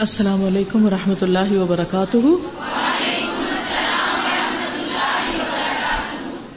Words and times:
السلام 0.00 0.44
علیکم 0.44 0.86
و 0.86 0.90
رحمۃ 0.90 1.22
اللہ 1.22 1.52
وبرکاتہ۔ 1.52 2.16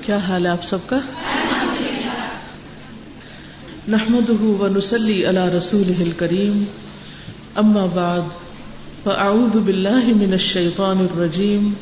کیا 0.02 0.18
حال 0.18 0.46
ہے 0.46 0.52
آپ 0.52 0.64
سب 0.64 0.78
کا؟ 0.86 1.00
نحمد 3.88 4.30
و 4.30 4.68
نسلی 4.76 5.26
اللہ 5.26 5.46
رسول 5.46 6.12
کریم 6.18 6.64
اما 7.56 7.86
بعد، 7.86 8.22
فاعوذ 9.04 9.58
باللہ 9.58 10.06
من 10.06 10.32
الشیطان 10.32 10.98
الرجیم۔ 10.98 11.74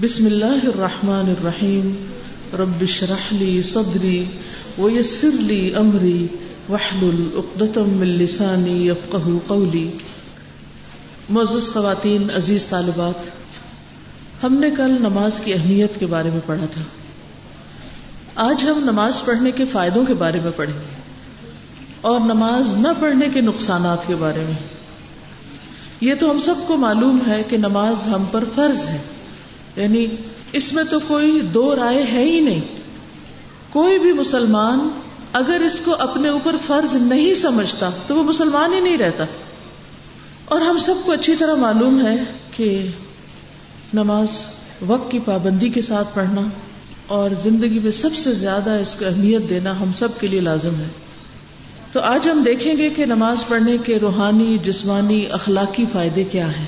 بسم 0.00 0.26
اللہ 0.26 0.66
الرحمن 0.74 1.34
الرحیم۔ 1.38 2.06
رب 2.52 2.82
اشرح 2.82 3.32
لی 3.32 3.62
صدری 3.62 4.24
ویسر 4.78 5.30
لی 5.32 5.74
امری۔ 5.74 6.26
واحلل 6.68 7.28
عقدۃ 7.34 7.76
من 7.76 8.06
لسانی 8.06 8.86
یفقهوا 8.88 9.38
قولی۔ 9.46 9.90
معزز 11.30 11.72
خواتین، 11.72 12.30
عزیز 12.36 12.66
طالبات، 12.66 13.30
ہم 14.44 14.54
نے 14.54 14.70
کل 14.70 14.90
نماز 14.90 15.40
کی 15.40 15.54
اہمیت 15.54 16.00
کے 16.00 16.06
بارے 16.06 16.30
میں 16.30 16.40
پڑھا 16.46 16.66
تھا۔ 16.70 16.80
آج 18.34 18.64
ہم 18.64 18.78
نماز 18.84 19.24
پڑھنے 19.24 19.50
کے 19.50 19.64
فائدوں 19.64 20.04
کے 20.04 20.14
بارے 20.14 20.40
میں 20.40 20.50
پڑھیں 20.56 20.74
گے 20.74 20.96
اور 22.00 22.20
نماز 22.20 22.74
نہ 22.74 22.88
پڑھنے 23.00 23.26
کے 23.34 23.40
نقصانات 23.40 24.06
کے 24.06 24.14
بارے 24.14 24.40
میں۔ 24.40 24.68
یہ 26.00 26.14
تو 26.14 26.30
ہم 26.30 26.40
سب 26.40 26.54
کو 26.66 26.76
معلوم 26.76 27.18
ہے 27.26 27.42
کہ 27.48 27.56
نماز 27.56 28.06
ہم 28.06 28.24
پر 28.30 28.44
فرض 28.54 28.88
ہے۔ 28.88 28.98
یعنی 29.76 30.06
اس 30.52 30.72
میں 30.72 30.84
تو 30.84 31.00
کوئی 31.00 31.40
دو 31.40 31.76
رائے 31.76 32.02
ہے 32.12 32.24
ہی 32.24 32.40
نہیں۔ 32.40 32.60
کوئی 33.70 33.98
بھی 33.98 34.12
مسلمان 34.12 34.88
اگر 35.32 35.60
اس 35.60 35.80
کو 35.84 35.94
اپنے 35.94 36.28
اوپر 36.28 36.56
فرض 36.66 36.96
نہیں 36.96 37.34
سمجھتا 37.34 37.90
تو 38.06 38.16
وہ 38.16 38.22
مسلمان 38.22 38.74
ہی 38.74 38.80
نہیں 38.80 38.98
رہتا۔ 38.98 39.24
اور 40.48 40.60
ہم 40.60 40.78
سب 40.78 40.94
کو 41.04 41.12
اچھی 41.12 41.34
طرح 41.34 41.54
معلوم 41.54 42.06
ہے 42.06 42.16
کہ 42.56 42.86
نماز 43.94 44.28
وقت 44.86 45.10
کی 45.10 45.18
پابندی 45.24 45.68
کے 45.68 45.82
ساتھ 45.82 46.08
پڑھنا 46.14 46.40
اور 47.06 47.30
زندگی 47.42 47.78
میں 47.78 47.90
سب 47.90 48.14
سے 48.14 48.32
زیادہ 48.32 48.70
اس 48.70 48.94
کو 48.94 49.04
اہمیت 49.04 49.48
دینا 49.48 49.80
ہم 49.80 49.92
سب 49.92 50.08
کے 50.20 50.26
لیے 50.26 50.40
لازم 50.40 50.74
ہے۔ 50.74 50.88
تو 51.92 52.00
آج 52.00 52.28
ہم 52.28 52.42
دیکھیں 52.46 52.76
گے 52.76 52.90
کہ 52.90 53.06
نماز 53.06 53.46
پڑھنے 53.48 53.76
کے 53.78 53.98
روحانی، 53.98 54.58
جسمانی، 54.64 55.26
اخلاقی 55.30 55.84
فائدے 55.92 56.24
کیا 56.24 56.58
ہیں۔ 56.58 56.66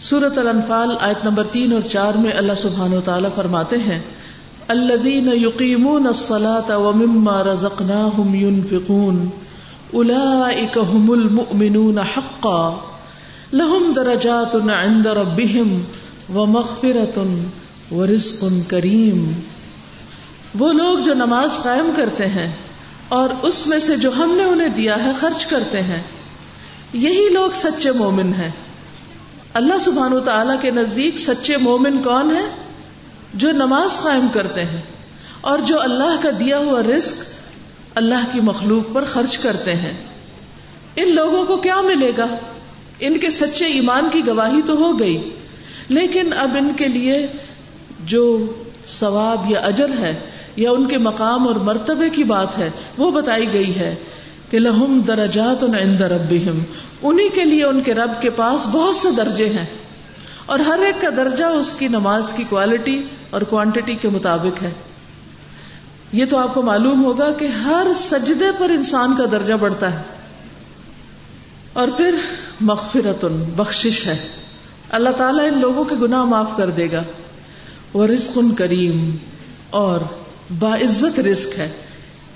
سورت 0.00 0.38
الانفال 0.38 0.90
آیت 1.00 1.24
نمبر 1.24 1.44
تین 1.44 1.72
اور 1.72 1.80
چار 1.80 2.12
میں 2.14 2.32
اللہ 2.32 2.52
سبحان 2.56 2.94
و 2.94 3.00
تعالیٰ 3.00 3.30
فرماتے 3.34 3.76
ہیں، 3.76 4.00
الذین 4.68 5.28
یقیمون 5.32 6.06
الصلاة 6.06 6.82
ومما 6.82 7.44
رزقناہم 7.44 8.34
ينفقون۔ 8.34 9.26
هم 9.94 11.10
المؤمنون 11.10 11.98
حقا. 11.98 12.78
لهم 13.52 13.92
درجات 13.96 14.56
عند 14.70 15.06
ربهم 15.06 15.82
ومغفرة 16.34 17.22
ورزق 17.92 18.44
کریم 18.68 19.32
وہ 20.58 20.72
لوگ 20.72 20.98
جو 20.98 21.14
نماز 21.14 21.50
قائم 21.62 21.90
کرتے 21.96 22.26
ہیں 22.26 22.52
اور 23.08 23.28
اس 23.42 23.66
میں 23.66 23.78
سے 23.78 23.96
جو 23.96 24.10
ہم 24.16 24.34
نے 24.36 24.44
انہیں 24.44 24.68
دیا 24.68 25.04
ہے 25.04 25.10
خرچ 25.20 25.46
کرتے 25.46 25.82
ہیں، 25.82 26.02
یہی 26.92 27.28
لوگ 27.32 27.50
سچے 27.54 27.92
مومن 27.92 28.32
ہیں۔ 28.38 28.50
اللہ 29.54 29.78
سبحان 29.80 30.12
و 30.12 30.20
تعالی 30.20 30.52
کے 30.60 30.70
نزدیک 30.70 31.18
سچے 31.18 31.56
مومن 31.56 32.02
کون 32.02 32.30
ہے 32.30 32.44
جو 33.34 33.52
نماز 33.52 34.02
قائم 34.02 34.26
کرتے 34.32 34.64
ہیں 34.64 34.80
اور 35.40 35.58
جو 35.58 35.80
اللہ 35.80 36.16
کا 36.22 36.30
دیا 36.40 36.58
ہوا 36.58 36.82
رزق 36.82 37.39
اللہ 37.94 38.24
کی 38.32 38.40
مخلوق 38.40 38.94
پر 38.94 39.04
خرچ 39.04 39.38
کرتے 39.38 39.74
ہیں۔ 39.74 39.92
ان 40.96 41.14
لوگوں 41.14 41.44
کو 41.46 41.56
کیا 41.56 41.80
ملے 41.80 42.12
گا؟ 42.18 42.26
ان 43.00 43.18
کے 43.18 43.30
سچے 43.30 43.64
ایمان 43.64 44.08
کی 44.12 44.26
گواہی 44.26 44.60
تو 44.66 44.72
ہو 44.72 45.00
گئی، 45.00 45.30
لیکن 45.88 46.32
اب 46.32 46.56
ان 46.58 46.70
کے 46.76 46.88
لیے 46.88 47.26
جو 48.04 48.52
ثواب 48.86 49.50
یا 49.50 49.60
اجر 49.60 49.90
ہے 50.00 50.20
یا 50.56 50.70
ان 50.70 50.86
کے 50.86 50.98
مقام 50.98 51.46
اور 51.46 51.54
مرتبے 51.54 52.10
کی 52.10 52.24
بات 52.24 52.58
ہے، 52.58 52.70
وہ 52.98 53.10
بتائی 53.10 53.52
گئی 53.52 53.74
ہے 53.76 53.94
کہ 54.50 54.58
لہم 54.58 55.00
درجات 55.06 55.64
عند 55.64 56.00
ربہم۔ 56.00 56.58
انہی 57.02 57.28
کے 57.28 57.44
لیے 57.44 57.64
ان 57.64 57.80
کے 57.80 57.94
رب 57.94 58.10
کے 58.20 58.30
پاس 58.30 58.66
بہت 58.66 58.96
سے 58.96 59.10
درجے 59.10 59.48
ہیں 59.48 59.64
اور 60.46 60.58
ہر 60.58 60.78
ایک 60.78 61.00
کا 61.00 61.08
درجہ 61.16 61.44
اس 61.44 61.72
کی 61.72 61.88
نماز 61.88 62.32
کی 62.32 62.44
کوالٹی 62.48 63.02
اور 63.30 63.42
کوانٹٹی 63.42 63.94
کے 63.94 64.08
مطابق 64.08 64.62
ہے۔ 64.62 64.70
یہ 66.12 66.24
تو 66.26 66.36
آپ 66.36 66.54
کو 66.54 66.62
معلوم 66.62 67.04
ہوگا 67.04 67.32
کہ 67.32 67.46
ہر 67.46 67.86
سجدے 67.96 68.44
پر 68.58 68.70
انسان 68.70 69.16
کا 69.16 69.24
درجہ 69.32 69.54
بڑھتا 69.54 69.98
ہے۔ 69.98 70.02
اور 71.72 71.88
پھر 71.88 72.14
مغفرت 72.60 73.24
بخشش 73.56 74.06
ہے۔ 74.06 74.28
اللہ 74.90 75.10
تعالیٰ 75.10 75.46
ان 75.46 75.60
لوگوں 75.60 75.84
کے 75.84 75.96
گناہ 76.02 76.24
معاف 76.24 76.46
کر 76.56 76.70
دے 76.70 76.88
گا۔ 76.92 77.02
وہ 77.92 78.06
رزق 78.06 78.38
کریم 78.58 79.16
اور 79.70 80.00
باعزت 80.58 81.20
رزق 81.20 81.58
ہے۔ 81.58 81.70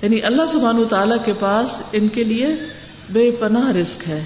یعنی 0.01 0.21
اللہ 0.21 0.41
سبحان 0.51 0.83
تعالیٰ 0.89 1.17
کے 1.25 1.33
پاس 1.39 1.81
ان 1.91 2.07
کے 2.07 2.23
لیے 2.23 2.47
بے 3.09 3.31
پناہ 3.31 3.69
رزق 3.71 4.07
ہے۔ 4.07 4.25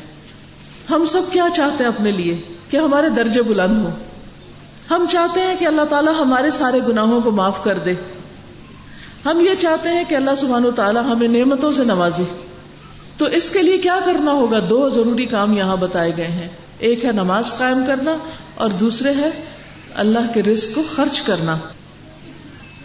ہم 0.89 1.05
سب 1.05 1.21
کیا 1.31 1.45
چاہتے 1.55 1.83
ہیں 1.83 1.91
اپنے 1.91 2.11
لیے؟ 2.11 2.37
کہ 2.69 2.77
ہمارے 2.77 3.09
درجے 3.09 3.41
بلند 3.41 3.85
ہوں۔ 3.85 3.91
ہم 4.89 5.05
چاہتے 5.11 5.41
ہیں 5.41 5.55
کہ 5.59 5.65
اللہ 5.65 5.81
تعالیٰ 5.89 6.13
ہمارے 6.19 6.51
سارے 6.51 6.79
گناہوں 6.87 7.21
کو 7.21 7.31
معاف 7.31 7.63
کر 7.63 7.77
دے۔ 7.77 7.93
ہم 9.25 9.39
یہ 9.39 9.55
چاہتے 9.59 9.89
ہیں 9.89 10.03
کہ 10.07 10.15
اللہ 10.15 10.35
سبحان 10.37 10.65
و 10.65 10.71
تعالیٰ 10.71 11.03
ہمیں 11.03 11.27
نعمتوں 11.27 11.71
سے 11.71 11.83
نوازے۔ 11.83 12.23
تو 13.17 13.25
اس 13.25 13.49
کے 13.49 13.59
لیے 13.59 13.77
کیا 13.77 13.99
کرنا 14.05 14.31
ہوگا؟ 14.31 14.59
دو 14.69 14.89
ضروری 14.89 15.25
کام 15.25 15.57
یہاں 15.57 15.77
بتائے 15.77 16.11
گئے 16.17 16.27
ہیں۔ 16.27 16.47
ایک 16.79 17.05
ہے 17.05 17.11
نماز 17.11 17.53
قائم 17.57 17.83
کرنا 17.87 18.17
اور 18.55 18.69
دوسرے 18.69 19.11
ہے 19.11 19.29
اللہ 19.95 20.33
کے 20.33 20.43
رزق 20.43 20.75
کو 20.75 20.83
خرچ 20.95 21.21
کرنا۔ 21.21 21.57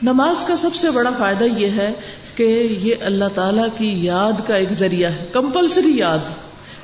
نماز 0.02 0.44
کا 0.44 0.56
سب 0.56 0.74
سے 0.74 0.90
بڑا 0.90 1.10
فائدہ 1.18 1.44
یہ 1.44 1.66
ہے 1.66 1.92
کہ 2.34 2.76
یہ 2.80 2.94
اللہ 3.00 3.24
تعالیٰ 3.34 3.68
کی 3.78 4.04
یاد 4.04 4.32
کا 4.46 4.56
ایک 4.56 4.68
ذریعہ 4.78 5.10
ہے، 5.10 5.26
کمپلسری 5.32 5.98
یاد۔ 5.98 6.18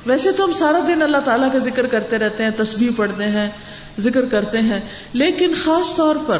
ویسے 0.05 0.31
تو 0.31 0.45
ہم 0.45 0.51
سارا 0.51 0.79
دن 0.87 1.01
اللہ 1.01 1.17
تعالیٰ 1.25 1.51
کا 1.51 1.59
ذکر 1.59 1.85
کرتے 1.85 2.17
رہتے 2.17 2.43
ہیں، 2.43 2.51
تسبیح 2.57 2.89
پڑھتے 2.95 3.23
ہیں، 3.23 3.49
ذکر 3.99 4.25
کرتے 4.25 4.57
ہیں، 4.57 4.79
لیکن 5.13 5.53
خاص 5.63 5.95
طور 5.95 6.15
پر 6.27 6.37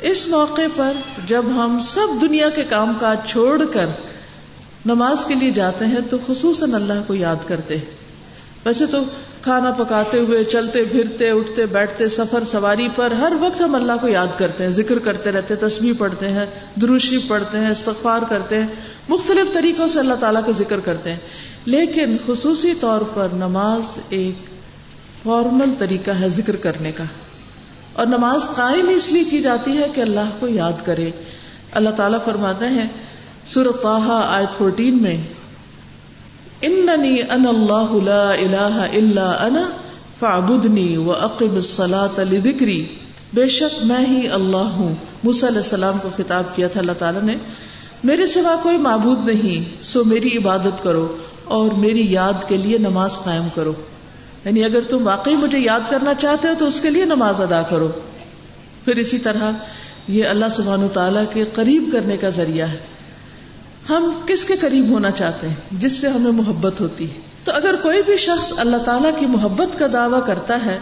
اس 0.00 0.28
موقع 0.28 0.62
پر 0.76 0.92
جب 1.26 1.44
ہم 1.46 1.80
سب 1.82 2.06
دنیا 2.20 2.50
کے 2.50 2.64
کام 2.64 2.92
کاج 3.00 3.16
چھوڑ 3.26 3.64
کر 3.72 3.86
نماز 4.86 5.24
کے 5.24 5.34
لیے 5.34 5.50
جاتے 5.50 5.86
ہیں 5.86 6.00
تو 6.10 6.16
خصوصاً 6.26 6.74
اللہ 6.74 6.92
کو 7.06 7.14
یاد 7.14 7.48
کرتے 7.48 7.76
ہیں۔ 7.76 7.84
ویسے 8.66 8.86
تو 8.86 9.04
کھانا 9.42 9.70
پکاتے 9.70 10.18
ہوئے، 10.18 10.44
چلتے، 10.44 10.84
پھرتے، 10.84 11.30
اٹھتے، 11.30 11.66
بیٹھتے، 11.66 12.08
سفر، 12.08 12.44
سواری 12.44 12.88
پر 12.96 13.10
ہر 13.10 13.32
وقت 13.40 13.60
ہم 13.60 13.74
اللہ 13.74 13.92
کو 14.00 14.08
یاد 14.08 14.26
کرتے 14.36 14.64
ہیں۔ 14.64 14.70
ذکر 14.70 14.98
کرتے 14.98 15.32
رہتے 15.32 15.56
تصویر 15.56 15.92
پڑھتے 15.98 16.28
ہیں 16.28 16.46
دروشی 16.82 17.18
پڑھتے 17.28 17.60
ہیں، 17.60 17.70
استغفار 17.70 18.20
کرتے 18.28 18.60
ہیں۔ 18.60 18.68
مختلف 19.08 19.54
طریقوں 19.54 19.88
سے 19.88 20.00
اللہ 20.00 20.14
تعالیٰ 20.14 20.44
کا 20.46 20.52
ذکر 20.58 20.80
کرتے 20.80 21.10
ہیں۔ 21.10 21.20
لیکن 21.64 22.16
خصوصی 22.26 22.74
طور 22.80 23.00
پر 23.14 23.28
نماز 23.32 23.98
ایک 24.08 24.46
فارمل 25.22 25.74
طریقہ 25.78 26.10
ہے 26.10 26.28
ذکر 26.28 26.56
کرنے 26.56 26.92
کا۔ 26.92 27.04
اور 27.96 28.06
نماز 28.06 28.48
قائم 28.56 28.88
اس 28.88 29.12
لیے 29.12 29.24
کی 29.24 29.42
جاتی 29.42 29.78
ہے 29.78 29.86
کہ 29.94 30.00
اللہ 30.00 30.30
کو 30.40 30.48
یاد 30.48 30.72
کرے۔ 30.84 31.10
اللہ 31.72 31.90
تعالیٰ 31.90 32.18
فرماتے 32.24 32.66
ہیں 32.66 32.86
سورت 33.46 33.86
آئے 34.26 34.46
فورٹین 34.58 35.02
میں، 35.02 35.16
اننی 36.62 37.20
ان 37.22 37.46
اللہ 37.46 38.04
لا 38.04 38.30
الہ 38.30 38.86
الا 38.92 39.30
انا 39.30 39.70
فعبدنی 40.20 40.96
و 40.96 41.12
الصلاة 41.40 42.32
لذکری۔ 42.32 42.86
بے 43.34 43.48
شک 43.48 43.84
میں 43.84 44.06
ہی 44.06 44.28
اللہ 44.28 44.56
ہوں۔ 44.56 44.94
موسیٰ 45.24 45.48
علیہ 45.48 45.58
السلام 45.58 45.98
کو 46.02 46.08
خطاب 46.16 46.56
کیا 46.56 46.68
تھا، 46.68 46.80
اللہ 46.80 46.92
تعالیٰ 46.98 47.22
نے، 47.22 47.36
میرے 48.04 48.26
سوا 48.26 48.56
کوئی 48.62 48.76
معبود 48.78 49.28
نہیں، 49.28 49.84
سو 49.84 50.04
میری 50.04 50.36
عبادت 50.36 50.82
کرو 50.82 51.16
اور 51.44 51.70
میری 51.70 52.12
یاد 52.12 52.48
کے 52.48 52.56
لیے 52.56 52.78
نماز 52.78 53.18
قائم 53.24 53.48
کرو۔ 53.54 53.72
یعنی 54.46 54.64
اگر 54.64 54.80
تم 54.80 55.06
واقعی 55.06 55.36
مجھے 55.36 55.58
یاد 55.58 55.80
کرنا 55.90 56.14
چاہتے 56.14 56.48
ہو 56.48 56.52
تو 56.58 56.66
اس 56.66 56.80
کے 56.80 56.90
لیے 56.90 57.04
نماز 57.04 57.40
ادا 57.40 57.62
کرو۔ 57.62 57.88
پھر 58.84 58.96
اسی 58.96 59.18
طرح 59.18 59.50
یہ 60.08 60.24
اللہ 60.24 60.46
سبحان 60.56 60.84
و 60.84 60.88
تعالیٰ 60.88 61.24
کے 61.32 61.44
قریب 61.54 61.88
کرنے 61.92 62.16
کا 62.16 62.28
ذریعہ 62.28 62.68
ہے۔ 62.68 62.78
ہم 63.88 64.20
کس 64.26 64.44
کے 64.44 64.56
قریب 64.56 64.88
ہونا 64.88 65.10
چاہتے 65.10 65.48
ہیں؟ 65.48 65.54
جس 65.72 65.92
سے 65.92 66.08
ہمیں 66.08 66.32
محبت 66.32 66.80
ہوتی 66.80 67.04
ہے۔ 67.04 67.20
تو 67.44 67.52
اگر 67.54 67.74
کوئی 67.82 68.02
بھی 68.02 68.16
شخص 68.16 68.52
اللہ 68.56 68.76
تعالیٰ 68.76 69.10
کی 69.18 69.26
محبت 69.26 69.78
کا 69.78 69.86
دعویٰ 69.92 70.26
کرتا 70.26 70.58
ہے، 70.66 70.78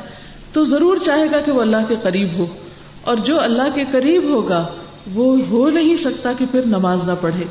تو 0.52 0.64
ضرور 0.64 0.96
چاہے 1.04 1.26
گا 1.34 1.40
کہ 1.40 1.52
وہ 1.52 1.62
اللہ 1.62 1.76
کے 1.88 1.94
قریب 2.02 2.32
ہو۔ 2.38 2.46
اور 3.02 3.16
جو 3.16 3.40
اللہ 3.40 3.62
کے 3.74 3.84
قریب 3.90 4.22
ہوگا، 4.24 4.66
وہ 5.14 5.38
ہو 5.48 5.70
نہیں 5.70 5.96
سکتا 5.96 6.32
کہ 6.38 6.44
پھر 6.50 6.60
نماز 6.66 7.04
نہ 7.04 7.12
پڑھے۔ 7.20 7.44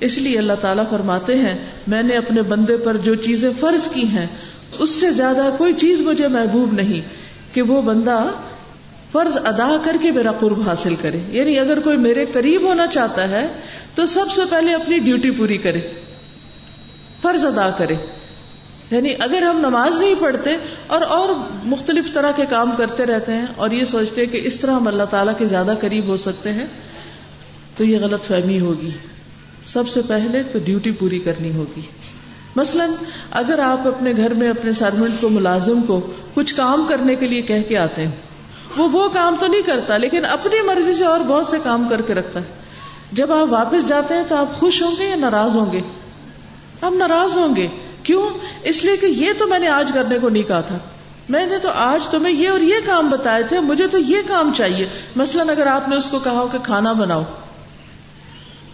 اس 0.00 0.18
لیے 0.18 0.38
اللہ 0.38 0.52
تعالیٰ 0.60 0.84
فرماتے 0.90 1.38
ہیں، 1.38 1.66
میں 1.86 2.02
نے 2.02 2.16
اپنے 2.16 2.42
بندے 2.42 2.76
پر 2.76 2.96
جو 2.96 3.14
چیزیں 3.14 3.50
فرض 3.60 3.88
کی 3.88 4.04
ہیں 4.04 4.26
اس 4.78 4.90
سے 4.90 5.10
زیادہ 5.10 5.50
کوئی 5.58 5.72
چیز 5.72 6.00
مجھے 6.00 6.28
محبوب 6.28 6.72
نہیں 6.72 7.00
کہ 7.54 7.62
وہ 7.62 7.82
بندہ 7.82 8.24
فرض 9.12 9.36
ادا 9.36 9.76
کر 9.84 9.96
کے 10.02 10.10
میرا 10.10 10.32
قرب 10.32 10.68
حاصل 10.68 10.94
کرے۔ 10.94 11.18
یعنی 11.28 11.58
اگر 11.58 11.80
کوئی 11.80 11.96
میرے 11.96 12.24
قریب 12.24 12.62
ہونا 12.62 12.86
چاہتا 12.86 13.28
ہے 13.28 13.46
تو 13.94 14.06
سب 14.06 14.30
سے 14.30 14.42
پہلے 14.50 14.74
اپنی 14.74 14.98
ڈیوٹی 14.98 15.30
پوری 15.30 15.58
کرے، 15.58 15.80
فرض 17.22 17.44
ادا 17.44 17.70
کرے۔ 17.70 17.94
یعنی 18.90 19.14
اگر 19.18 19.42
ہم 19.42 19.58
نماز 19.58 20.00
نہیں 20.00 20.14
پڑھتے 20.18 20.56
اور 20.86 21.02
اور 21.02 21.28
مختلف 21.64 22.12
طرح 22.12 22.30
کے 22.36 22.46
کام 22.46 22.70
کرتے 22.78 23.06
رہتے 23.06 23.32
ہیں 23.32 23.46
اور 23.56 23.70
یہ 23.70 23.84
سوچتے 23.84 24.24
ہیں 24.24 24.32
کہ 24.32 24.40
اس 24.44 24.60
طرح 24.60 24.70
ہم 24.70 24.88
اللہ 24.88 25.02
تعالیٰ 25.02 25.32
کے 25.38 25.46
زیادہ 25.46 25.74
قریب 25.80 26.04
ہو 26.06 26.16
سکتے 26.16 26.52
ہیں، 26.52 26.66
تو 27.76 27.84
یہ 27.84 27.98
غلط 27.98 28.24
فہمی 28.24 28.60
ہوگی۔ 28.60 28.90
سب 29.66 29.88
سے 29.88 30.00
پہلے 30.06 30.42
تو 30.42 30.58
ڈیوٹی 30.64 30.90
پوری 30.90 31.18
کرنی 31.18 31.50
ہوگی۔ 31.52 31.80
مثلا 32.56 32.86
اگر 33.30 33.58
آپ 33.58 33.88
اپنے 33.88 34.12
گھر 34.16 34.34
میں 34.34 34.48
اپنے 34.48 34.72
سروینٹ 34.72 35.20
کو، 35.20 35.28
ملازم 35.28 35.82
کو 35.82 36.12
کچھ 36.34 36.54
کام 36.54 36.86
کرنے 36.88 37.14
کے 37.14 37.28
لیے 37.28 37.42
کہہ 37.42 37.62
کے 37.68 37.78
آتے 37.78 38.04
ہیں، 38.04 38.10
وہ 38.76 38.88
وہ 38.88 39.08
کام 39.08 39.36
تو 39.40 39.46
نہیں 39.46 39.62
کرتا، 39.62 39.96
لیکن 39.96 40.24
اپنی 40.24 40.66
مرضی 40.66 40.94
سے 40.94 41.04
اور 41.04 41.20
بہت 41.20 41.46
سے 41.46 41.56
کام 41.64 41.88
کر 41.90 42.02
کے 42.02 42.14
رکھتا 42.14 42.40
ہے۔ 42.40 42.44
جب 43.12 43.32
آپ 43.32 43.46
واپس 43.50 43.88
جاتے 43.88 44.14
ہیں 44.14 44.24
تو 44.28 44.36
آپ 44.36 44.54
خوش 44.54 44.82
ہوں 44.82 44.96
گے 44.98 45.04
یا 45.04 45.14
ناراض 45.14 45.56
ہوں 45.56 45.72
گے؟ 45.72 45.80
آپ 46.80 46.92
ناراض 46.92 47.36
ہوں 47.38 47.56
گے۔ 47.56 47.66
کیوں؟ 48.02 48.28
اس 48.62 48.84
لیے 48.84 48.96
کہ 48.96 49.06
یہ 49.06 49.32
تو 49.38 49.46
میں 49.46 49.58
نے 49.58 49.68
آج 49.68 49.90
کرنے 49.94 50.18
کو 50.18 50.28
نہیں 50.28 50.42
کہا 50.42 50.60
تھا۔ 50.60 50.78
میں 51.28 51.46
نے 51.46 51.58
تو 51.58 51.68
آج 51.74 52.08
تمہیں 52.08 52.34
یہ 52.34 52.48
اور 52.50 52.60
یہ 52.60 52.74
کام 52.86 53.08
بتائے 53.08 53.42
تھے، 53.42 53.60
مجھے 53.60 53.86
تو 53.86 53.98
یہ 53.98 54.16
کام 54.26 54.52
چاہیے۔ 54.54 54.86
مثلاً 55.16 55.48
اگر 55.48 55.66
آپ 55.66 55.88
نے 55.88 55.96
اس 55.96 56.08
کو 56.08 56.18
کہا 56.18 56.32
ہو 56.32 56.48
کہ 56.52 56.58
کھانا 56.58 56.92
بناؤ، 56.92 57.22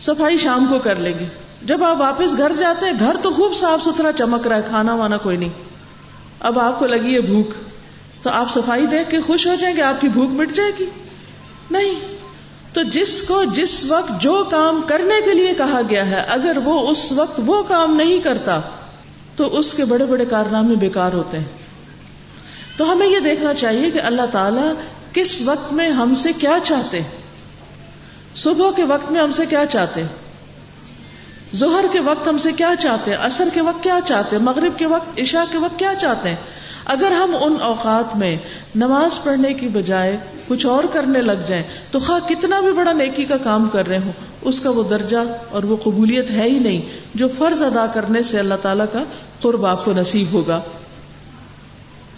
صفائی 0.01 0.39
شام 0.39 0.67
کو 0.69 0.79
کر 0.79 0.95
لیں 0.95 1.19
گے۔ 1.19 1.27
جب 1.65 1.85
آپ 1.85 2.01
واپس 2.01 2.39
گھر 2.39 2.53
جاتے 2.59 2.87
ہیں، 2.87 2.93
گھر 2.99 3.17
تو 3.23 3.31
خوب 3.31 3.55
صاف 3.55 3.83
ستھرا 3.83 4.13
چمک 4.13 4.47
رہا 4.47 4.57
ہے، 4.57 4.63
کھانا 4.69 4.95
وانا 4.95 5.17
کوئی 5.17 5.37
نہیں۔ 5.37 5.49
اب 6.41 6.59
آپ 6.59 6.79
کو 6.79 6.87
لگی 6.87 7.15
ہے 7.15 7.21
بھوک۔ 7.21 7.51
تو 8.23 8.31
آپ 8.31 8.51
صفائی 8.51 8.87
دیکھ 8.87 9.11
کے 9.11 9.21
خوش 9.21 9.47
ہو 9.47 9.55
جائیں 9.61 9.77
گے، 9.77 9.83
آپ 9.83 10.01
کی 10.01 10.09
بھوک 10.09 10.31
مٹ 10.31 10.53
جائے 10.53 10.73
گی۔ 10.79 10.87
نہیں۔ 11.71 11.95
تو 12.73 12.83
جس 12.83 13.23
کو 13.23 13.45
جس 13.45 13.85
وقت 13.85 14.13
جو 14.21 14.45
کام 14.51 14.81
کرنے 14.87 15.21
کے 15.25 15.35
لیے 15.35 15.55
کہا 15.55 15.81
گیا 15.91 16.11
ہے، 16.11 16.21
اگر 16.21 16.57
وہ 16.65 16.91
اس 16.91 17.13
وقت 17.13 17.41
وہ 17.47 17.63
کام 17.63 17.97
نہیں 17.97 18.19
کرتا، 18.19 18.61
تو 19.37 19.59
اس 19.59 19.75
کے 19.75 19.85
بڑے 19.85 20.07
بڑے 20.07 20.25
کارنامے 20.25 20.75
بیکار 20.75 21.13
ہوتے 21.13 21.39
ہیں۔ 21.39 21.45
تو 22.77 22.93
ہمیں 22.93 23.07
یہ 23.07 23.19
دیکھنا 23.19 23.55
چاہیے 23.55 23.91
کہ 23.91 24.01
اللہ 24.01 24.27
تعالی 24.33 24.73
کس 25.13 25.43
وقت 25.45 25.73
میں 25.73 25.89
ہم 25.89 26.15
سے 26.15 26.33
کیا 26.33 26.59
چاہتے 26.65 27.01
صبح 28.37 28.71
کے 28.77 28.85
وقت 28.85 29.13
میں 29.13 29.21
ہم 29.21 29.33
سے 29.33 29.47
کیا 29.47 29.67
چاہتے 29.67 30.03
ظہر 31.57 31.85
کے 31.93 32.01
وقت 32.01 32.29
ہم 32.29 32.39
سے 32.39 32.53
کیا 32.53 32.75
چاہتے 32.81 33.11
ہیں؟ 33.11 33.19
اثر 33.19 33.49
کے 33.55 33.61
وقت 33.61 33.83
کیا 33.83 33.99
چاہتے 34.05 34.37
ہیں؟ 34.37 34.43
مغرب 34.43 34.79
کے 34.79 34.87
وقت، 34.87 35.21
عشاء 35.21 35.53
کے 35.53 35.59
وقت 35.59 35.79
کیا 35.79 35.95
چاہتے 36.01 36.29
ہیں؟ 36.29 36.37
اگر 36.85 37.13
ہم 37.13 37.37
ان 37.41 37.57
اوقات 37.61 38.17
میں 38.17 38.37
نماز 38.75 39.23
پڑھنے 39.23 39.55
کی 39.55 39.69
بجائے 39.69 40.17
کچھ 40.49 40.67
اور 40.67 40.85
کرنے 40.93 41.19
لگ 41.19 41.45
جائیں، 41.47 41.63
تو 41.91 41.99
خواہ 41.99 42.29
کتنا 42.29 42.61
بھی 42.61 42.73
بڑا 42.73 42.93
نیکی 42.93 43.25
کا 43.25 43.37
کام 43.37 43.69
کر 43.69 43.89
رہے 43.89 43.99
ہوں، 43.99 44.13
اس 44.43 44.61
کا 44.61 44.71
وہ 44.71 44.83
درجہ 44.83 45.19
اور 45.51 45.63
وہ 45.63 45.77
قبولیت 45.77 46.31
ہے 46.31 46.43
ہی 46.43 46.59
نہیں، 46.59 46.81
جو 47.15 47.29
فرض 47.39 47.63
ادا 47.63 47.87
کرنے 47.87 48.23
سے 48.23 48.39
اللہ 48.39 48.55
تعالیٰ 48.63 48.87
کا 48.93 49.03
قرب 49.41 49.67
آپ 49.67 49.85
کو 49.85 49.93
نصیب 49.93 50.33
ہوگا۔ 50.33 50.61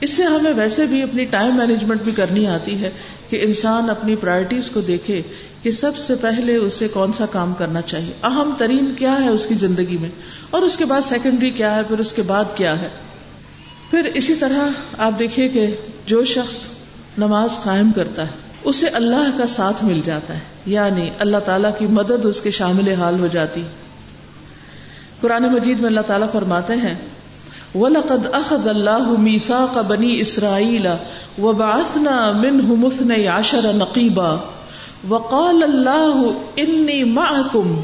اس 0.01 0.11
سے 0.11 0.23
ہمیں 0.23 0.53
ویسے 0.57 0.87
بھی 0.87 1.03
اپنی 1.03 1.25
ٹائم 1.25 1.57
مینجمنٹ 1.57 2.03
بھی 2.03 2.13
کرنی 2.13 2.47
آتی 2.47 2.83
ہے۔ 2.83 2.91
کہ 3.35 3.45
انسان 3.45 3.91
اپنی 3.91 4.17
پرائرٹیز 4.17 4.71
کو 4.71 4.81
دیکھے 4.81 5.23
کہ 5.63 5.71
سب 5.71 5.97
سے 5.97 6.15
پہلے 6.15 6.57
اسے 6.57 6.89
کون 6.89 7.13
سا 7.13 7.27
کام 7.27 7.55
کرنا 7.55 7.81
چاہیے؟ 7.81 8.13
اہم 8.23 8.51
ترین 8.59 8.95
کیا 8.99 9.23
ہے 9.23 9.29
اس 9.29 9.47
کی 9.47 9.55
زندگی 9.55 9.97
میں؟ 10.01 10.09
اور 10.51 10.63
اس 10.63 10.77
کے 10.77 10.85
بعد 10.85 11.01
سیکنڈری 11.01 11.51
کیا 11.51 11.77
ہے؟ 11.77 11.83
پھر 11.89 11.99
اس 11.99 12.13
کے 12.13 12.23
بعد 12.23 12.45
کیا 12.55 12.83
ہے؟ 12.83 12.89
پھر 13.91 14.11
اسی 14.15 14.35
طرح 14.35 14.69
آپ 14.99 15.19
دیکھیے 15.19 15.49
کہ 15.49 15.77
جو 16.07 16.25
شخص 16.25 16.65
نماز 17.19 17.59
قائم 17.63 17.93
کرتا 17.93 18.23
ہے، 18.23 18.31
اسے 18.65 18.89
اللہ 18.89 19.39
کا 19.39 19.47
ساتھ 19.47 19.85
مل 19.85 20.01
جاتا 20.05 20.35
ہے۔ 20.35 20.41
یعنی 20.67 21.11
اللہ 21.19 21.39
تعالیٰ 21.45 21.71
کی 21.79 21.87
مدد 21.87 22.25
اس 22.25 22.41
کے 22.41 22.51
شامل 22.51 22.89
حال 22.89 23.21
ہو 23.21 23.27
جاتی۔ 23.27 23.63
قرآن 25.21 25.43
مجید 25.43 25.79
میں 25.79 25.89
اللہ 25.89 26.01
تعالیٰ 26.01 26.33
فرماتے 26.33 26.73
ہیں 26.73 26.95
وَلَقَدْ 27.75 28.27
أَخَذَ 28.27 28.69
اللَّهُ 28.69 29.17
مِيثَاقَ 29.17 29.81
بَنِي 29.81 30.21
إِسْرَائِيلَ 30.21 30.97
وَبَعَثْنَا 31.39 32.33
مِنْهُمُ 32.33 32.87
اثْنَيْ 32.87 33.29
عَشَرَ 33.29 33.73
نَقِيبًا 33.77 34.41
وَقَالَ 35.09 35.65
اللَّهُ 35.65 36.35
إِنِّي 36.59 37.05
مَعَكُمْ 37.05 37.77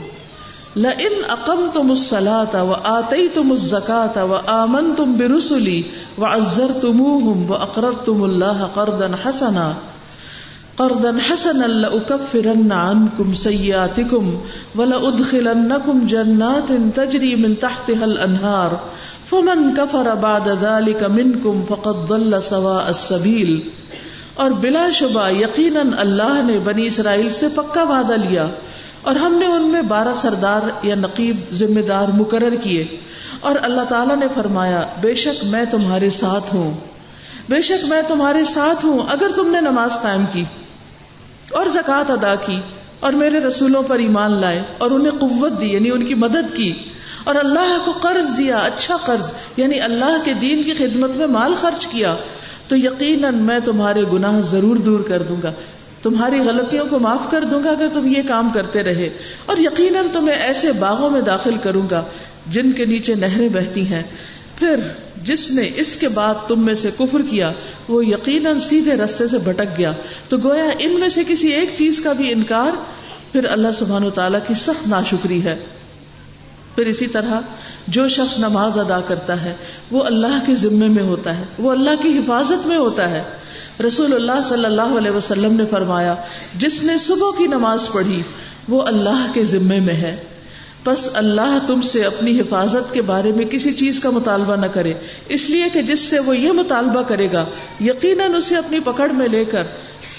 لَإِنْ 0.76 1.12
أَقَمْتُمُ 1.30 1.90
الصَّلَاةَ 1.90 2.64
وَآتَيْتُمُ 2.64 3.52
الزَّكَاةَ 3.52 4.24
وَآمَنْتُمْ 4.24 5.16
بِرُسُلِي 5.16 5.84
وَعَزَّرْتُمُوهُمْ 6.18 7.50
وَأَقْرَضْتُمُ 7.50 8.24
اللَّهَ 8.24 8.70
قَرْضًا 8.76 9.16
حَسَنًا 9.24 9.74
قرضا 10.80 11.18
حسنا 11.18 11.66
لأكفرن 11.66 12.72
عنكم 12.72 13.34
سيئاتكم 13.34 14.40
ولأدخلنكم 14.76 16.06
جنات 16.06 16.72
تجري 16.72 17.36
من 17.36 17.58
تحتها 17.58 18.04
الأنهار 18.04 18.80
فمن 19.28 19.74
كفر 19.76 20.14
بعد 20.14 20.48
ذلك 20.60 21.02
منكم 21.02 21.64
فقد 21.68 22.08
ضل 22.08 22.40
سواء 22.40 22.86
السبيل 22.86 23.60
اور 24.34 24.50
بلا 24.50 24.90
شبہ 24.90 25.30
یقیناً 25.30 25.90
اللہ 25.98 26.42
نے 26.44 26.58
بنی 26.58 26.86
اسرائیل 26.86 27.30
سے 27.30 27.46
پکا 27.54 27.82
وعدہ 27.82 28.12
لیا 28.12 28.46
اور 29.02 29.16
ہم 29.16 29.34
نے 29.34 29.46
ان 29.46 29.62
میں 29.62 29.82
بارہ 29.82 30.14
سردار 30.14 30.86
یا 30.86 30.94
نقیب 30.94 31.36
ذمہ 31.52 31.80
دار 31.80 32.08
مقرر 32.08 32.54
کیے۔ 32.54 32.86
اور 33.40 33.54
اللہ 33.62 33.82
تعالیٰ 33.82 34.16
نے 34.16 34.26
فرمایا، 34.34 34.82
بے 35.00 35.14
شک 35.14 35.44
میں 35.44 35.64
تمہارے 35.70 36.10
ساتھ 36.10 36.54
ہوں۔ 36.54 36.74
بے 37.48 37.60
شک 37.60 37.84
میں 37.84 38.02
تمہارے 38.08 38.44
ساتھ 38.44 38.84
ہوں 38.84 38.98
اگر 39.10 39.26
تم 39.36 39.50
نے 39.50 39.60
نماز 39.60 39.90
قائم 40.02 40.24
کی 40.32 40.44
اور 41.52 41.66
زکوٰۃ 41.66 42.10
ادا 42.10 42.34
کی 42.34 42.60
اور 43.00 43.12
میرے 43.12 43.38
رسولوں 43.38 43.82
پر 43.82 43.98
ایمان 43.98 44.32
لائے 44.40 44.62
اور 44.78 44.90
انہیں 44.90 45.18
قوت 45.18 45.60
دی 45.60 45.66
یعنی 45.66 45.90
ان 45.90 46.06
کی 46.06 46.14
مدد 46.14 46.56
کی۔ 46.56 46.74
اور 47.24 47.34
اللہ 47.34 47.78
کو 47.84 47.92
قرض 47.92 48.38
دیا 48.38 48.58
اچھا 48.58 48.96
قرض 48.96 49.32
یعنی 49.56 49.80
اللہ 49.80 50.16
کے 50.24 50.34
دین 50.34 50.62
کی 50.62 50.72
خدمت 50.78 51.16
میں 51.16 51.26
مال 51.26 51.54
خرچ 51.54 51.86
کیا۔ 51.86 52.16
تو 52.68 52.76
یقیناً 52.76 53.34
میں 53.34 53.58
تمہارے 53.64 54.02
گناہ 54.12 54.40
ضرور 54.40 54.76
دور 54.76 55.00
کر 55.00 55.22
دوں 55.22 55.36
گا۔ 55.42 55.52
تمہاری 56.02 56.40
غلطیوں 56.40 56.84
کو 56.90 56.98
معاف 56.98 57.30
کر 57.30 57.44
دوں 57.44 57.64
گا 57.64 57.70
اگر 57.70 57.88
تم 57.92 58.06
یہ 58.06 58.22
کام 58.28 58.50
کرتے 58.54 58.82
رہے۔ 58.82 59.08
اور 59.46 59.56
یقیناً 59.56 60.06
تمہیں 60.12 60.36
ایسے 60.36 60.72
باغوں 60.72 61.10
میں 61.10 61.20
داخل 61.20 61.56
کروں 61.62 61.82
گا 61.90 62.02
جن 62.50 62.72
کے 62.72 62.84
نیچے 62.84 63.14
نہریں 63.14 63.48
بہتی 63.48 63.86
ہیں۔ 63.86 64.02
پھر 64.58 64.76
جس 65.24 65.50
نے 65.50 65.70
اس 65.76 65.96
کے 65.96 66.08
بعد 66.08 66.34
تم 66.48 66.64
میں 66.64 66.74
سے 66.74 66.90
کفر 66.98 67.18
کیا، 67.30 67.52
وہ 67.88 68.06
یقیناً 68.06 68.58
سیدھے 68.58 68.94
رستے 68.94 69.28
سے 69.28 69.38
بھٹک 69.38 69.78
گیا۔ 69.78 69.92
تو 70.28 70.36
گویا 70.44 70.64
ان 70.78 71.00
میں 71.00 71.08
سے 71.08 71.22
کسی 71.28 71.48
ایک 71.48 71.70
چیز 71.78 72.00
کا 72.00 72.12
بھی 72.12 72.32
انکار؟ 72.32 72.70
پھر 73.32 73.44
اللہ 73.44 73.72
سبحان 73.74 74.04
و 74.04 74.10
تعالیٰ 74.10 74.40
کی 74.46 74.54
سخت 74.54 74.88
ناشکری 74.88 75.44
ہے۔ 75.44 75.56
پھر 76.80 76.88
اسی 76.88 77.06
طرح 77.06 77.40
جو 77.88 78.08
شخص 78.08 78.38
نماز 78.38 78.78
ادا 78.78 79.00
کرتا 79.00 79.42
ہے، 79.42 79.54
وہ 79.90 80.04
اللہ 80.04 80.38
کے 80.46 80.54
ذمے 80.54 80.88
میں 80.88 81.02
ہوتا 81.02 81.38
ہے، 81.38 81.42
وہ 81.58 81.70
اللہ 81.70 82.02
کی 82.02 82.18
حفاظت 82.18 82.66
میں 82.66 82.76
ہوتا 82.76 83.10
ہے۔ 83.10 83.22
رسول 83.86 84.14
اللہ 84.14 84.42
صلی 84.44 84.64
اللہ 84.64 84.98
علیہ 84.98 85.10
وسلم 85.10 85.56
نے 85.56 85.66
فرمایا، 85.70 86.14
جس 86.54 86.82
نے 86.82 86.98
صبح 86.98 87.30
کی 87.38 87.46
نماز 87.46 87.88
پڑھی، 87.92 88.22
وہ 88.68 88.82
اللہ 88.82 89.26
کے 89.34 89.44
ذمے 89.44 89.80
میں 89.80 89.94
ہے۔ 89.94 90.16
بس 90.84 91.08
اللہ 91.14 91.58
تم 91.66 91.80
سے 91.80 92.04
اپنی 92.04 92.40
حفاظت 92.40 92.94
کے 92.94 93.02
بارے 93.02 93.32
میں 93.32 93.44
کسی 93.44 93.74
چیز 93.74 94.00
کا 94.00 94.10
مطالبہ 94.10 94.56
نہ 94.56 94.66
کرے۔ 94.66 94.92
اس 95.28 95.50
لیے 95.50 95.64
کہ 95.72 95.82
جس 95.82 96.00
سے 96.00 96.18
وہ 96.18 96.36
یہ 96.36 96.52
مطالبہ 96.52 97.02
کرے 97.02 97.28
گا، 97.32 97.44
یقیناً 97.80 98.34
اسے 98.34 98.56
اپنی 98.56 98.78
پکڑ 98.84 99.10
میں 99.10 99.28
لے 99.28 99.44
کر 99.44 99.62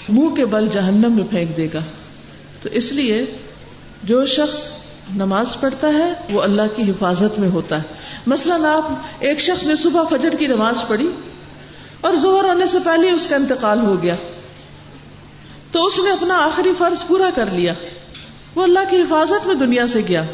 منہ 0.08 0.28
کے 0.28 0.46
بل 0.46 0.68
جہنم 0.72 1.12
میں 1.12 1.24
پھینک 1.30 1.56
دے 1.56 1.68
گا۔ 1.74 1.80
تو 2.62 2.68
اس 2.72 2.92
لیے 2.92 3.24
جو 4.02 4.26
شخص 4.26 4.64
نماز 5.14 5.56
پڑھتا 5.60 5.88
ہے، 5.88 6.12
وہ 6.30 6.42
اللہ 6.42 6.62
کی 6.76 6.90
حفاظت 6.90 7.38
میں 7.38 7.48
ہوتا 7.48 7.76
ہے۔ 7.76 7.82
مثلاً 8.26 8.64
آپ 8.64 8.92
ایک 9.18 9.40
شخص 9.40 9.64
نے 9.64 9.76
صبح 9.76 10.02
فجر 10.10 10.30
کی 10.30 10.46
نماز 10.46 10.74
پڑھی 10.88 11.10
اور 12.00 12.14
زہر 12.14 12.44
ہونے 12.44 12.66
سے 12.66 12.78
پہلے 12.84 13.10
اس 13.10 13.26
کا 13.26 13.36
انتقال 13.36 13.80
ہو 13.80 14.02
گیا۔ 14.02 14.14
تو 15.72 15.86
اس 15.86 15.98
نے 15.98 16.10
اپنا 16.10 16.36
آخری 16.36 16.72
فرض 16.78 17.06
پورا 17.06 17.30
کر 17.34 17.50
لیا۔ 17.52 17.72
وہ 18.54 18.62
اللہ 18.62 18.78
کی 18.90 18.96
حفاظت 18.96 19.46
میں 19.46 19.54
دنیا 19.54 19.86
سے 19.86 20.00
گیا۔ 20.08 20.24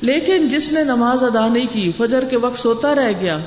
لیکن 0.00 0.48
جس 0.48 0.72
نے 0.72 0.84
نماز 0.84 1.22
ادا 1.22 1.48
نہیں 1.48 1.66
کی، 1.72 1.92
فجر 1.98 2.24
کے 2.24 2.36
وقت 2.36 2.58
سوتا 2.58 2.94
رہ 2.94 3.12
گیا۔ 3.20 3.38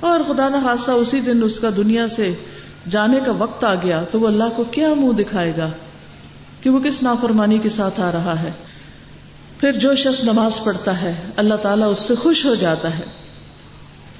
اور 0.00 0.20
خدا 0.28 0.48
نہ 0.48 0.56
خاصہ 0.64 0.90
اسی 0.90 1.20
دن 1.20 1.42
اس 1.42 1.58
کا 1.58 1.68
دنیا 1.76 2.08
سے 2.08 2.34
جانے 2.90 3.20
کا 3.26 3.32
وقت 3.38 3.64
آ 3.64 3.74
گیا۔ 3.74 4.04
تو 4.10 4.20
وہ 4.20 4.26
اللہ 4.26 4.44
کو 4.56 4.64
کیا 4.64 4.94
منہ 4.94 5.12
دکھائے 5.12 5.52
گا 5.56 5.70
کہ 6.62 6.70
وہ 6.70 6.80
کس 6.80 7.02
نافرمانی 7.02 7.58
کے 7.58 7.68
ساتھ 7.68 8.00
آ 8.00 8.12
رہا 8.12 8.42
ہے؟ 8.42 8.50
پھر 9.64 9.72
جو 9.72 9.94
شخص 9.94 10.24
نماز 10.24 10.64
پڑھتا 10.64 11.02
ہے، 11.02 11.14
اللہ 11.36 11.54
تعالیٰ 11.54 11.90
اس 11.90 11.98
سے 11.98 12.14
خوش 12.14 12.44
ہو 12.44 12.54
جاتا 12.54 12.98
ہے۔ 12.98 13.04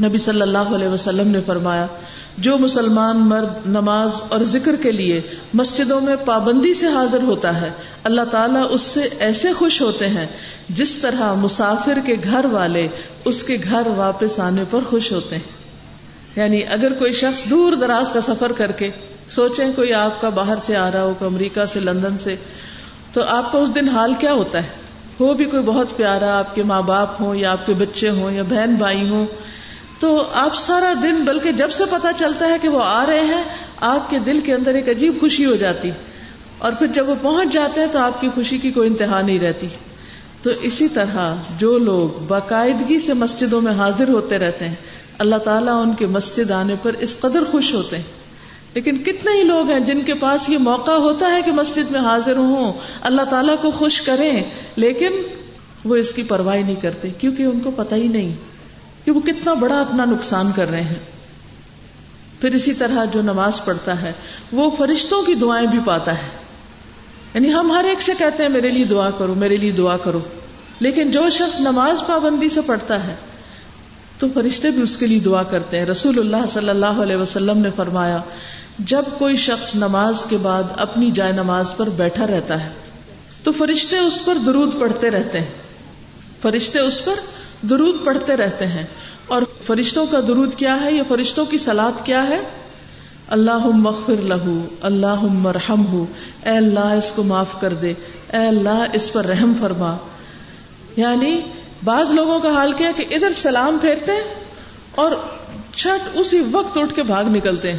نبی 0.05 0.19
صلی 0.19 0.43
اللہ 0.43 0.59
علیہ 0.59 0.89
وسلم 0.89 1.29
نے 1.29 1.39
فرمایا، 1.47 1.87
جو 2.39 2.59
مسلمان 2.59 3.17
مرد 3.17 3.67
نماز 3.67 4.11
اور 4.29 4.41
ذکر 4.41 4.77
کے 4.77 4.91
لیے 4.91 5.21
مسجدوں 5.55 6.01
میں 6.01 6.17
پابندی 6.25 6.75
سے 6.75 6.87
حاضر 6.87 7.23
ہوتا 7.23 7.61
ہے، 7.61 7.71
اللہ 8.05 8.21
تعالیٰ 8.31 8.67
اس 8.71 8.83
سے 8.83 9.09
ایسے 9.19 9.53
خوش 9.53 9.81
ہوتے 9.81 10.09
ہیں 10.09 10.27
جس 10.69 10.95
طرح 10.95 11.35
مسافر 11.35 11.99
کے 12.07 12.17
گھر 12.25 12.45
والے 12.45 12.89
اس 13.25 13.43
کے 13.43 13.57
گھر 13.71 13.83
واپس 13.97 14.41
آنے 14.41 14.65
پر 14.71 14.81
خوش 14.91 15.13
ہوتے 15.13 15.37
ہیں۔ 15.37 15.53
یعنی 16.37 16.61
اگر 16.69 16.93
کوئی 16.93 17.13
شخص 17.13 17.51
دور 17.51 17.73
دراز 17.73 18.13
کا 18.13 18.21
سفر 18.21 18.53
کر 18.53 18.73
کے 18.73 18.91
سوچیں 19.31 19.73
کوئی 19.77 19.93
آپ 19.93 20.21
کا 20.21 20.29
باہر 20.29 20.59
سے 20.61 20.77
آ 20.77 20.91
رہا 20.91 21.03
ہو، 21.03 21.13
کوئی 21.19 21.31
امریکہ 21.31 21.67
سے، 21.67 21.81
لندن 21.81 22.19
سے، 22.19 22.37
تو 23.13 23.23
آپ 23.23 23.53
کا 23.53 23.59
اس 23.59 23.75
دن 23.75 23.89
حال 23.89 24.15
کیا 24.15 24.33
ہوتا 24.33 24.59
ہے؟ 24.59 24.84
ہو 25.21 25.35
بھی 25.35 25.45
کوئی 25.45 25.63
بہت 25.63 25.97
پیارا، 25.97 26.39
آپ 26.39 26.55
کے 26.55 26.63
ماں 26.63 26.83
باپ 26.83 27.21
ہوں 27.21 27.35
یا 27.37 27.53
آپ 27.53 27.67
کے 27.67 27.75
بچے 27.75 28.11
ہوں 28.11 28.33
یا 28.33 28.43
بہن 28.43 28.75
بھائی 28.75 29.09
ہوں، 29.09 29.27
تو 30.01 30.25
آپ 30.33 30.57
سارا 30.57 30.93
دن، 31.03 31.25
بلکہ 31.25 31.53
جب 31.53 31.71
سے 31.71 31.85
پتا 31.91 32.13
چلتا 32.13 32.49
ہے 32.49 32.57
کہ 32.63 32.69
وہ 32.69 32.83
آ 32.85 33.07
رہے 33.07 33.21
ہیں، 33.21 33.45
آپ 33.81 34.11
کے 34.11 34.19
دل 34.19 34.41
کے 34.45 34.55
اندر 34.55 34.75
ایک 34.75 34.89
عجیب 34.89 35.15
خوشی 35.21 35.45
ہو 35.45 35.57
جاتی۔ 35.57 35.91
اور 36.59 36.73
پھر 36.73 36.87
جب 36.87 37.09
وہ 37.09 37.15
پہنچ 37.23 37.53
جاتے 37.53 37.81
ہیں 37.81 37.87
تو 37.93 37.99
آپ 37.99 38.21
کی 38.21 38.29
خوشی 38.35 38.59
کی 38.59 38.71
کوئی 38.71 38.89
انتہا 38.89 39.21
نہیں 39.21 39.39
رہتی۔ 39.39 39.67
تو 40.43 40.51
اسی 40.61 40.89
طرح 40.89 41.35
جو 41.59 41.79
لوگ 41.79 42.25
باقاعدگی 42.29 42.99
سے 42.99 43.13
مسجدوں 43.13 43.61
میں 43.61 43.73
حاضر 43.73 44.09
ہوتے 44.09 44.39
رہتے 44.39 44.69
ہیں، 44.69 44.75
اللہ 45.19 45.37
تعالیٰ 45.37 45.83
ان 45.83 45.95
کے 45.95 46.07
مسجد 46.07 46.51
آنے 46.51 46.75
پر 46.83 46.93
اس 46.99 47.21
قدر 47.21 47.45
خوش 47.51 47.75
ہوتے 47.75 47.97
ہیں۔ 47.97 48.24
لیکن 48.75 48.97
کتنے 48.97 49.39
ہی 49.39 49.43
لوگ 49.43 49.71
ہیں 49.71 49.81
جن 49.81 50.01
کے 50.01 50.15
پاس 50.15 50.49
یہ 50.49 50.59
موقع 50.59 50.91
ہوتا 50.91 51.33
ہے 51.33 51.43
کہ 51.43 51.51
مسجد 51.51 51.91
میں 51.91 52.01
حاضر 52.01 52.37
ہوں، 52.37 52.73
اللہ 53.01 53.23
تعالیٰ 53.23 53.55
کو 53.63 53.71
خوش 53.71 54.01
کریں، 54.01 54.45
لیکن 54.77 55.13
وہ 55.85 55.97
اس 55.97 56.13
کی 56.13 56.23
پرواہ 56.23 56.57
نہیں 56.57 56.75
کرتے، 56.75 57.09
کیونکہ 57.11 57.43
ان 57.43 57.61
کو 57.61 57.71
پتہ 57.71 57.95
ہی 57.95 58.09
نہیں 58.09 58.35
کہ 59.05 59.11
وہ 59.11 59.21
کتنا 59.21 59.55
بڑا 59.55 59.81
اپنا 59.81 60.05
نقصان 60.05 60.53
کر 60.57 60.71
رہے 60.71 60.81
ہیں۔ 60.81 61.15
پھر 62.41 62.55
اسی 62.55 62.73
طرح 62.73 63.05
جو 63.05 63.23
نماز 63.23 63.65
پڑھتا 63.65 64.03
ہے، 64.03 64.13
وہ 64.53 64.71
فرشتوں 64.79 65.23
کی 65.23 65.35
دعائیں 65.35 65.67
بھی 65.67 65.79
پاتا 65.85 66.15
ہے۔ 66.15 66.29
یعنی 67.35 67.53
ہم 67.53 67.73
ہر 67.73 67.85
ایک 67.85 68.03
سے 68.03 68.13
کہتے 68.19 68.43
ہیں، 68.43 68.51
میرے 68.51 68.69
لیے 68.69 68.85
دعا 68.85 69.11
کرو، 69.11 69.35
میرے 69.35 69.57
لیے 69.57 69.71
دعا 69.71 69.97
کرو۔ 69.97 70.21
لیکن 70.81 71.11
جو 71.11 71.31
شخص 71.31 71.61
نماز 71.61 72.07
پابندی 72.07 72.49
سے 72.49 72.61
پڑھتا 72.61 73.05
ہے، 73.05 73.15
تو 74.19 74.27
فرشتے 74.35 74.71
بھی 74.71 74.83
اس 74.83 74.97
کے 74.97 75.07
لیے 75.07 75.19
دعا 75.19 75.43
کرتے 75.43 75.79
ہیں۔ 75.79 75.87
رسول 75.87 76.19
اللہ 76.19 76.47
صلی 76.49 76.69
اللہ 76.69 76.87
علیہ 76.87 77.17
وسلم 77.17 77.59
نے 77.59 77.69
فرمایا 77.77 78.19
جب 78.79 79.03
کوئی 79.19 79.37
شخص 79.37 79.75
نماز 79.75 80.27
کے 80.29 80.37
بعد 80.37 80.63
اپنی 80.77 81.11
جائے 81.11 81.33
نماز 81.33 81.77
پر 81.77 81.89
بیٹھا 81.89 82.27
رہتا 82.27 82.65
ہے، 82.65 82.71
تو 83.43 83.53
فرشتے 83.53 83.99
اس 83.99 84.25
پر 84.25 84.39
درود 84.47 84.81
پڑھتے 84.81 85.11
رہتے 85.11 85.41
ہیں۔ 85.41 85.51
فرشتے 86.43 86.79
اس 86.79 87.05
پر 87.05 87.15
درود 87.67 88.05
پڑھتے 88.05 88.37
رہتے 88.37 88.67
ہیں۔ 88.67 88.87
اور 89.27 89.43
فرشتوں 89.67 90.07
کا 90.07 90.21
درود 90.29 90.55
کیا 90.55 90.81
ہے 90.81 90.93
یہ 90.93 91.03
فرشتوں 91.09 91.47
کی 91.47 91.59
سلاد 91.59 92.07
کیا 92.07 92.29
ہے؟ 92.29 92.41
اللہ 93.29 93.67
مغفر 93.67 94.23
لہو 94.23 94.67
اللہ 94.81 95.23
مرحم 95.23 95.87
ہو 95.87 96.07
اے 96.45 96.51
اللہ، 96.51 96.81
اس 96.81 97.13
کو 97.17 97.23
معاف 97.23 97.61
کر 97.61 97.75
دے۔ 97.75 97.91
اے 98.33 98.47
اللہ، 98.47 98.85
اس 98.93 99.13
پر 99.13 99.25
رحم 99.25 99.53
فرما۔ 99.61 99.97
یعنی 100.97 101.41
بعض 101.85 102.11
لوگوں 102.11 102.41
کا 102.41 102.51
حال 102.51 102.73
کیا 102.73 102.91
کہ 102.97 103.05
ادھر 103.11 103.33
سلام 103.33 103.79
پھیرتے 103.81 104.13
اور 104.95 105.13
چھٹ 105.75 106.09
اسی 106.15 106.43
وقت 106.53 106.79
اٹھ 106.79 106.95
کے 106.95 107.03
بھاگ 107.03 107.25
نکلتے 107.25 107.73
ہیں۔ 107.73 107.79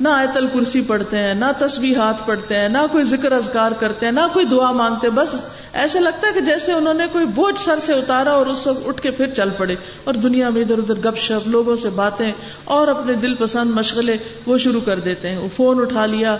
نہ 0.00 0.08
آیت 0.08 0.36
الکرسی 0.36 0.80
پڑھتے 0.80 1.18
ہیں، 1.18 1.34
نہ 1.34 1.44
تصویر 1.58 1.96
ہاتھ 1.96 2.22
پڑھتے 2.26 2.56
ہیں، 2.56 2.68
نہ 2.68 2.78
کوئی 2.92 3.04
ذکر 3.04 3.32
اذکار 3.32 3.72
کرتے 3.72 4.06
ہیں، 4.06 4.12
نہ 4.12 4.20
کوئی 4.32 4.46
دعا 4.46 4.72
مانگتے 4.72 5.06
ہیں، 5.06 5.14
بس 5.14 5.34
ایسے 5.72 6.00
لگتا 6.00 6.28
ہے 6.28 6.32
کہ 6.32 6.40
جیسے 6.40 6.72
انہوں 6.72 6.94
نے 6.94 7.04
کوئی 7.12 7.26
بوجھ 7.26 7.60
سر 7.60 7.78
سے 7.86 7.92
اتارا 7.92 8.30
اور 8.30 8.46
اس 8.46 8.66
وقت 8.66 8.88
اٹھ 8.88 9.02
کے 9.02 9.10
پھر 9.10 9.26
چل 9.26 9.48
پڑے 9.58 9.74
اور 10.04 10.14
دنیا 10.14 10.48
میں 10.48 10.62
ادھر 10.62 10.78
ادھر 10.78 10.94
گپ 10.94 11.18
شپ، 11.18 11.48
لوگوں 11.48 11.76
سے 11.76 11.88
باتیں 11.88 12.32
اور 12.64 12.88
اپنے 12.88 13.14
دل 13.14 13.34
پسند 13.34 13.70
مشغلے 13.70 14.16
وہ 14.46 14.58
شروع 14.58 14.80
کر 14.80 14.98
دیتے 14.98 15.28
ہیں۔ 15.28 15.38
وہ 15.38 15.48
فون 15.56 15.80
اٹھا 15.80 16.06
لیا، 16.06 16.36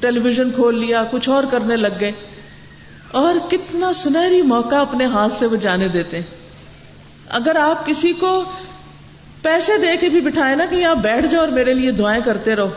ٹیلی 0.00 0.20
ویژن 0.20 0.50
کھول 0.50 0.78
لیا، 0.78 1.04
کچھ 1.10 1.28
اور 1.28 1.44
کرنے 1.50 1.76
لگ 1.76 2.00
گئے۔ 2.00 2.12
اور 3.12 3.50
کتنا 3.50 3.92
سنہری 3.92 4.42
موقع 4.42 4.74
اپنے 4.74 5.04
ہاتھ 5.04 5.32
سے 5.32 5.46
وہ 5.46 5.56
جانے 5.56 5.88
دیتے 5.88 6.16
ہیں۔ 6.16 6.24
اگر 7.28 7.56
آپ 7.56 7.86
کسی 7.86 8.12
کو 8.12 8.44
پیسے 9.42 9.78
دے 9.78 9.96
کے 10.00 10.08
بھی 10.08 10.20
بٹھائے 10.20 10.56
نا 10.56 10.64
کہ 10.70 10.74
یہاں 10.74 10.94
بیٹھ 10.94 11.26
جاؤ 11.26 11.40
اور 11.40 11.48
میرے 11.48 11.74
لیے 11.74 11.90
دعائیں 11.90 12.22
کرتے 12.24 12.56
رہو۔ 12.56 12.68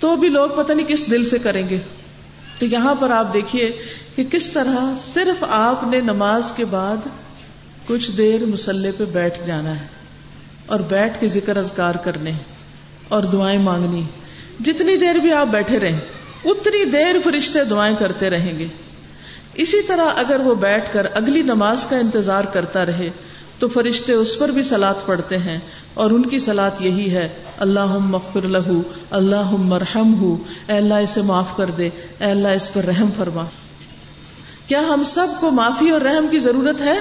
تو 0.00 0.16
بھی 0.16 0.28
لوگ 0.28 0.50
پتہ 0.56 0.72
نہیں 0.72 0.86
کس 0.86 1.10
دل 1.10 1.24
سے 1.24 1.38
کریں 1.38 1.68
گے۔ 1.68 1.78
تو 2.58 2.66
یہاں 2.66 2.94
پر 2.94 3.10
آپ 3.10 3.32
دیکھیے 3.32 3.72
کہ 4.16 4.24
کس 4.30 4.50
طرح 4.50 4.94
صرف 5.14 5.44
آپ 5.48 5.84
نے 5.88 6.00
نماز 6.00 6.52
کے 6.56 6.64
بعد 6.64 6.96
کچھ 7.86 8.10
دیر 8.10 8.44
مسلح 8.44 8.90
پہ 8.96 9.04
بیٹھ 9.04 9.46
جانا 9.46 9.80
ہے 9.80 9.86
اور 10.66 10.80
بیٹھ 10.80 11.20
کے 11.20 11.28
ذکر 11.28 11.56
اذکار 11.56 11.94
کرنے 11.94 12.32
اور 13.08 13.22
دعائیں 13.22 13.58
مانگنی 13.58 14.02
جتنی 14.60 14.96
دیر 14.96 15.14
بھی 15.14 15.32
آپ 15.32 15.46
بیٹھے 15.46 15.80
رہیں، 15.80 15.98
اتنی 16.44 16.84
دیر 16.84 17.20
فرشتے 17.24 17.64
دعائیں 17.64 17.96
کرتے 17.98 18.30
رہیں 18.30 18.58
گے۔ 18.58 18.66
اسی 19.54 19.82
طرح 19.82 20.04
اگر 20.16 20.40
وہ 20.40 20.54
بیٹھ 20.54 20.92
کر 20.92 21.06
اگلی 21.14 21.42
نماز 21.42 21.84
کا 21.84 21.96
انتظار 21.96 22.44
کرتا 22.44 22.86
رہے 22.86 23.10
تو 23.58 23.68
فرشتے 23.68 24.12
اس 24.12 24.38
پر 24.38 24.48
بھی 24.48 24.62
سلاد 24.62 24.94
پڑھتے 25.06 25.38
ہیں 25.38 25.58
اور 25.94 26.10
ان 26.10 26.26
کی 26.26 26.38
سلاد 26.38 26.70
یہی 26.80 27.14
ہے 27.14 27.28
اللہ 27.58 27.98
مغفر 27.98 28.42
لہو 28.42 28.82
اللہ 29.10 29.50
مرحم 29.50 30.20
ہو 30.20 30.36
اے 30.68 30.76
اللہ 30.76 30.94
اسے 30.94 31.22
معاف 31.22 31.56
کر 31.56 31.66
دے، 31.66 31.90
اے 32.20 32.24
اللہ 32.24 32.48
اس 32.48 32.72
پر 32.72 32.84
رحم 32.84 33.08
فرما۔ 33.16 33.44
کیا 34.66 34.80
ہم 34.80 35.02
سب 35.04 35.26
کو 35.40 35.50
معافی 35.50 35.90
اور 35.90 36.00
رحم 36.00 36.26
کی 36.30 36.38
ضرورت 36.38 36.80
ہے؟ 36.80 36.98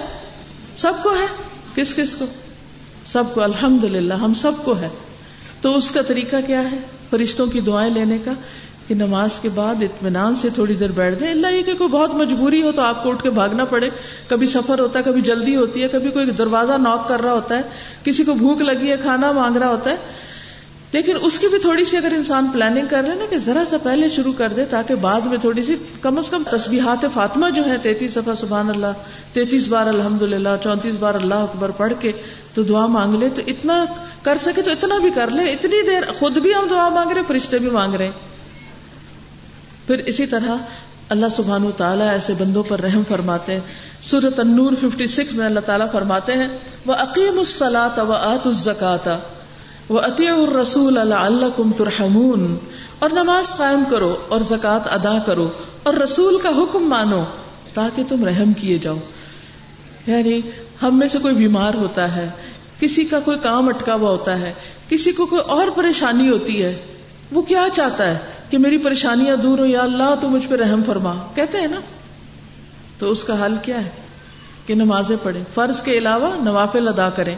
سب 0.75 0.93
کو 1.03 1.09
ہے؟ 1.09 1.25
کس 1.75 1.95
کس 1.95 2.15
کو؟ 2.15 2.25
سب 3.05 3.23
کو 3.33 3.41
الحمد 3.41 3.83
للہ 3.83 4.13
ہم 4.13 4.33
سب 4.33 4.51
کو 4.63 4.73
ہے۔ 4.79 4.89
تو 5.61 5.75
اس 5.75 5.91
کا 5.91 6.01
طریقہ 6.01 6.35
کیا 6.47 6.71
ہے؟ 6.71 6.77
فرشتوں 7.09 7.47
کی 7.47 7.59
دعائیں 7.59 7.93
لینے 7.93 8.17
کا۔ 8.25 8.31
کہ 8.87 8.95
نماز 8.95 9.39
کے 9.39 9.49
بعد 9.49 9.75
اطمینان 9.81 10.35
سے 10.35 10.49
تھوڑی 10.49 10.73
دیر 10.73 10.91
بیٹھ 10.91 11.19
جائیں۔ 11.19 11.33
اللہ 11.33 11.47
یہ 11.47 11.61
کہ 11.61 11.73
کوئی 11.73 11.89
بہت 11.89 12.15
مجبوری 12.15 12.61
ہو 12.61 12.71
تو 12.71 12.81
آپ 12.81 13.03
کو 13.03 13.09
اٹھ 13.09 13.23
کے 13.23 13.29
بھاگنا 13.29 13.65
پڑے۔ 13.65 13.89
کبھی 14.27 14.47
سفر 14.47 14.79
ہوتا 14.79 14.99
ہے، 14.99 15.03
کبھی 15.03 15.21
جلدی 15.21 15.55
ہوتی 15.55 15.83
ہے، 15.83 15.87
کبھی 15.87 16.11
کوئی 16.11 16.25
دروازہ 16.25 16.73
ناک 16.73 17.07
کر 17.07 17.21
رہا 17.21 17.33
ہوتا 17.33 17.57
ہے، 17.57 17.61
کسی 18.03 18.23
کو 18.23 18.33
بھوک 18.33 18.61
لگی 18.61 18.91
ہے، 18.91 18.95
کھانا 19.01 19.31
مانگ 19.31 19.55
رہا 19.55 19.67
ہوتا 19.67 19.89
ہے۔ 19.89 19.95
لیکن 20.91 21.15
اس 21.21 21.39
کی 21.39 21.47
بھی 21.47 21.57
تھوڑی 21.57 21.85
سی 21.85 21.97
اگر 21.97 22.13
انسان 22.15 22.47
پلاننگ 22.53 22.85
کر 22.89 23.03
رہے 23.07 23.15
نا 23.15 23.25
کہ 23.29 23.37
ذرا 23.37 23.63
سا 23.67 23.77
پہلے 23.83 24.09
شروع 24.09 24.33
کر 24.37 24.49
دے 24.55 24.65
تاکہ 24.65 24.95
بعد 24.95 25.21
میں 25.21 25.37
تھوڑی 25.37 25.63
سی، 25.63 25.75
کم 26.01 26.17
از 26.17 26.29
کم 26.29 26.43
تصبیحات 26.51 27.05
فاطمہ 27.13 27.49
جو 27.49 27.65
ہے 27.65 27.77
تینتیس 27.81 28.13
صفحہ، 28.13 28.33
سبحان 28.35 28.69
اللہ، 28.69 28.87
تینتیس 29.33 29.67
بار 29.67 29.85
الحمد 29.85 30.21
للہ 30.21 30.49
چونتیس 30.63 30.95
بار 30.99 31.13
اللہ 31.13 31.33
اکبر 31.33 31.71
پڑھ 31.71 31.93
کے 31.99 32.11
تو 32.53 32.63
دعا 32.63 32.85
مانگ 32.85 33.15
لے۔ 33.15 33.29
تو 33.35 33.41
اتنا 33.47 33.85
کر 34.21 34.37
سکے 34.41 34.61
تو 34.61 34.71
اتنا 34.71 34.97
بھی 34.97 35.09
کر 35.15 35.29
لے۔ 35.29 35.43
اتنی 35.43 35.89
دیر 35.89 36.03
خود 36.19 36.37
بھی 36.37 36.55
ہم 36.55 36.67
دعا 36.69 36.89
مانگ 36.89 37.11
رہے 37.11 37.21
فرشتے 37.27 37.59
بھی 37.59 37.69
مانگ 37.69 37.93
رہے 37.93 38.05
ہیں۔ 38.05 38.11
پھر 39.87 39.97
اسی 39.97 40.25
طرح 40.25 40.55
اللہ 41.09 41.25
سبحان 41.31 41.65
و 41.65 41.71
تعالیٰ 41.71 42.09
ایسے 42.09 42.33
بندوں 42.39 42.63
پر 42.63 42.79
رحم 42.79 43.01
فرماتے 43.07 43.53
ہیں۔ 43.53 43.59
سورت 44.01 44.39
النور 44.39 44.71
56 44.81 45.31
میں 45.31 45.45
اللہ 45.45 45.59
تعالیٰ 45.59 45.91
فرماتے 45.91 46.33
ہیں 46.33 46.47
وہ 46.85 46.93
عقیم 46.93 47.39
السلاط 47.39 47.99
و 47.99 48.11
آت 48.11 48.47
الزکاتا 48.47 49.17
وہ 49.89 49.99
عطی 49.99 50.27
الرسول 50.27 50.97
اللہ 50.97 51.61
ترحمون۔ 51.77 52.57
اور 52.99 53.09
نماز 53.09 53.49
قائم 53.49 53.83
کرو 53.89 54.15
اور 54.27 54.41
زکوٰۃ 54.41 54.79
ادا 54.85 55.17
کرو۔ 55.25 55.49
اور 55.83 55.93
رسول 55.93 56.37
کا 56.43 56.49
حکم 56.49 56.89
مانو 56.89 57.23
تاکہ 57.73 58.03
تم 58.07 58.25
رحم 58.25 58.53
کیے 58.53 58.77
جاؤ۔ 58.77 58.95
یعنی 60.07 60.41
ہم 60.81 60.99
میں 60.99 61.07
سے 61.07 61.19
کوئی 61.19 61.33
بیمار 61.33 61.73
ہوتا 61.73 62.15
ہے، 62.15 62.29
کسی 62.79 63.05
کا 63.05 63.19
کوئی 63.19 63.37
کام 63.39 63.67
اٹکا 63.67 63.95
ہوا 63.95 64.11
ہوتا 64.11 64.39
ہے، 64.39 64.53
کسی 64.89 65.11
کو 65.11 65.25
کوئی 65.25 65.41
اور 65.41 65.67
پریشانی 65.75 66.29
ہوتی 66.29 66.63
ہے، 66.63 66.81
وہ 67.31 67.41
کیا 67.41 67.67
چاہتا 67.73 68.07
ہے؟ 68.07 68.17
کہ 68.55 68.59
میری 68.59 68.77
پریشانیاں 68.77 69.35
دور 69.35 69.59
ہو 69.59 69.65
یا 69.65 69.81
اللہ 69.81 70.15
تو 70.21 70.29
مجھ 70.29 70.47
پہ 70.47 70.55
رحم 70.55 70.81
فرما۔ 70.85 71.13
کہتے 71.35 71.57
ہیں 71.57 71.67
نا؟ 71.67 71.79
تو 72.99 73.11
اس 73.11 73.23
کا 73.23 73.45
حل 73.45 73.55
کیا 73.61 73.85
ہے؟ 73.85 73.89
کہ 74.65 74.75
نمازیں 74.75 75.15
پڑھیں۔ 75.23 75.43
فرض 75.53 75.81
کے 75.81 75.91
علاوہ 75.91 76.43
نوافل 76.43 76.87
ادا 76.87 77.09
کریں۔ 77.09 77.35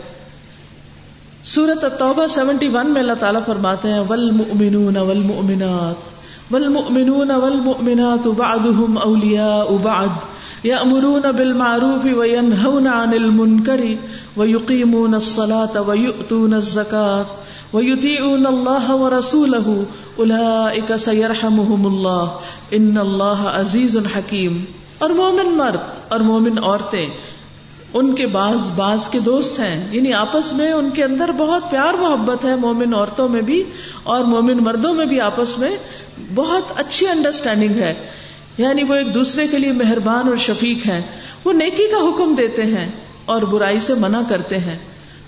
سورت 1.44 1.84
التوبہ 1.84 2.28
سیونٹی 2.28 2.68
ون 2.68 2.90
میں 2.90 3.02
اللہ 3.02 3.14
تعالیٰ 3.20 3.42
فرماتے 3.46 3.88
ہیں، 3.88 4.00
والمؤمنون 4.00 4.98
والمؤمنات 4.98 5.96
والمؤمنون 6.54 7.32
والمؤمنات 7.32 8.28
بعضهم 8.28 8.98
اولیاء 8.98 9.78
بعض 9.82 10.10
یأمرون 10.64 11.32
بالمعروف 11.38 12.18
وینہون 12.18 12.88
عن 12.88 13.10
المنکر 13.10 13.82
ویقیمون 14.38 15.14
الصلاة 15.14 15.82
ویؤتون 15.88 16.54
الزکاة 16.54 17.47
وَيُطِيعُونَ 17.74 18.48
اللَّهَ 18.48 18.94
وَرَسُولَهُ 18.94 19.84
أُولَئِكَ 20.18 20.98
سَيَرْحَمُهُمُ 20.98 21.86
اللَّهُ 21.86 22.28
إِنَّ 22.74 23.00
اللَّهَ 23.00 23.48
عَزِيزٌ 23.48 24.02
حَكِيمٌ 24.16 24.58
اور 24.98 25.10
مومن 25.10 25.58
مرد 25.58 25.80
اور 26.08 26.20
مومن 26.20 26.64
عورتیں، 26.64 27.08
ان 27.94 28.16
کے 28.16 28.28
بعض 28.28 28.58
بعض 28.76 29.10
کے 29.10 29.20
دوست 29.20 29.60
ہیں 29.60 29.88
یعنی 29.92 30.14
آپس 30.14 30.54
میں 30.54 30.72
ان 30.72 30.90
کے 30.90 31.04
اندر 31.04 31.32
بہت 31.38 31.72
پیار 31.72 31.94
محبت 31.94 32.46
ہے 32.46 32.56
مومن 32.56 32.94
عورتوں 32.94 33.30
میں 33.30 33.42
بھی 33.42 33.64
اور 34.04 34.24
مومن 34.24 34.58
مردوں 34.58 34.94
میں 34.94 35.06
بھی 35.06 35.22
آپس 35.22 35.58
میں 35.58 35.78
بہت 36.36 36.64
اچھی 36.76 37.08
انڈرسٹینڈنگ 37.08 37.76
ہے۔ 37.76 37.94
یعنی 38.58 38.84
وہ 38.84 38.94
ایک 38.94 39.14
دوسرے 39.14 39.48
کے 39.48 39.58
لیے 39.58 39.72
مہربان 39.72 40.28
اور 40.28 40.36
شفیق 40.36 40.88
ہیں، 40.88 41.02
وہ 41.44 41.54
نیکی 41.54 41.88
کا 41.92 42.10
حکم 42.10 42.36
دیتے 42.36 42.64
ہیں 42.64 42.92
اور 43.26 43.42
برائی 43.42 43.80
سے 43.80 43.94
منع 43.94 44.22
کرتے 44.30 44.58
ہیں۔ 44.58 44.76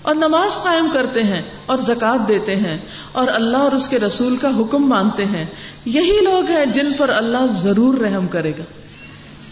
اور 0.02 0.14
نماز 0.14 0.62
قائم 0.62 0.88
کرتے 0.92 1.22
ہیں 1.22 1.42
اور 1.66 1.78
زکات 1.78 2.28
دیتے 2.28 2.56
ہیں 2.56 2.78
اور 3.12 3.28
اللہ 3.28 3.56
اور 3.56 3.72
اس 3.72 3.88
کے 3.88 3.98
رسول 3.98 4.36
کا 4.36 4.48
حکم 4.48 4.88
مانتے 4.88 5.24
ہیں۔ 5.24 5.44
یہی 5.84 6.18
لوگ 6.22 6.50
ہیں 6.50 6.66
جن 6.66 6.92
پر 6.98 7.08
اللہ 7.08 7.46
ضرور 7.50 7.98
رحم 7.98 8.26
کرے 8.26 8.52
گا۔ 8.58 8.62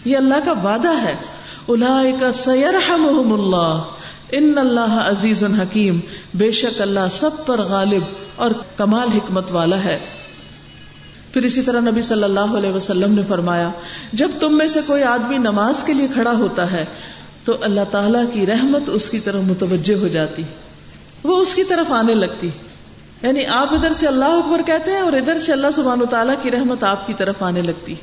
یہ 0.05 0.17
اللہ 0.17 0.35
کا 0.45 0.51
وعدہ 0.51 1.01
ہے۔ 1.01 1.15
کا 2.19 2.31
سیرحم 2.31 3.33
اللہ۔ 3.33 3.81
ان 4.31 4.57
اللہ 4.57 5.03
عزیز 5.09 5.43
الحکیم 5.43 5.99
بے 6.33 6.51
شک 6.51 6.81
اللہ 6.81 6.99
سب 7.11 7.45
پر 7.45 7.61
غالب 7.61 8.01
اور 8.35 8.51
کمال 8.77 9.07
حکمت 9.07 9.51
والا 9.51 9.83
ہے۔ 9.83 9.99
پھر 11.33 11.41
اسی 11.41 11.61
طرح 11.61 11.79
نبی 11.79 12.01
صلی 12.01 12.23
اللہ 12.23 12.39
علیہ 12.39 12.71
وسلم 12.71 13.13
نے 13.13 13.21
فرمایا، 13.27 13.69
جب 14.13 14.31
تم 14.39 14.57
میں 14.57 14.67
سے 14.67 14.79
کوئی 14.87 15.03
آدمی 15.03 15.37
نماز 15.37 15.83
کے 15.83 15.93
لیے 15.93 16.07
کھڑا 16.13 16.31
ہوتا 16.31 16.71
ہے 16.71 16.85
تو 17.45 17.57
اللہ 17.61 17.81
تعالیٰ 17.91 18.23
کی 18.33 18.45
رحمت 18.45 18.81
اس 18.87 19.09
کی 19.09 19.19
طرف 19.19 19.41
متوجہ 19.43 19.95
ہو 19.95 20.07
جاتی۔ 20.07 20.43
وہ 21.23 21.37
اس 21.37 21.55
کی 21.55 21.63
طرف 21.63 21.91
آنے 21.91 22.15
لگتی۔ 22.15 22.49
یعنی 23.21 23.45
آپ 23.45 23.73
ادھر 23.73 23.93
سے 23.93 24.07
اللہ 24.07 24.25
اکبر 24.25 24.61
کہتے 24.65 24.91
ہیں 24.91 24.99
اور 24.99 25.13
ادھر 25.13 25.39
سے 25.39 25.51
اللہ 25.51 25.67
سبحان 25.73 25.99
تعالیٰ 26.09 26.35
کی 26.41 26.51
رحمت 26.51 26.83
آپ 26.83 27.07
کی 27.07 27.13
طرف 27.17 27.43
آنے 27.43 27.61
لگتی۔ 27.61 27.95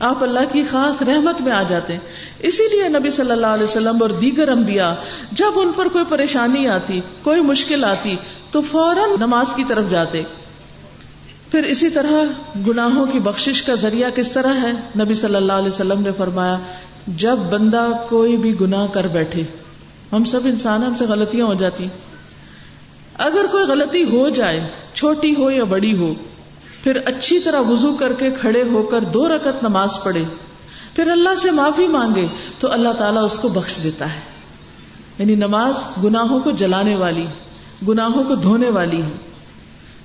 آپ 0.00 0.22
اللہ 0.22 0.40
کی 0.52 0.64
خاص 0.70 1.02
رحمت 1.02 1.40
میں 1.40 1.52
آ 1.52 1.62
جاتے۔ 1.62 1.92
ہیں 1.92 2.00
اسی 2.38 2.62
لیے 2.72 2.88
نبی 2.88 3.10
صلی 3.10 3.30
اللہ 3.30 3.46
علیہ 3.46 3.64
وسلم 3.64 3.98
اور 4.00 4.10
دیگر 4.10 4.48
انبیاء، 4.48 4.92
جب 5.32 5.50
ان 5.54 5.72
پر 5.76 5.88
کوئی 5.88 6.04
پریشانی 6.08 6.68
آتی، 6.68 7.00
کوئی 7.22 7.40
مشکل 7.40 7.84
آتی، 7.84 8.16
تو 8.50 8.60
فوراً 8.60 9.10
نماز 9.20 9.54
کی 9.54 9.64
طرف 9.68 9.84
جاتے۔ 9.90 10.22
پھر 11.50 11.62
اسی 11.62 11.90
طرح 11.90 12.12
گناہوں 12.68 13.06
کی 13.06 13.20
بخشش 13.20 13.62
کا 13.62 13.74
ذریعہ 13.74 14.10
کس 14.10 14.32
طرح 14.32 14.52
ہے؟ 14.62 14.72
نبی 14.72 15.14
صلی 15.14 15.36
اللہ 15.36 15.52
علیہ 15.52 15.68
وسلم 15.68 16.02
نے 16.02 16.10
فرمایا 16.16 16.58
جب 17.06 17.36
بندہ 17.36 17.88
کوئی 18.08 18.36
بھی 18.36 18.60
گناہ 18.60 18.86
کر 18.86 19.06
بیٹھے، 19.06 19.42
ہم 20.12 20.24
سب 20.24 20.40
انسان 20.44 20.82
ہم 20.82 20.94
سے 20.98 21.04
غلطیاں 21.04 21.46
ہو 21.46 21.54
جاتی۔ 21.54 21.86
اگر 23.18 23.46
کوئی 23.50 23.64
غلطی 23.64 24.04
ہو 24.04 24.28
جائے، 24.28 24.66
چھوٹی 24.94 25.34
ہو 25.36 25.50
یا 25.50 25.64
بڑی 25.64 25.96
ہو، 25.96 26.14
پھر 26.82 26.98
اچھی 27.04 27.38
طرح 27.38 27.60
وضو 27.60 27.94
کر 27.94 28.12
کے 28.12 28.30
کھڑے 28.30 28.62
ہو 28.62 28.82
کر 28.82 29.00
دو 29.00 29.28
رکت 29.28 29.62
نماز 29.62 29.98
پڑھے۔ 30.04 30.24
پھر 30.94 31.10
اللہ 31.10 31.34
سے 31.34 31.50
معافی 31.50 31.88
مانگے، 31.88 32.26
تو 32.58 32.72
اللہ 32.72 32.88
تعالیٰ 32.98 33.24
اس 33.24 33.38
کو 33.38 33.48
بخش 33.48 33.80
دیتا 33.82 34.14
ہے۔ 34.14 34.20
یعنی 35.18 35.34
نماز 35.34 36.04
گناہوں 36.04 36.40
کو 36.40 36.50
جلانے 36.50 36.96
والی، 36.96 37.26
گناہوں 37.88 38.24
کو 38.24 38.34
دھونے 38.34 38.70
والی 38.70 39.02
ہے۔ 39.02 39.10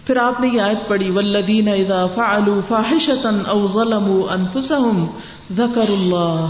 پھر 0.06 0.18
آپ 0.18 0.42
نے 0.42 0.48
یہ 0.48 0.62
آیت 0.62 0.88
پڑھی 0.88 1.10
ولدین 1.10 1.68
اذا 1.68 2.06
فعلوا 2.16 2.60
فاحشتا 2.68 3.50
او 3.50 3.68
ظلموا 3.74 4.34
انفسهم 4.34 5.06
ذکر 5.56 5.90
اللہ 5.90 6.50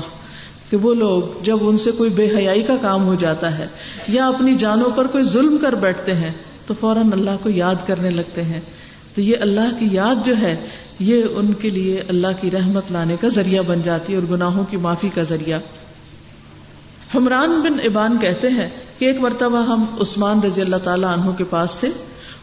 کہ 0.69 0.77
وہ 0.77 0.93
لوگ 0.93 1.43
جب 1.43 1.57
ان 1.61 1.77
سے 1.77 1.91
کوئی 1.91 2.09
بے 2.09 2.29
حیائی 2.35 2.63
کا 2.63 2.75
کام 2.81 3.07
ہو 3.07 3.15
جاتا 3.15 3.57
ہے 3.57 3.67
یا 4.07 4.27
اپنی 4.27 4.55
جانوں 4.55 4.89
پر 4.89 5.07
کوئی 5.07 5.23
ظلم 5.23 5.57
کر 5.61 5.75
بیٹھتے 5.75 6.13
ہیں 6.13 6.31
تو 6.67 6.73
فوراً 6.79 7.11
اللہ 7.11 7.29
کو 7.43 7.49
یاد 7.49 7.75
کرنے 7.87 8.09
لگتے 8.09 8.43
ہیں۔ 8.43 8.61
تو 9.15 9.21
یہ 9.21 9.35
اللہ 9.41 9.79
کی 9.79 9.87
یاد 9.91 10.25
جو 10.25 10.37
ہے، 10.37 10.55
یہ 10.99 11.23
ان 11.31 11.53
کے 11.53 11.69
لیے 11.69 12.03
اللہ 12.09 12.27
کی 12.41 12.51
رحمت 12.51 12.91
لانے 12.91 13.15
کا 13.21 13.27
ذریعہ 13.27 13.61
بن 13.61 13.81
جاتی 13.85 14.13
ہے 14.13 14.17
اور 14.17 14.33
گناہوں 14.33 14.63
کی 14.69 14.77
معافی 14.77 15.09
کا 15.09 15.23
ذریعہ۔ 15.23 15.59
حمران 17.15 17.61
بن 17.61 17.79
ابان 17.83 18.17
کہتے 18.21 18.49
ہیں 18.49 18.69
کہ 18.99 19.05
ایک 19.05 19.19
مرتبہ 19.19 19.63
ہم 19.63 19.85
عثمان 20.01 20.39
رضی 20.43 20.61
اللہ 20.61 20.75
تعالیٰ 20.75 21.13
عنہ 21.13 21.31
کے 21.31 21.43
پاس 21.43 21.75
تھے۔ 21.75 21.89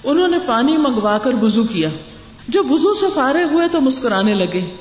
انہوں 0.04 0.28
نے 0.28 0.36
پانی 0.46 0.76
منگوا 0.76 1.18
کر 1.18 1.30
وزو 1.42 1.62
کیا۔ 1.62 1.88
جب 2.48 2.72
وزو 2.72 2.94
سے 2.94 3.06
فارغ 3.14 3.52
ہوئے 3.52 3.66
تو 3.72 3.80
مسکرانے 3.80 4.34
لگے۔ 4.34 4.76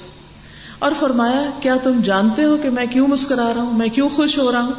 اور 0.86 0.94
فرمایا، 1.00 1.50
کیا 1.62 1.76
تم 1.84 2.02
جانتے 2.04 2.44
ہو 2.44 2.58
کہ 2.62 2.70
میں 2.70 2.86
کیوں 2.86 3.08
مسکرا 3.08 3.52
رہا 3.56 3.62
ہوں؟ 3.62 3.78
میں 3.78 3.88
کیوں 3.88 4.10
خوش 4.10 4.38
ہو 4.38 4.52
رہا 4.52 4.62
ہوں؟ 4.62 4.72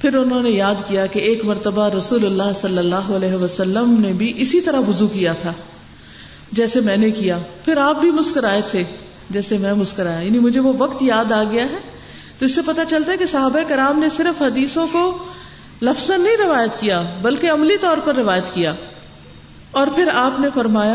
پھر 0.00 0.14
انہوں 0.14 0.42
نے 0.42 0.50
یاد 0.50 0.74
کیا 0.86 1.06
کہ 1.06 1.18
ایک 1.18 1.44
مرتبہ 1.44 1.88
رسول 1.88 2.26
اللہ 2.26 2.52
صلی 2.54 2.78
اللہ 2.78 2.94
علیہ 2.94 3.34
وسلم 3.34 3.96
نے 3.98 4.12
بھی 4.12 4.32
اسی 4.36 4.60
طرح 4.60 4.80
وزو 4.88 5.06
کیا 5.06 5.32
تھا، 5.32 5.52
جیسے 6.52 6.80
میں 6.80 6.96
نے 6.96 7.10
کیا۔ 7.10 7.38
پھر 7.64 7.76
آپ 7.76 8.00
بھی 8.00 8.10
مسکرائے 8.10 8.62
تھے، 8.70 8.84
جیسے 9.30 9.58
میں 9.58 9.74
مسکرایا۔ 9.74 10.20
یعنی 10.20 10.38
مجھے 10.38 10.60
وہ 10.60 10.72
وقت 10.78 11.02
یاد 11.02 11.32
آ 11.32 11.42
گیا 11.50 11.62
ہے، 11.62 11.78
تو 12.38 12.44
اس 12.44 12.54
سے 12.54 12.62
پتا 12.62 12.84
چلتا 12.84 13.12
ہے 13.12 13.16
کہ 13.16 13.26
صحابہ 13.26 13.60
کرام 13.68 13.98
نے 13.98 14.06
صرف 14.16 14.42
حدیثوں 14.42 14.86
کو 14.92 15.18
لفظ 15.82 16.10
نہیں 16.10 16.36
روایت 16.36 16.80
کیا، 16.80 17.02
بلکہ 17.22 17.50
عملی 17.50 17.76
طور 17.76 17.98
پر 18.04 18.14
روایت 18.14 18.54
کیا۔ 18.54 18.74
اور 19.70 19.86
پھر 19.94 20.08
آپ 20.14 20.40
نے 20.40 20.48
فرمایا 20.54 20.94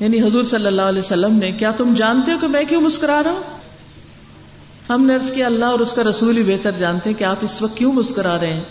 یعنی 0.00 0.22
حضور 0.22 0.42
صلی 0.42 0.66
اللہ 0.66 0.82
علیہ 0.82 1.02
وسلم 1.02 1.36
نے، 1.36 1.52
کیا 1.52 1.70
تم 1.70 1.94
جانتے 1.94 2.32
ہو 2.32 2.36
کہ 2.40 2.46
میں 2.46 2.64
کیوں 2.64 2.80
مسکرا 2.80 3.22
رہا 3.22 3.30
ہوں؟ 3.30 3.60
ہم 4.88 5.06
نے 5.06 5.14
کیا، 5.34 5.46
اللہ 5.46 5.64
اور 5.64 5.78
اس 5.78 5.92
کا 5.92 6.02
رسول 6.02 6.36
ہی 6.36 6.42
بہتر 6.42 6.70
جانتے 6.72 7.10
ہیں 7.10 7.18
کہ 7.18 7.24
آپ 7.24 7.36
اس 7.40 7.62
وقت 7.62 7.76
کیوں 7.76 7.92
مسکرا 7.92 8.38
رہے 8.40 8.52
ہیں۔ 8.52 8.62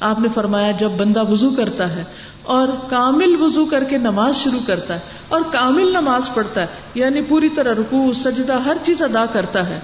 آپ 0.00 0.20
نے 0.20 0.28
فرمایا، 0.34 0.70
جب 0.70 0.90
بندہ 0.90 1.30
وضو 1.30 1.50
کرتا 1.50 1.96
ہے 1.96 2.04
اور 2.42 2.68
کامل 2.88 3.36
وضو 3.40 3.64
کر 3.64 3.84
کے 3.84 3.98
نماز 3.98 4.36
شروع 4.36 4.60
کرتا 4.66 4.94
ہے 4.94 5.00
اور 5.28 5.40
کامل 5.50 5.86
نماز 5.92 6.30
پڑھتا 6.34 6.60
ہے 6.60 6.66
یعنی 6.94 7.20
پوری 7.28 7.48
طرح 7.48 7.74
رکو 7.74 8.12
سجدہ، 8.12 8.52
ہر 8.52 8.76
چیز 8.82 9.02
ادا 9.02 9.26
کرتا 9.32 9.68
ہے، 9.68 9.80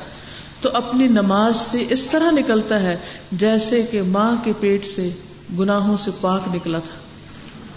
تو 0.61 0.71
اپنی 0.73 1.09
نماز 1.09 1.57
سے 1.57 1.87
اس 1.90 2.07
طرح 2.07 2.31
نکلتا 2.31 2.81
ہے 2.81 2.97
جیسے 3.33 3.83
کہ 3.83 4.03
ماں 4.03 4.37
کے 4.45 4.53
پیٹ 4.61 4.87
سے، 4.87 5.11
گناہوں 5.59 5.97
سے 5.97 6.11
پاک 6.21 6.55
نکلا 6.55 6.79
تھا۔ 6.79 7.12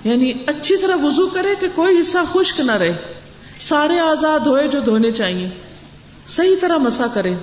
یعنی 0.05 0.33
اچھی 0.47 0.77
طرح 0.77 0.95
وضو 0.95 1.27
کرے 1.27 1.49
کہ 1.59 1.67
کوئی 1.75 2.01
حصہ 2.01 2.17
خشک 2.33 2.59
نہ 2.59 2.71
رہے۔ 2.71 2.93
سارے 3.59 3.99
آزاد 3.99 4.39
ہوئے 4.39 4.67
جو 4.67 4.79
دھونے 4.79 5.11
چاہیے۔ 5.11 5.49
صحیح 6.27 6.55
طرح 6.61 6.77
مسا 6.77 7.05
کرے۔ 7.13 7.33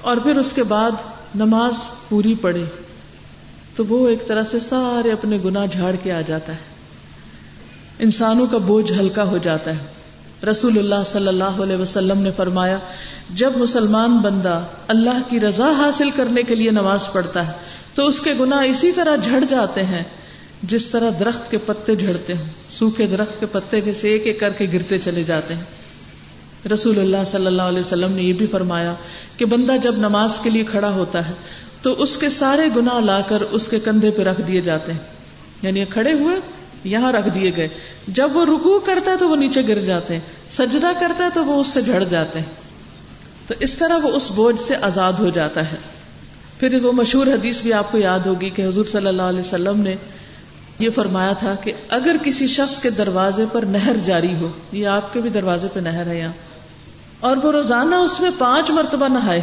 اور 0.00 0.16
پھر 0.16 0.36
اس 0.36 0.52
کے 0.52 0.62
بعد 0.62 0.90
نماز 1.34 1.72
پوری 2.08 2.34
پڑے 2.40 2.64
تو 3.76 3.84
وہ 3.84 4.08
ایک 4.08 4.28
طرح 4.28 4.42
سے 4.50 4.60
سارے 4.60 5.12
اپنے 5.12 5.38
گنا 5.44 5.66
جھاڑ 5.66 5.94
کے 6.02 6.12
آ 6.12 6.20
جاتا 6.20 6.52
ہے۔ 6.52 6.58
انسانوں 7.98 8.46
کا 8.46 8.58
بوجھ 8.58 8.92
ہلکا 8.92 9.24
ہو 9.24 9.38
جاتا 9.38 9.70
ہے۔ 9.70 9.86
رسول 10.46 10.78
اللہ 10.78 11.02
صلی 11.06 11.28
اللہ 11.28 11.44
علیہ 11.44 11.76
وسلم 11.76 12.18
نے 12.18 12.30
فرمایا، 12.36 12.78
جب 13.30 13.52
مسلمان 13.56 14.18
بندہ 14.18 14.60
اللہ 14.88 15.18
کی 15.28 15.40
رضا 15.40 15.70
حاصل 15.70 16.10
کرنے 16.10 16.42
کے 16.42 16.54
لیے 16.54 16.70
نماز 16.70 17.08
پڑھتا 17.12 17.46
ہے، 17.46 17.52
تو 17.94 18.06
اس 18.06 18.20
کے 18.20 18.32
گنا 18.40 18.60
اسی 18.60 18.92
طرح 18.92 19.16
جھڑ 19.16 19.44
جاتے 19.50 19.82
ہیں۔ 19.82 20.02
جس 20.62 20.88
طرح 20.88 21.10
درخت 21.20 21.50
کے 21.50 21.58
پتے 21.66 21.94
جھڑتے 21.96 22.34
ہیں، 22.34 22.44
سوکھے 22.70 23.06
درخت 23.06 23.40
کے 23.40 23.46
پتے 23.52 23.80
سے 24.00 24.08
ایک 24.08 24.26
ایک 24.26 24.40
کر 24.40 24.50
کے 24.50 24.66
گرتے 24.72 24.98
چلے 24.98 25.24
جاتے 25.24 25.54
ہیں۔ 25.54 25.64
رسول 26.72 26.98
اللہ 26.98 27.16
صلی 27.26 27.46
اللہ 27.46 27.62
علیہ 27.62 27.80
وسلم 27.80 28.12
نے 28.12 28.22
یہ 28.22 28.32
بھی 28.32 28.46
فرمایا 28.46 28.94
کہ 29.36 29.44
بندہ 29.44 29.72
جب 29.82 29.96
نماز 29.96 30.38
کے 30.42 30.50
لیے 30.50 30.64
کھڑا 30.64 30.90
ہوتا 30.90 31.28
ہے، 31.28 31.32
تو 31.82 31.92
اس 31.92 32.16
کے 32.16 32.30
سارے 32.30 32.62
گنا 32.76 33.00
لا 33.00 33.20
کر 33.20 33.40
اس 33.40 33.68
کے 33.68 33.78
کندھے 33.78 34.10
پہ 34.10 34.22
رکھ 34.22 34.40
دیے 34.40 34.60
جاتے 34.60 34.92
ہیں۔ 34.92 34.98
یعنی 35.62 35.84
کھڑے 35.90 36.12
ہوئے 36.12 36.36
یہاں 36.84 37.12
رکھ 37.12 37.28
دیے 37.34 37.52
گئے۔ 37.56 37.68
جب 38.08 38.36
وہ 38.36 38.44
رکو 38.44 38.80
کرتا 38.80 39.10
ہے 39.10 39.16
تو 39.16 39.28
وہ 39.28 39.36
نیچے 39.36 39.62
گر 39.68 39.80
جاتے 39.80 40.14
ہیں، 40.14 40.20
سجدہ 40.50 40.92
کرتا 41.00 41.24
ہے 41.24 41.28
تو 41.34 41.44
وہ 41.44 41.60
اس 41.60 41.66
سے 41.66 41.82
جھڑ 41.82 42.04
جاتے 42.04 42.38
ہیں۔ 42.38 42.46
تو 43.46 43.54
اس 43.60 43.74
طرح 43.74 43.98
وہ 43.98 44.08
اس 44.08 44.30
بوجھ 44.30 44.60
سے 44.60 44.76
آزاد 44.76 45.12
ہو 45.12 45.30
جاتا 45.30 45.72
ہے۔ 45.72 45.76
پھر 46.58 46.82
وہ 46.82 46.92
مشہور 46.92 47.26
حدیث 47.26 47.60
بھی 47.60 47.72
آپ 47.72 47.92
کو 47.92 47.98
یاد 47.98 48.18
ہوگی 48.18 48.50
کہ 48.50 48.68
حضور 48.68 48.84
صلی 48.84 49.06
اللہ 49.06 49.22
علیہ 49.22 49.40
وسلم 49.40 49.80
نے 49.80 49.96
یہ 50.80 50.90
فرمایا 50.90 51.32
تھا 51.32 51.54
کہ 51.54 51.72
اگر 51.88 52.16
کسی 52.22 52.46
شخص 52.46 52.78
کے 52.78 52.90
دروازے 52.90 53.44
پر 53.52 53.62
نہر 53.62 53.96
جاری 54.04 54.34
ہو، 54.34 54.48
یہ 54.72 54.86
آپ 54.88 55.12
کے 55.12 55.20
بھی 55.20 55.30
دروازے 55.30 55.68
پہ 55.72 55.80
نہر 55.80 56.06
ہے 56.06 56.18
یہاں، 56.18 56.32
اور 57.20 57.36
وہ 57.36 57.52
روزانہ 57.52 57.94
اس 57.94 58.20
میں 58.20 58.30
پانچ 58.38 58.70
مرتبہ 58.70 59.08
نہائے، 59.08 59.40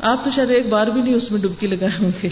آپ 0.00 0.24
تو 0.24 0.30
شاید 0.30 0.50
ایک 0.50 0.68
بار 0.68 0.86
بھی 0.86 1.02
نہیں 1.02 1.14
اس 1.14 1.30
میں 1.30 1.40
ڈبکی 1.40 1.66
لگائے 1.66 2.02
ہوں 2.02 2.10
گے۔ 2.22 2.28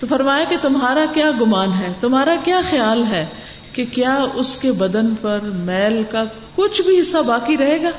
تو 0.00 0.06
فرمایا 0.06 0.44
کہ 0.48 0.56
تمہارا 0.62 1.04
کیا 1.12 1.30
گمان 1.40 1.72
ہے؟ 1.72 1.92
تمہارا 2.00 2.34
کیا 2.44 2.60
خیال 2.70 3.02
ہے 3.10 3.26
کہ 3.72 3.84
کیا 3.92 4.16
اس 4.34 4.56
کے 4.58 4.72
بدن 4.72 5.14
پر 5.14 5.38
میل 5.64 6.02
کا 6.10 6.24
کچھ 6.56 6.80
بھی 6.82 7.00
حصہ 7.00 7.18
باقی 7.26 7.56
رہے 7.56 7.82
گا؟ 7.82 7.90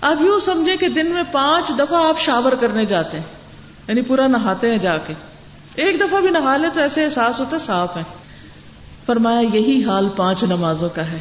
آپ 0.00 0.22
یوں 0.22 0.38
سمجھے 0.38 0.76
کہ 0.76 0.88
دن 0.88 1.10
میں 1.10 1.22
پانچ 1.32 1.70
دفعہ 1.78 2.08
آپ 2.08 2.20
شاور 2.20 2.52
کرنے 2.60 2.84
جاتے 2.84 3.18
ہیں 3.18 3.24
یعنی 3.88 4.02
پورا 4.02 4.26
نہاتے 4.26 4.70
ہیں 4.70 4.78
جا 4.78 4.96
کے۔ 4.98 5.14
ایک 5.74 6.00
دفعہ 6.00 6.20
بھی 6.20 6.30
نہا 6.30 6.56
لے 6.56 6.68
تو 6.74 6.80
ایسے 6.80 7.04
احساس 7.04 7.40
ہوتا 7.40 7.56
ہے، 7.56 7.60
صاف 7.66 7.96
ہے۔ 7.96 8.02
فرمایا 9.06 9.40
یہی 9.40 9.84
حال 9.84 10.08
پانچ 10.16 10.44
نمازوں 10.44 10.88
کا 10.94 11.10
ہے۔ 11.10 11.18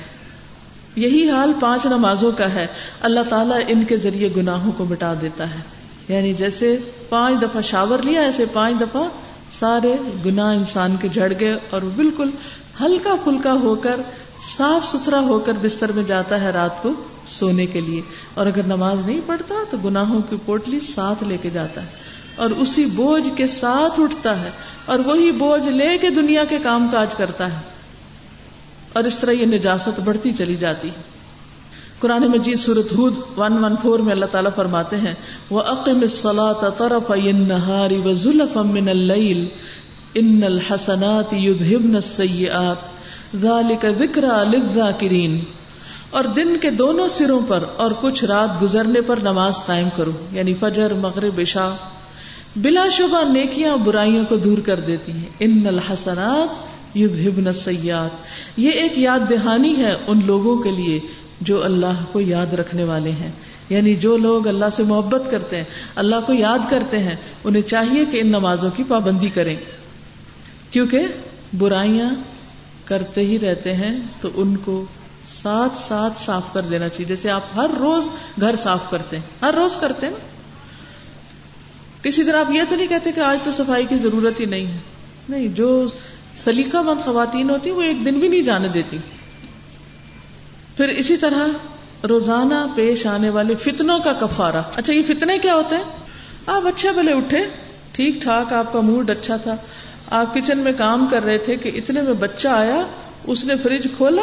یہی 0.96 1.30
حال 1.30 1.52
پانچ 1.60 1.86
نمازوں 1.86 2.32
کا 2.38 2.54
ہے۔ 2.54 2.68
اللہ 3.02 3.20
تعالیٰ 3.30 3.60
ان 3.68 3.84
کے 3.84 3.98
ذریعے 3.98 4.30
گناہوں 4.38 4.72
کو 4.78 4.86
مٹا 4.86 5.14
دیتا 5.22 5.50
ہے۔ 5.50 5.60
یعنی 6.08 6.34
جیسے 6.34 6.78
پانچ 7.10 7.42
دفعہ 7.42 7.62
شاور 7.62 8.00
لیا، 8.04 8.22
ایسے 8.22 8.46
پانچ 8.54 8.82
دفعہ 8.82 9.02
سارے 9.60 9.96
گنا 10.26 10.52
انسان 10.52 10.96
کے 11.02 11.08
جڑ 11.08 11.34
گئے 11.40 11.58
اور 11.70 11.82
بالکل 11.96 12.30
ہلکا 12.82 13.16
پھلکا 13.24 13.54
ہو 13.54 13.76
کر، 13.76 13.96
صاف 14.58 14.88
ستھرا 14.88 15.20
ہو 15.20 15.40
کر 15.40 15.52
بستر 15.62 15.92
میں 15.92 16.04
جاتا 16.04 16.42
ہے 16.42 16.50
رات 16.50 16.84
کو 16.84 16.90
سونے 17.28 17.66
کے 17.66 17.82
لیے۔ 17.82 18.02
اور 18.34 18.46
اگر 18.46 18.64
نماز 18.64 18.98
نہیں 19.06 19.22
پڑھتا 19.26 19.56
تو 19.70 19.78
گناہوں 19.86 20.22
کی 20.30 20.36
پوٹلی 20.46 20.80
ساتھ 20.80 21.24
لے 21.24 21.38
کے 21.42 21.50
جاتا 21.50 21.82
ہے۔ 21.82 22.13
اور 22.36 22.50
اسی 22.50 22.86
بوجھ 22.86 23.30
کے 23.36 23.48
ساتھ 23.48 24.00
اٹھتا 24.00 24.42
ہے 24.42 24.50
اور 24.86 25.00
وہی 25.00 25.32
بوجھ 25.32 25.68
لے 25.68 25.98
کے 25.98 26.10
دنیا 26.10 26.44
کے 26.50 26.58
کام 26.64 26.88
کاج 26.92 27.16
کرتا 27.16 27.52
ہے 27.52 27.60
اور 28.94 29.04
اس 29.04 29.20
طرح 29.20 29.32
یہ 29.32 29.46
نجاست 29.46 30.00
بڑھتی 30.00 30.32
چلی 30.32 30.56
جاتی 30.56 30.88
ہے۔ 30.88 31.14
قرآن 32.00 32.24
مجید 32.24 32.60
سورت 32.60 32.94
ہود 32.94 33.14
ون 33.38 33.64
ون 33.64 33.76
فور 33.82 34.00
میں 34.00 34.12
اللہ 34.12 34.26
تعالیٰ 34.26 34.52
فرماتے 34.56 34.96
ہیں 34.96 35.14
وہ 35.50 35.62
عقم 35.62 36.08
صلاح 36.08 36.70
طرف 36.70 37.12
نہاری 37.34 38.02
و 38.06 38.14
ظلف 38.14 38.56
من 38.56 38.90
اللیل 38.90 39.46
ان 40.14 40.42
الحسنات 40.44 41.34
یذہبن 41.34 41.96
السیئات 41.96 42.76
ذالک 43.42 43.86
ذکرى 44.00 44.50
للذاکرین 44.50 45.40
اور 46.10 46.24
دن 46.24 46.58
کے 46.62 46.70
دونوں 46.72 47.08
سروں 47.08 47.40
پر 47.48 47.64
اور 47.78 47.92
کچھ 48.02 48.26
رات 48.26 48.64
گزرنے 48.64 49.02
پر 49.02 49.20
نماز 49.24 49.54
قائم 49.66 49.90
کرو 49.96 50.12
یعنی 50.32 50.54
فجر، 50.60 50.94
مغرب، 50.94 51.40
عشاء۔ 51.40 51.72
بلا 52.56 52.90
شبہ 52.90 53.32
نیکیاں 53.32 53.78
برائیوں 53.78 54.26
کو 54.30 54.36
دور 54.36 54.58
کر 54.58 54.80
دیتی 54.80 55.12
ہیں۔ 55.12 55.30
ان 55.40 55.64
الحسنات 55.68 56.74
یذہبن 56.98 57.48
السیئات۔ 57.48 58.10
یہ 58.58 58.72
ایک 58.72 58.98
یاد 58.98 59.20
دہانی 59.30 59.78
ہے 59.78 59.96
ان 60.08 60.20
لوگوں 60.26 60.58
کے 60.58 60.72
لیے 60.72 61.00
جو 61.42 61.64
اللہ 61.64 62.04
کو 62.12 62.22
یاد 62.22 62.54
رکھنے 62.54 62.84
والے 62.84 63.12
ہیں۔ 63.12 63.32
یعنی 63.70 63.96
جو 63.96 64.18
لوگ 64.18 64.48
اللہ 64.48 64.66
سے 64.74 64.84
محبت 64.84 65.32
کرتے 65.32 65.58
ہیں، 65.58 65.64
اللہ 65.96 66.16
کو 66.26 66.34
یاد 66.34 66.60
کرتے 66.70 67.00
ہیں، 67.00 67.16
انہیں 67.44 67.62
چاہیے 67.62 68.06
کہ 68.06 68.18
ان 68.22 68.28
نمازوں 68.28 68.70
کی 68.76 68.84
پابندی 68.88 69.30
کریں۔ 69.30 69.56
کیونکہ 70.72 71.00
برائیاں 71.58 72.10
کرتے 72.86 73.22
ہی 73.22 73.40
رہتے 73.40 73.74
ہیں 73.74 73.98
تو 74.22 74.30
ان 74.36 74.58
کو 74.58 74.86
ساتھ 75.42 75.80
ساتھ 75.80 76.22
صاف 76.22 76.54
کر 76.54 76.62
دینا 76.62 76.90
چاہیے۔ 76.90 77.06
جیسے 77.06 77.32
آپ 77.32 77.42
ہر 77.56 77.70
روز 77.80 78.04
گھر 78.42 78.56
صاف 78.56 78.90
کرتے 78.90 79.18
ہیں۔ 79.18 79.24
ہر 79.42 79.54
روز 79.54 79.78
کرتے 79.78 80.08
ہیں 80.08 80.14
کسی 82.04 82.24
طرح 82.24 82.40
آپ 82.40 82.52
یہ 82.52 82.62
تو 82.70 82.76
نہیں 82.76 82.88
کہتے 82.88 83.12
کہ 83.12 83.20
آج 83.20 83.38
تو 83.44 83.52
صفائی 83.52 83.86
کی 83.90 83.98
ضرورت 83.98 84.40
ہی 84.40 84.46
نہیں 84.46 84.66
ہے۔ 84.66 84.78
نہیں، 85.30 85.48
جو 85.48 85.86
سلیقہ 86.38 86.78
مند 86.78 87.06
خواتین 87.06 87.50
ہوتی 87.50 87.72
وہ 87.72 87.82
ایک 87.82 88.06
دن 88.06 88.20
بھی 88.20 88.28
نہیں 88.28 88.42
جانے 88.42 88.68
دیتی۔ 88.68 88.98
پھر 90.78 90.88
اسی 90.88 91.18
طرح 91.18 91.48
روزانہ 92.08 92.54
پیش 92.76 93.08
آنے 93.08 93.30
والے 93.30 93.56
فتنوں 93.56 94.00
کا 94.00 94.14
کفارہ۔ 94.14 94.62
اچھا 94.76 94.94
یہ 94.94 95.02
فتنے 95.08 95.38
کیا 95.38 95.56
ہوتے 95.56 95.76
ہیں؟ 95.76 95.84
آپ 96.46 96.68
اچھے 96.68 96.92
بھلے 96.92 97.14
اٹھے، 97.14 97.40
ٹھیک 97.92 98.22
ٹھاک، 98.22 98.54
آپ 98.54 98.74
کا 98.74 98.80
موڈ 98.80 99.10
اچھا 99.10 99.38
تھا۔ 99.38 99.56
آپ 100.10 100.36
کچن 100.36 100.58
میں 100.58 100.72
کام 100.78 101.08
کر 101.12 101.24
رہے 101.24 101.38
تھے 101.38 101.56
کہ 101.56 101.72
اتنے 101.76 102.02
میں 102.02 102.14
بچہ 102.14 102.48
آیا، 102.48 102.86
اس 103.24 103.46
نے 103.46 103.54
فریج 103.64 103.88
کھولا 103.98 104.22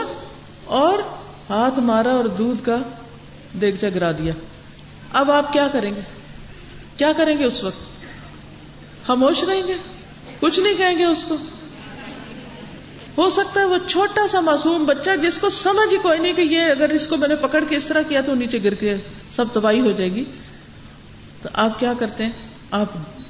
اور 0.65 0.99
ہاتھ 1.51 1.79
مارا 1.79 2.15
اور 2.15 2.25
دودھ 2.25 2.67
کا 2.67 2.77
دیکھ 3.61 3.85
گرا 3.95 4.13
دیا۔ 4.13 4.33
اب 5.13 5.31
آپ 5.31 5.53
کیا 5.53 5.69
کریں 5.73 5.95
گے؟ 5.95 6.20
کیا 7.01 7.13
کریں 7.17 7.39
گے 7.39 7.45
اس 7.45 7.65
وقت؟ 7.65 7.79
خاموش 9.07 9.45
رہیں 9.45 9.63
گے؟ 9.67 9.75
کچھ 10.41 10.61
نہیں 10.61 10.75
کہیں 10.75 10.99
گے 10.99 11.05
اس 11.05 11.25
کو؟ 11.25 11.37
ہو 13.19 13.31
سکتا 13.31 13.61
ہے 13.61 13.67
وہ 13.67 13.77
چھوٹا 13.89 14.29
سا 14.29 14.41
معصوم 14.41 14.85
بچہ 14.85 15.11
جس 15.23 15.39
کو 15.39 15.49
سمجھ 15.49 15.95
ہی 15.95 15.99
کوئی 15.99 16.19
نہیں 16.19 16.33
کہ 16.33 16.41
یہ 16.41 16.61
اگر 16.61 16.89
اس 16.89 17.09
کو 17.09 17.17
میں 17.17 17.29
نے 17.29 17.37
پکڑ 17.37 17.65
کے 17.69 17.77
اس 17.77 17.87
طرح 17.87 18.03
کیا 18.09 18.21
تو 18.21 18.35
نیچے 18.35 18.59
گر 18.65 18.75
کے 18.75 18.97
سب 19.37 19.45
تباہی 19.53 19.81
ہو 19.81 19.93
جائے 19.93 20.13
گی۔ 20.13 20.25
تو 21.43 21.49
آپ 21.53 21.81
کیا 21.81 21.93
کرتے 21.99 22.25
ہیں؟ 22.25 22.31
آپ 22.71 22.87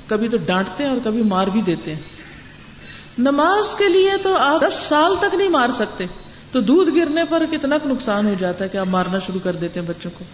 کبھی 0.07 0.29
تو 0.29 0.37
ڈانٹتے 0.37 0.83
ہیں 0.83 0.91
اور 0.91 0.99
کبھی 1.05 1.23
مار 1.23 1.47
بھی 1.47 1.63
دیتے 1.63 1.95
ہیں۔ 1.95 2.03
نماز 3.19 3.75
کے 3.75 3.89
لیے 3.89 4.13
تو 4.23 4.37
آپ 4.37 4.61
دس 4.61 4.75
سال 4.89 5.17
تک 5.21 5.35
نہیں 5.35 5.49
مار 5.49 5.69
سکتے۔ 5.75 6.07
تو 6.53 6.61
دودھ 6.61 6.91
گرنے 6.91 7.25
پر 7.29 7.43
کتنا 7.51 7.77
نقصان 7.87 8.27
ہو 8.27 8.35
جاتا 8.39 8.65
ہے 8.65 8.69
کہ 8.69 8.77
آپ 8.77 8.87
مارنا 8.87 9.19
شروع 9.19 9.41
کر 9.45 9.53
دیتے 9.53 9.81
ہیں 9.81 9.87
بچوں 9.87 10.11
کو۔ 10.19 10.25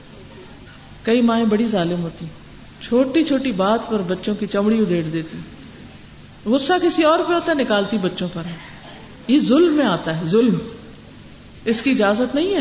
کئی 1.02 1.20
مائیں 1.20 1.44
بڑی 1.44 1.64
ظالم 1.64 2.02
ہوتی 2.02 2.26
چھوٹی 2.88 3.24
چھوٹی 3.24 3.52
بات 3.52 3.90
پر 3.90 3.98
بچوں 4.06 4.34
کی 4.34 4.46
چمڑی 4.46 4.78
ادھیڑ 4.78 5.04
دیتی۔ 5.04 5.38
غصہ 6.46 6.72
کسی 6.82 7.02
اور 7.02 7.18
پہ 7.28 7.32
ہوتا 7.32 7.52
ہے، 7.52 7.62
نکالتی 7.62 7.98
بچوں 7.98 8.28
پر۔ 8.32 8.42
یہ 9.28 9.38
ظلم 9.38 9.72
میں 9.72 9.86
آتا 9.86 10.16
ہے، 10.16 10.24
ظلم۔ 10.24 10.58
اس 11.64 11.82
کی 11.82 11.90
اجازت 11.90 12.34
نہیں 12.34 12.54
ہے۔ 12.54 12.60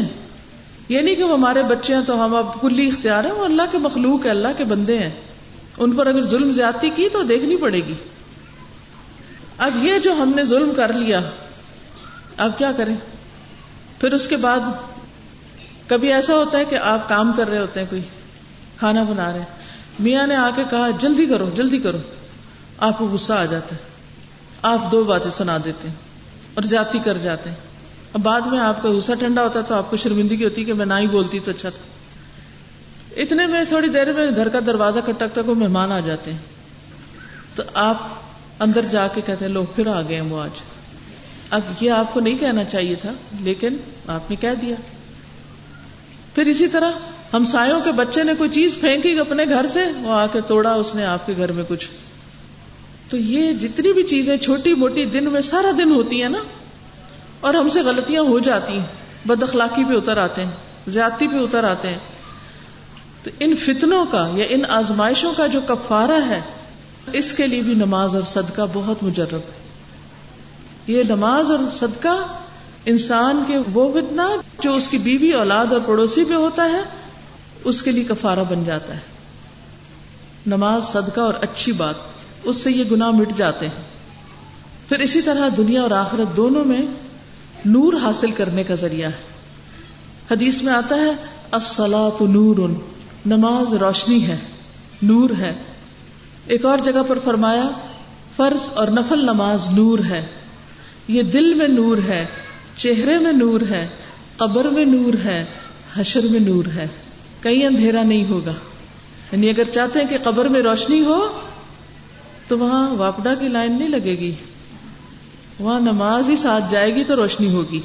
یہ 0.89 0.99
نہیں 0.99 1.15
کہ 1.15 1.23
وہ 1.23 1.33
ہمارے 1.33 1.63
بچے 1.63 1.95
ہیں 1.95 2.01
تو 2.07 2.25
ہم 2.25 2.35
اب 2.35 2.61
کلی 2.61 2.87
اختیار 2.87 3.23
ہیں، 3.23 3.31
وہ 3.31 3.45
اللہ 3.45 3.61
کے 3.71 3.77
مخلوق 3.77 4.25
ہے 4.25 4.31
اللہ 4.31 4.47
کے 4.57 4.63
بندے 4.63 4.97
ہیں۔ 4.97 5.09
ان 5.77 5.91
پر 5.91 6.07
اگر 6.07 6.25
ظلم 6.25 6.53
زیادتی 6.53 6.89
کی 6.95 7.09
تو 7.09 7.23
دیکھنی 7.23 7.57
پڑے 7.57 7.79
گی۔ 7.79 7.93
اب 9.57 9.85
یہ 9.85 9.99
جو 9.99 10.13
ہم 10.13 10.33
نے 10.35 10.43
ظلم 10.43 10.73
کر 10.75 10.93
لیا، 10.93 11.21
اب 12.37 12.57
کیا 12.57 12.71
کریں؟ 12.77 12.95
پھر 13.99 14.13
اس 14.13 14.27
کے 14.27 14.37
بعد 14.37 14.59
کبھی 15.87 16.13
ایسا 16.13 16.33
ہوتا 16.33 16.57
ہے 16.57 16.65
کہ 16.65 16.75
آپ 16.75 17.09
کام 17.09 17.31
کر 17.37 17.49
رہے 17.49 17.57
ہوتے 17.57 17.79
ہیں، 17.79 17.87
کوئی 17.89 18.01
کھانا 18.77 19.03
بنا 19.03 19.31
رہے 19.31 19.39
ہیں۔ 19.39 19.64
میاں 19.99 20.27
نے 20.27 20.35
آ 20.35 20.49
کے 20.55 20.63
کہا، 20.69 20.89
جلدی 20.99 21.25
کرو 21.25 21.49
جلدی 21.55 21.79
کرو۔ 21.79 21.97
آپ 22.77 22.97
کو 22.97 23.07
غصہ 23.07 23.33
آ 23.33 23.45
جاتا 23.45 23.75
ہے۔ 23.75 23.81
آپ 24.61 24.91
دو 24.91 25.03
باتیں 25.03 25.31
سنا 25.31 25.57
دیتے 25.65 25.87
ہیں 25.87 25.95
اور 26.53 26.63
زیادتی 26.63 26.99
کر 26.99 27.17
جاتے 27.17 27.49
ہیں۔ 27.49 27.57
اب 28.13 28.21
بعد 28.21 28.41
میں 28.41 28.59
آپ 28.59 28.83
کا 28.83 28.89
غصہ 28.89 29.11
ٹھنڈا 29.19 29.43
ہوتا 29.43 29.59
ہے 29.59 29.63
تو 29.67 29.75
آپ 29.75 29.89
کو 29.89 29.97
شرمندگی 29.97 30.43
ہوتی 30.43 30.63
کہ 30.63 30.73
میں 30.73 30.85
نہ 30.85 30.93
ہی 30.99 31.07
بولتی 31.07 31.39
تو 31.39 31.51
اچھا 31.51 31.69
تھا۔ 31.69 31.81
اتنے 33.21 33.47
میں 33.47 33.63
تھوڑی 33.63 33.87
دیر 33.87 34.13
میں 34.13 34.27
گھر 34.35 34.49
کا 34.49 34.59
دروازہ 34.65 34.99
کھٹکتا 35.05 35.41
کوئی 35.41 35.59
مہمان 35.59 35.91
آ 35.91 35.99
جاتے 35.99 36.31
ہیں۔ 36.31 36.39
تو 37.55 37.63
آپ 37.73 37.97
اندر 38.59 38.81
جا 38.91 39.07
کے 39.07 39.21
کہتے 39.25 39.45
ہیں، 39.45 39.51
لوگ 39.51 39.65
پھر 39.75 39.87
آ 39.87 40.01
گئے 40.01 40.21
وہ 40.21 40.43
آج۔ 40.43 40.61
اب 41.49 41.61
یہ 41.81 41.91
آپ 41.91 42.13
کو 42.13 42.19
نہیں 42.19 42.37
کہنا 42.37 42.63
چاہیے 42.63 42.95
تھا، 42.95 43.11
لیکن 43.39 43.77
آپ 44.07 44.29
نے 44.29 44.35
کہہ 44.35 44.55
دیا۔ 44.61 44.75
پھر 46.35 46.45
اسی 46.45 46.67
طرح 46.67 46.91
ہم 47.33 47.45
سایوں 47.45 47.79
کے 47.81 47.91
بچے 47.91 48.23
نے 48.23 48.33
کوئی 48.37 48.49
چیز 48.49 48.77
پھینکی 48.79 49.19
اپنے 49.19 49.45
گھر 49.45 49.67
سے، 49.67 49.79
وہ 50.01 50.11
آ 50.11 50.25
کے 50.27 50.41
توڑا، 50.41 50.73
اس 50.73 50.95
نے 50.95 51.05
آپ 51.05 51.25
کے 51.25 51.33
گھر 51.37 51.51
میں 51.51 51.63
کچھ۔ 51.67 51.87
تو 53.09 53.17
یہ 53.17 53.53
جتنی 53.53 53.93
بھی 53.93 54.03
چیزیں 54.03 54.37
چھوٹی 54.37 54.73
موٹی 54.73 55.05
دن 55.05 55.23
میں 55.23 55.41
سارا 55.41 55.71
دن 55.77 55.91
ہوتی 55.91 56.21
ہیں 56.21 56.29
نا، 56.29 56.39
اور 57.39 57.53
ہم 57.53 57.69
سے 57.69 57.81
غلطیاں 57.81 58.21
ہو 58.21 58.39
جاتی 58.39 58.73
ہیں۔ 58.73 59.27
بد 59.27 59.43
اخلاقی 59.43 59.83
پہ 59.83 59.93
اتر 59.93 60.17
آتے 60.17 60.43
ہیں، 60.43 60.51
زیادتی 60.87 61.27
پہ 61.27 61.35
اتر 61.35 61.63
آتے 61.63 61.87
ہیں۔ 61.87 61.99
تو 63.23 63.31
ان 63.39 63.55
فتنوں 63.55 64.05
کا 64.05 64.27
یا 64.33 64.45
ان 64.49 64.65
آزمائشوں 64.69 65.31
کا 65.37 65.47
جو 65.47 65.61
کفارہ 65.61 66.19
ہے، 66.27 66.41
اس 67.13 67.33
کے 67.33 67.47
لیے 67.47 67.61
بھی 67.61 67.73
نماز 67.73 68.15
اور 68.15 68.23
صدقہ 68.23 68.61
بہت 68.73 69.03
مجرب 69.03 69.33
ہے۔ 69.33 69.63
یہ 70.87 71.03
نماز 71.03 71.51
اور 71.51 71.59
صدقہ 71.71 72.17
انسان 72.85 73.43
کے 73.47 73.57
وہ 73.73 73.91
فتنا 73.91 74.29
جو 74.63 74.73
اس 74.75 74.87
کی 74.89 74.97
بیوی، 74.97 75.31
اولاد 75.31 75.71
اور 75.71 75.81
پڑوسی 75.85 76.23
پہ 76.23 76.33
ہوتا 76.33 76.69
ہے 76.71 76.81
اس 77.65 77.83
کے 77.83 77.91
لیے 77.91 78.03
کفارہ 78.03 78.39
بن 78.49 78.63
جاتا 78.63 78.93
ہے۔ 78.93 78.99
نماز 80.47 80.83
صدقہ 80.83 81.21
اور 81.21 81.33
اچھی 81.41 81.71
بات، 81.71 81.95
اس 82.43 82.57
سے 82.57 82.71
یہ 82.71 82.83
گناہ 82.91 83.11
مٹ 83.11 83.29
جاتے 83.37 83.67
ہیں۔ 83.67 83.83
پھر 84.89 84.99
اسی 84.99 85.21
طرح 85.21 85.49
دنیا 85.57 85.81
اور 85.81 85.91
آخرت 85.91 86.37
دونوں 86.37 86.65
میں 86.65 86.81
نور 87.65 87.93
حاصل 87.93 88.31
کرنے 88.31 88.63
کا 88.63 88.75
ذریعہ 88.75 89.09
ہے۔ 89.09 89.33
حدیث 90.31 90.61
میں 90.61 90.73
آتا 90.73 90.95
ہے 90.95 91.11
تو 92.19 92.27
نور، 92.27 92.69
نماز 93.25 93.73
روشنی 93.73 94.27
ہے، 94.27 94.37
نور 95.01 95.29
ہے۔ 95.39 95.53
ایک 96.47 96.65
اور 96.65 96.77
جگہ 96.77 97.03
پر 97.07 97.19
فرمایا، 97.23 97.69
فرض 98.35 98.69
اور 98.73 98.87
نفل 98.87 99.19
نماز 99.19 99.67
نور 99.69 99.99
ہے۔ 99.99 100.25
یہ 101.07 101.23
دل 101.23 101.53
میں 101.53 101.67
نور 101.67 101.97
ہے، 102.07 102.25
چہرے 102.75 103.17
میں 103.19 103.33
نور 103.33 103.61
ہے، 103.69 103.87
قبر 104.37 104.65
میں 104.65 104.85
نور 104.85 105.25
ہے، 105.25 105.45
حشر 105.95 106.21
میں 106.31 106.39
نور 106.39 106.65
ہے۔ 106.65 106.87
کہیں 107.45 107.65
اندھیرا 107.65 108.03
نہیں 108.03 108.29
ہوگا۔ 108.29 108.53
یعنی 109.31 109.49
اگر 109.49 109.63
چاہتے 109.63 109.99
ہیں 109.99 110.07
کہ 110.07 110.17
قبر 110.23 110.45
میں 110.45 110.61
روشنی 110.61 111.01
ہو، 111.01 111.41
تو 112.47 112.59
وہاں 112.59 112.89
واپڈا 112.89 113.35
کی 113.35 113.47
لائن 113.47 113.79
نہیں 113.79 113.89
لگے 113.89 114.11
گی۔ 114.11 114.35
وہاں 115.59 115.79
نماز 115.79 116.29
ہی 116.29 116.35
ساتھ 116.35 116.63
جائے 116.71 116.95
گی 116.95 117.03
تو 117.03 117.15
روشنی 117.15 117.53
ہوگی۔ 117.53 117.79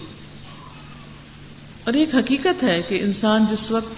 اور 1.84 1.92
ایک 1.92 2.14
حقیقت 2.14 2.62
ہے 2.62 2.82
کہ 2.88 3.00
انسان 3.02 3.44
جس 3.50 3.70
وقت 3.70 3.88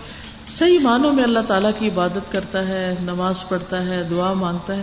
صحیح 0.50 0.78
معنوں 0.78 1.12
میں 1.12 1.24
اللہ 1.24 1.38
تعالیٰ 1.48 1.70
کی 1.78 1.86
عبادت 1.86 2.32
کرتا 2.32 2.68
ہے، 2.68 2.94
نماز 3.02 3.48
پڑھتا 3.48 3.86
ہے، 3.86 4.02
دعا 4.10 4.32
مانگتا 4.32 4.76
ہے، 4.76 4.82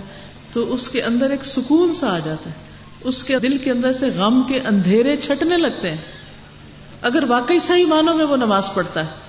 تو 0.54 0.74
اس 0.74 0.90
کے 0.90 1.02
اندر 1.02 1.30
ایک 1.30 1.46
سکون 1.46 1.94
سا 1.94 2.16
آ 2.16 2.20
جاتا 2.20 2.50
ہے۔ 2.50 2.56
اس 3.04 3.24
کے 3.24 3.40
دل 3.40 3.58
کے 3.58 3.72
اندر 3.72 3.94
سے 3.94 4.10
غم 4.10 4.42
کے 4.48 4.60
اندھیرے 4.60 5.18
چھٹنے 5.18 5.58
لگتے 5.58 5.90
ہیں۔ 5.90 5.98
اگر 7.02 7.24
واقعی 7.28 7.60
صحیح 7.60 7.86
معنوں 7.86 8.16
میں 8.16 8.26
وہ 8.26 8.38
نماز 8.38 8.74
پڑھتا 8.74 9.00
ہے 9.00 9.29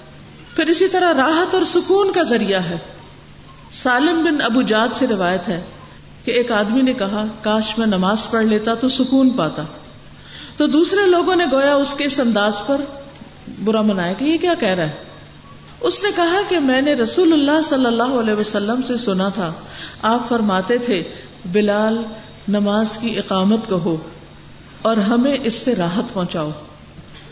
پھر 0.60 0.68
اسی 0.68 0.88
طرح 0.88 1.14
راحت 1.14 1.54
اور 1.54 1.64
سکون 1.64 2.12
کا 2.12 2.22
ذریعہ 2.22 2.60
ہے۔ 2.60 2.76
سالم 3.72 4.24
بن 4.24 4.40
ابو 4.40 4.62
جاد 4.62 4.88
سے 4.94 5.06
روایت 5.06 5.48
ہے 5.48 5.64
کہ 6.24 6.30
ایک 6.30 6.50
آدمی 6.50 6.82
نے 6.82 6.92
کہا، 6.92 7.24
کاش 7.42 7.78
میں 7.78 7.86
نماز 7.86 8.30
پڑھ 8.30 8.44
لیتا 8.44 8.74
تو 8.74 8.88
سکون 8.88 9.30
پاتا۔ 9.30 9.62
تو 10.56 10.66
دوسرے 10.66 11.06
لوگوں 11.06 11.36
نے 11.36 11.44
گویا 11.52 11.74
اس 11.74 11.94
کے 11.94 12.04
اس 12.04 12.20
انداز 12.20 12.60
پر 12.66 12.76
برا 13.64 13.82
منایا 13.82 14.12
کہ 14.12 14.24
یہ 14.24 14.38
کیا 14.38 14.54
کہہ 14.60 14.68
رہا 14.68 14.84
ہے؟ 14.84 14.96
اس 15.80 16.02
نے 16.02 16.08
کہا 16.16 16.40
کہ 16.48 16.58
میں 16.58 16.82
نے 16.82 16.94
رسول 16.94 17.32
اللہ 17.32 17.62
صلی 17.64 17.86
اللہ 17.86 18.20
علیہ 18.20 18.34
وسلم 18.34 18.82
سے 18.82 18.96
سنا 18.96 19.28
تھا، 19.28 19.52
آپ 20.02 20.28
فرماتے 20.28 20.78
تھے، 20.78 21.02
بلال 21.44 22.02
نماز 22.48 22.98
کی 22.98 23.18
اقامت 23.18 23.68
کہو 23.68 23.96
اور 24.82 24.96
ہمیں 24.96 25.36
اس 25.42 25.54
سے 25.54 25.74
راحت 25.74 26.14
پہنچاؤ۔ 26.14 26.50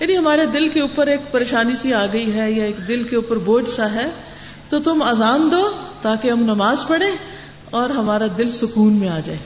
یعنی 0.00 0.16
ہمارے 0.16 0.46
دل 0.46 0.68
کے 0.68 0.80
اوپر 0.80 1.06
ایک 1.06 1.20
پریشانی 1.30 1.76
سی 1.76 1.94
آ 1.94 2.06
گئی 2.12 2.34
ہے 2.34 2.52
یا 2.52 2.64
ایک 2.64 2.88
دل 2.88 3.02
کے 3.02 3.16
اوپر 3.16 3.38
بوجھ 3.38 3.70
سا 3.70 3.92
ہے، 3.92 4.06
تو 4.68 4.78
تم 4.80 5.02
اذان 5.02 5.48
دو 5.52 5.70
تاکہ 6.02 6.30
ہم 6.30 6.40
نماز 6.40 6.84
پڑھیں 6.88 7.16
اور 7.70 7.90
ہمارا 7.90 8.24
دل 8.38 8.50
سکون 8.50 8.92
میں 8.92 9.08
آ 9.08 9.20
جائے۔ 9.24 9.38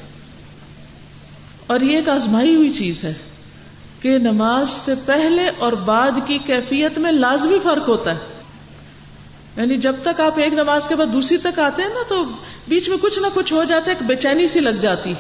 اور 1.67 1.81
یہ 1.81 1.97
ایک 1.97 2.09
آزمائی 2.09 2.55
ہوئی 2.55 2.71
چیز 2.71 3.05
ہے 3.05 3.15
کہ 4.01 4.19
نماز 4.19 4.69
سے 4.69 4.93
پہلے 5.07 5.51
اور 5.59 5.73
بعد 5.73 6.11
کی 6.27 6.39
کیفیت 6.47 6.99
میں 6.99 7.13
لازمی 7.13 7.59
فرق 7.63 7.89
ہوتا 7.89 8.15
ہے۔ 8.15 8.19
یعنی 9.57 9.77
جب 9.77 9.95
تک 10.03 10.21
آپ 10.21 10.39
ایک 10.39 10.53
نماز 10.53 10.89
کے 10.89 10.97
بعد 10.97 11.07
دوسری 11.13 11.37
تک 11.37 11.59
آتے 11.59 11.83
ہیں 11.83 11.89
نا، 11.89 12.03
تو 12.09 12.25
بیچ 12.69 12.89
میں 12.89 12.97
کچھ 13.01 13.19
نہ 13.19 13.27
کچھ 13.35 13.53
ہو 13.53 13.65
جاتا 13.65 13.91
ہے، 13.91 13.97
ایک 13.97 14.07
بے 14.07 14.17
چینی 14.17 14.49
سی 14.49 14.61
لگ 14.61 14.81
جاتی۔ 14.81 15.15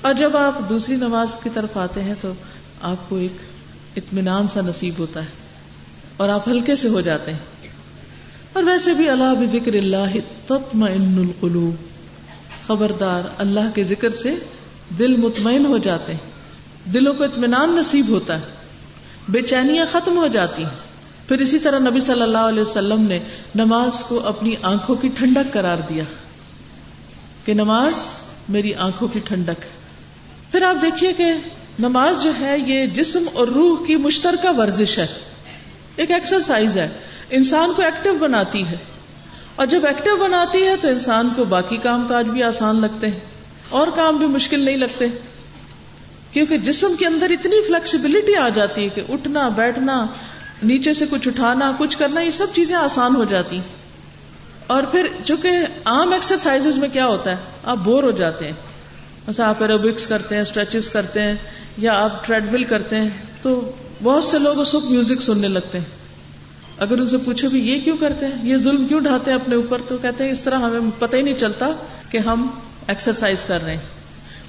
اور 0.00 0.14
جب 0.14 0.36
آپ 0.36 0.68
دوسری 0.68 0.96
نماز 0.96 1.28
کی 1.42 1.50
طرف 1.54 1.76
آتے 1.76 2.02
ہیں، 2.02 2.14
تو 2.20 2.32
آپ 2.82 3.08
کو 3.08 3.16
ایک 3.16 3.32
اطمینان 3.96 4.48
سا 4.48 4.60
نصیب 4.60 4.94
ہوتا 4.98 5.20
ہے 5.20 5.26
اور 6.16 6.28
آپ 6.28 6.48
ہلکے 6.48 6.76
سے 6.76 6.88
ہو 6.88 7.00
جاتے 7.00 7.30
ہیں۔ 7.30 7.38
اور 8.52 8.62
ویسے 8.62 8.92
بھی 8.92 9.08
اللہ 9.08 9.34
بکر 9.38 9.74
اللہ 9.74 10.16
تطمئن 10.46 11.18
القلوب۔ 11.18 11.74
خبردار 12.66 13.22
اللہ 13.38 13.74
کے 13.74 13.84
ذکر 13.84 14.10
سے 14.10 14.34
دل 14.98 15.16
مطمئن 15.16 15.66
ہو 15.66 15.78
جاتے 15.78 16.12
ہیں۔ 16.12 16.30
دلوں 16.92 17.14
کو 17.14 17.24
اطمینان 17.24 17.70
نصیب 17.70 18.08
ہوتا 18.08 18.38
ہے۔ 18.38 18.46
بے 19.28 19.42
چینیاں 19.42 19.86
ختم 19.92 20.16
ہو 20.16 20.26
جاتی 20.26 20.62
ہیں۔ 20.62 20.70
پھر 21.28 21.38
اسی 21.38 21.58
طرح 21.58 21.78
نبی 21.78 22.00
صلی 22.00 22.22
اللہ 22.22 22.38
علیہ 22.38 22.62
وسلم 22.62 23.00
نے 23.00 23.18
نماز 23.54 24.02
کو 24.02 24.26
اپنی 24.26 24.54
آنکھوں 24.62 24.96
کی 24.96 25.08
ٹھنڈک 25.08 25.52
قرار 25.52 25.76
دیا۔ 25.88 26.04
کہ 27.44 27.54
نماز 27.54 27.92
میری 28.48 28.74
آنکھوں 28.74 29.08
کی 29.08 29.20
ٹھنڈک 29.24 29.62
پھر 30.52 30.62
آپ 30.62 30.82
دیکھیے 30.82 31.12
کہ 31.12 31.32
نماز 31.78 32.22
جو 32.22 32.30
ہے 32.40 32.58
یہ 32.58 32.86
جسم 32.86 33.24
اور 33.32 33.48
روح 33.48 33.86
کی 33.86 33.96
مشترکہ 33.96 34.58
ورزش 34.58 34.98
ہے۔ 34.98 35.06
ایک 35.96 36.10
ایکسرسائز 36.10 36.76
ہے۔ 36.76 36.88
انسان 37.30 37.72
کو 37.76 37.82
ایکٹیو 37.82 38.14
بناتی 38.14 38.66
ہے۔ 38.66 38.76
اور 39.54 39.66
جب 39.66 39.86
ایکٹیو 39.86 40.16
بناتی 40.16 40.66
ہے 40.66 40.76
تو 40.80 40.88
انسان 40.88 41.28
کو 41.36 41.44
باقی 41.44 41.76
کام 41.76 42.06
کاج 42.08 42.26
بھی 42.26 42.42
آسان 42.42 42.80
لگتے 42.80 43.08
ہیں۔ 43.08 43.20
اور 43.68 43.86
کام 43.94 44.16
بھی 44.16 44.26
مشکل 44.26 44.60
نہیں 44.60 44.76
لگتے۔ 44.76 45.04
کیونکہ 46.32 46.58
جسم 46.58 46.94
کے 46.98 47.06
اندر 47.06 47.30
اتنی 47.30 47.66
فلیکسیبلٹی 47.66 48.36
آ 48.36 48.48
جاتی 48.48 48.84
ہے 48.84 48.88
کہ 48.88 49.02
اٹھنا، 49.08 49.48
بیٹھنا، 49.48 50.06
نیچے 50.62 50.94
سے 50.94 51.04
کچھ 51.10 51.28
اٹھانا، 51.28 51.72
کچھ 51.78 51.98
کرنا، 51.98 52.20
یہ 52.20 52.30
سب 52.30 52.46
چیزیں 52.54 52.76
آسان 52.76 53.16
ہو 53.16 53.24
جاتی۔ 53.24 53.60
اور 54.66 54.82
پھر 54.82 55.06
چونکہ 55.24 55.50
عام 55.84 56.12
ایکسرسائز 56.12 56.66
میں 56.66 56.88
کیا 56.88 57.06
ہوتا 57.06 57.30
ہے؟ 57.30 57.36
آپ 57.64 57.76
بور 57.76 58.02
ہو 58.02 58.10
جاتے 58.10 58.44
ہیں۔ 58.44 58.52
جیسا 59.26 59.48
آپ 59.48 59.62
ایروبکس 59.62 60.06
کرتے 60.06 60.34
ہیں 60.34 60.42
اسٹریچز 60.42 60.90
کرتے 60.90 61.22
ہیں۔ 61.22 61.34
یا 61.78 62.04
آپ 62.04 62.26
ٹریڈ 62.26 62.52
مل 62.52 62.64
کرتے 62.64 62.96
ہیں، 62.96 63.08
تو 63.42 63.72
بہت 64.02 64.24
سے 64.24 64.38
لوگ 64.38 64.58
اس 64.58 64.74
وقت 64.74 64.90
میوزک 64.90 65.22
سننے 65.22 65.48
لگتے 65.48 65.78
ہیں۔ 65.78 65.84
اگر 66.78 66.98
ان 66.98 67.08
سے 67.08 67.16
پوچھو 67.16 67.48
بھی 67.48 67.60
یہ 67.60 67.80
کیوں 67.80 67.96
کرتے 67.96 68.26
ہیں، 68.26 68.32
یہ 68.42 68.56
ظلم 68.56 68.86
کیوں 68.86 69.00
ڈھاتے 69.00 69.30
ہیں 69.30 69.38
اپنے 69.38 69.56
اوپر، 69.56 69.80
تو 69.88 69.96
کہتے 69.96 70.24
ہیں 70.24 70.32
اس 70.32 70.42
طرح 70.42 70.58
ہمیں 70.58 70.90
پتہ 70.98 71.16
ہی 71.16 71.22
نہیں 71.22 71.34
چلتا 71.34 71.68
کہ 72.10 72.18
ہم 72.18 72.48
ایکسرسائز 72.88 73.44
کر 73.44 73.64
رہے 73.64 73.74
ہیں۔ 73.74 73.96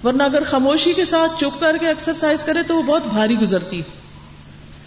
ورنہ 0.03 0.23
اگر 0.23 0.43
خاموشی 0.43 0.93
کے 0.93 1.05
ساتھ 1.05 1.39
چپ 1.39 1.59
کر 1.59 1.77
کے 1.79 1.87
ایکسرسائز 1.87 2.43
کرے 2.43 2.63
تو 2.63 2.75
وہ 2.75 2.81
بہت 2.81 3.07
بھاری 3.07 3.35
گزرتی 3.41 3.81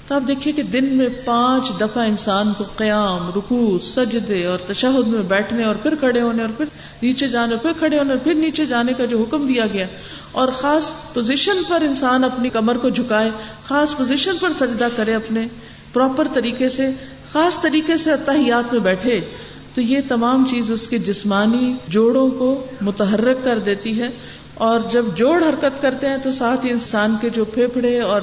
تو 0.09 0.15
آپ 0.15 0.29
دیکھیے 0.29 0.53
کہ 0.53 0.63
دن 0.63 0.85
میں 0.85 1.09
پانچ 1.25 1.71
دفعہ 1.81 2.05
انسان 2.05 2.53
کو 2.59 2.65
قیام 2.77 3.31
رکو 3.37 3.79
سجدے 3.83 4.45
اور 4.47 4.59
تشہد 4.67 5.07
میں 5.07 5.23
بیٹھنے 5.23 5.65
اور 5.65 5.75
پھر 5.75 5.95
کھڑے 5.95 6.21
ہونے 6.21 6.43
اور 6.43 6.51
پھر 6.57 6.67
نیچے 7.03 7.29
جانے، 7.29 7.57
پھر 7.57 7.73
کھڑے 7.79 7.99
ہونے 7.99 8.11
اور 8.11 8.19
پھر 8.19 8.35
نیچے 8.35 8.67
جانے 8.67 8.93
کا 8.93 9.05
جو 9.05 9.19
حکم 9.19 9.47
دیا 9.47 9.67
گیا 9.73 9.87
اور 10.33 10.49
خاص 10.49 10.93
پوزیشن 11.15 11.63
پر 11.69 11.81
انسان 11.81 12.25
اپنی 12.25 12.49
کمر 12.49 12.79
کو 12.79 12.89
جھکائے، 12.89 13.31
خاص 13.69 13.97
پوزیشن 13.97 14.37
پر 14.41 14.53
سجدہ 14.53 14.89
کرے 14.97 15.15
اپنے 15.15 15.47
پراپر 15.93 16.29
طریقے 16.33 16.69
سے، 16.69 16.91
خاص 17.33 17.61
طریقے 17.61 17.97
سے 17.97 18.13
اتحیات 18.13 18.73
میں 18.73 18.81
بیٹھے، 18.81 19.21
تو 19.75 19.81
یہ 19.81 19.99
تمام 20.09 20.45
چیز 20.51 20.71
اس 20.71 20.89
کے 20.89 20.99
جسمانی 20.99 21.75
جوڑوں 21.89 22.31
کو 22.31 22.67
متحرک 22.81 23.45
کر 23.45 23.59
دیتی 23.59 24.01
ہے۔ 24.01 24.09
اور 24.55 24.81
جب 24.93 25.05
جوڑ 25.15 25.43
حرکت 25.43 25.83
کرتے 25.83 26.09
ہیں 26.09 26.17
تو 26.23 26.31
ساتھ 26.31 26.67
ہی 26.67 26.71
انسان 26.71 27.17
کے 27.21 27.29
جو 27.29 27.45
پھیپڑے 27.45 28.01
اور 28.01 28.21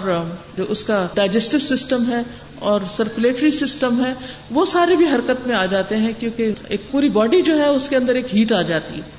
جو 0.57 0.65
اس 0.69 0.83
کا 0.83 1.07
ڈائجسٹو 1.13 1.59
سسٹم 1.59 2.11
ہے 2.11 2.21
اور 2.59 2.81
سرکولیٹری 2.89 3.51
سسٹم 3.51 4.05
ہے، 4.05 4.13
وہ 4.51 4.65
سارے 4.65 4.95
بھی 4.95 5.05
حرکت 5.05 5.47
میں 5.47 5.55
آ 5.55 5.65
جاتے 5.65 5.97
ہیں 5.97 6.13
کیونکہ 6.19 6.51
ایک 6.67 6.91
پوری 6.91 7.09
باڈی 7.09 7.41
جو 7.41 7.59
ہے 7.59 7.67
اس 7.67 7.89
کے 7.89 7.95
اندر 7.95 8.15
ایک 8.15 8.35
ہیٹ 8.35 8.51
آ 8.51 8.61
جاتی 8.61 8.95
ہے۔ 8.95 9.17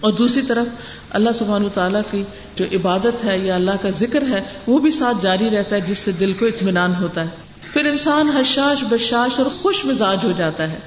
اور 0.00 0.12
دوسری 0.12 0.42
طرف 0.42 0.66
اللہ 1.14 1.30
سبحان 1.38 1.68
تعالیٰ 1.74 2.00
کی 2.10 2.22
جو 2.56 2.64
عبادت 2.72 3.24
ہے 3.24 3.38
یا 3.38 3.54
اللہ 3.54 3.70
کا 3.82 3.90
ذکر 3.90 4.22
ہے، 4.22 4.42
وہ 4.66 4.78
بھی 4.78 4.90
ساتھ 4.90 5.16
جاری 5.22 5.50
رہتا 5.50 5.76
ہے، 5.76 5.80
جس 5.80 5.98
سے 5.98 6.12
دل 6.12 6.32
کو 6.32 6.46
اطمینان 6.46 6.92
ہوتا 7.00 7.20
ہے۔ 7.20 7.26
پھر 7.72 7.84
انسان 7.84 8.28
حشاش، 8.28 8.84
بشاش 8.84 9.38
اور 9.38 9.46
خوش 9.62 9.84
مزاج 9.84 10.18
ہو 10.24 10.32
جاتا 10.36 10.70
ہے۔ 10.70 10.78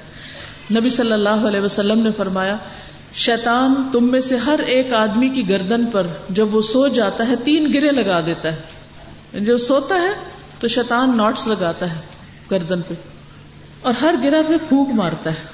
نبی 0.70 0.90
صلی 0.90 1.12
اللہ 1.12 1.28
علیہ 1.28 1.60
وسلم 1.60 1.98
نے 1.98 2.10
فرمایا، 2.16 2.56
شیطان 3.14 3.74
تم 3.92 4.10
میں 4.10 4.20
سے 4.20 4.36
ہر 4.36 4.60
ایک 4.66 4.92
آدمی 4.92 5.28
کی 5.28 5.48
گردن 5.48 5.86
پر 5.86 6.06
جب 6.30 6.54
وہ 6.54 6.60
سو 6.60 6.88
جاتا 6.88 7.28
ہے، 7.28 7.34
تین 7.44 7.72
گرے 7.74 7.90
لگا 7.90 8.20
دیتا 8.26 8.52
ہے۔ 8.52 8.56
جب 9.40 9.58
سوتا 9.58 9.94
ہے 9.94 10.12
تو 10.60 10.68
شیطان 10.68 11.16
نوٹس 11.16 11.46
لگاتا 11.46 11.90
ہے 11.90 12.00
گردن 12.50 12.82
پہ۔ 12.82 12.94
اور 13.82 13.94
ہر 14.00 14.14
گرا 14.24 14.42
پہ 14.48 14.54
پھونک 14.68 14.88
مارتا 14.88 15.30
ہے۔ 15.30 15.46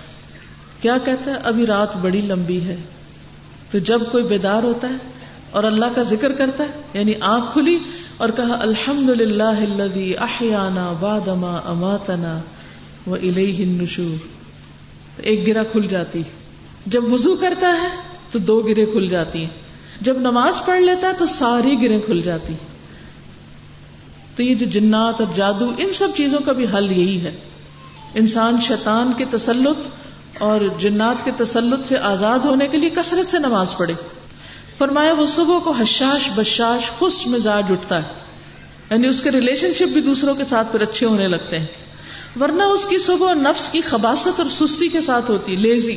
کیا 0.80 0.96
کہتا 1.04 1.30
ہے؟ 1.30 1.37
ابھی 1.44 1.66
رات 1.66 1.96
بڑی 1.96 2.20
لمبی 2.20 2.60
ہے۔ 2.60 2.76
تو 3.74 3.80
جب 3.80 4.02
کوئی 4.12 4.24
بیدار 4.24 4.62
ہوتا 4.62 4.88
ہے 4.88 4.94
اور 5.50 5.64
اللہ 5.64 5.84
کا 5.94 6.02
ذکر 6.02 6.32
کرتا 6.32 6.64
ہے 6.64 6.68
یعنی 6.94 7.12
آنکھ 7.20 7.52
کھلی 7.52 7.78
اور 8.16 8.28
کہا 8.37 8.58
الحمد 8.60 9.10
للہ 9.10 10.18
احیانا 10.20 10.92
بادما 11.00 11.56
اماتنا 11.64 12.40
و 13.06 13.14
النشور۔ 13.14 14.26
ایک 15.16 15.46
گرا 15.46 15.62
کھل 15.62 15.87
جاتی۔ 15.87 16.22
جب 16.87 17.12
وضو 17.12 17.37
کرتا 17.37 17.68
ہے 17.68 17.88
تو 18.30 18.38
دو 18.38 18.60
گرے 18.60 18.87
کھل 18.87 19.08
جاتی 19.08 19.38
ہیں۔ 19.38 19.50
جب 20.00 20.18
نماز 20.18 20.66
پڑھ 20.66 20.80
لیتا 20.80 21.08
ہے 21.08 21.12
تو 21.18 21.26
ساری 21.26 21.82
گریں 21.82 22.00
کھل 22.06 22.20
جاتی۔ 22.20 22.54
تو 24.37 24.42
یہ 24.42 24.54
جو 24.54 24.66
جنات 24.66 25.20
اور 25.20 25.34
جادو، 25.34 25.72
ان 25.78 25.92
سب 25.92 26.08
چیزوں 26.16 26.38
کا 26.46 26.52
بھی 26.52 26.66
حل 26.74 26.92
یہی 26.92 27.20
ہے۔ 27.20 27.32
انسان 28.14 28.56
شیطان 28.62 29.12
کے 29.18 29.24
تسلط 29.30 30.04
اور 30.38 30.61
جنات 30.79 31.25
کے 31.25 31.31
تسلط 31.37 31.87
سے 31.87 31.99
آزاد 31.99 32.38
ہونے 32.38 32.68
کے 32.68 32.79
لیے 32.79 32.90
کثرت 32.90 33.31
سے 33.31 33.38
نماز 33.38 33.77
پڑھے۔ 33.77 33.94
فرمایا، 34.79 35.12
وہ 35.12 35.27
صبح 35.27 35.59
کو 35.59 35.70
حشاش 35.70 36.31
بشاش 36.35 36.90
خوش 36.90 37.27
مزاج 37.27 37.64
اٹھتا 37.70 37.99
ہے۔ 37.99 38.09
یعنی 38.90 39.09
اس 39.09 39.23
کے 39.23 39.31
ریلیشن 39.31 39.75
شپ 39.75 39.92
بھی 39.92 40.01
دوسروں 40.01 40.35
کے 40.35 40.44
ساتھ 40.44 40.73
پھر 40.73 40.83
اچھے 40.83 41.07
ہونے 41.07 41.29
لگتے 41.29 41.59
ہیں۔ 41.59 41.66
ورنہ 42.40 42.62
اس 42.62 42.87
کی 42.87 42.99
صبح 42.99 43.33
نفس 43.33 43.68
کی 43.70 43.81
خباست 43.81 44.40
اور 44.40 44.51
سستی 44.51 44.88
کے 44.88 45.01
ساتھ 45.01 45.31
ہوتی، 45.31 45.57
لیزی۔ 45.57 45.97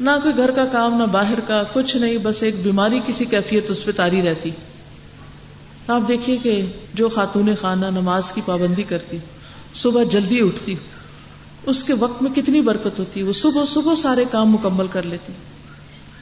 نہ 0.00 0.10
کوئی 0.22 0.36
گھر 0.36 0.50
کا 0.50 0.64
کام، 0.66 0.98
نہ 0.98 1.04
باہر 1.04 1.40
کا، 1.40 1.62
کچھ 1.72 1.96
نہیں، 1.96 2.18
بس 2.18 2.42
ایک 2.42 2.62
بیماری 2.62 3.00
کسی 3.06 3.24
کیفیت 3.24 3.70
اس 3.70 3.84
پہ 3.84 3.90
تاری 3.92 4.22
رہتی۔ 4.22 4.50
تو 5.86 5.92
آپ 5.92 6.02
دیکھیے 6.08 6.36
کہ 6.36 6.64
جو 6.94 7.08
خاتون 7.08 7.48
خانہ 7.60 7.86
نماز 7.86 8.32
کی 8.32 8.40
پابندی 8.46 8.82
کرتی، 8.82 9.18
صبح 9.74 10.02
جلدی 10.02 10.40
اٹھتی۔ 10.40 10.74
اس 11.68 11.84
کے 11.84 11.92
وقت 11.94 12.22
میں 12.22 12.30
کتنی 12.30 12.60
برکت 12.60 12.98
ہوتی 12.98 13.22
وہ 13.22 13.32
صبح 13.32 13.64
صبح 13.64 13.94
سارے 13.94 14.24
کام 14.30 14.50
مکمل 14.50 14.86
کر 14.86 15.02
لیتی 15.02 15.32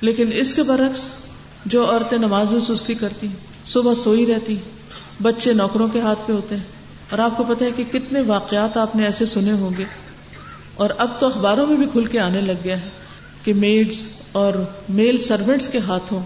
لیکن 0.00 0.30
اس 0.32 0.54
کے 0.54 0.62
برعکس 0.62 1.00
جو 1.66 1.90
عورتیں 1.90 2.18
نماز 2.18 2.50
میں 2.50 2.60
سستی 2.60 2.94
کرتی 2.94 3.26
صبح 3.64 3.94
سوئی 3.94 4.26
رہتی 4.26 4.56
بچے 5.22 5.52
نوکروں 5.52 5.88
کے 5.88 6.00
ہاتھ 6.00 6.18
پہ 6.26 6.32
ہوتے 6.32 6.56
ہیں۔ 6.56 6.62
اور 7.10 7.18
آپ 7.18 7.36
کو 7.36 7.44
پتا 7.44 7.64
ہے 7.64 7.70
کہ 7.76 7.84
کتنے 7.92 8.20
واقعات 8.20 8.76
آپ 8.76 8.96
نے 8.96 9.04
ایسے 9.04 9.26
سنے 9.26 9.52
ہوں 9.52 9.70
گے۔ 9.78 9.84
اور 10.74 10.90
اب 10.98 11.10
تو 11.18 11.26
اخباروں 11.26 11.66
میں 11.66 11.76
بھی 11.76 11.86
کھل 11.92 12.04
کے 12.04 12.20
آنے 12.20 12.40
لگ 12.40 12.52
گیا 12.64 12.80
ہے 12.80 12.88
کہ 13.44 13.54
میڈز 13.54 14.06
اور 14.32 14.52
میل 14.88 15.18
سروینٹس 15.18 15.68
کے 15.68 15.78
ہاتھوں 15.78 16.20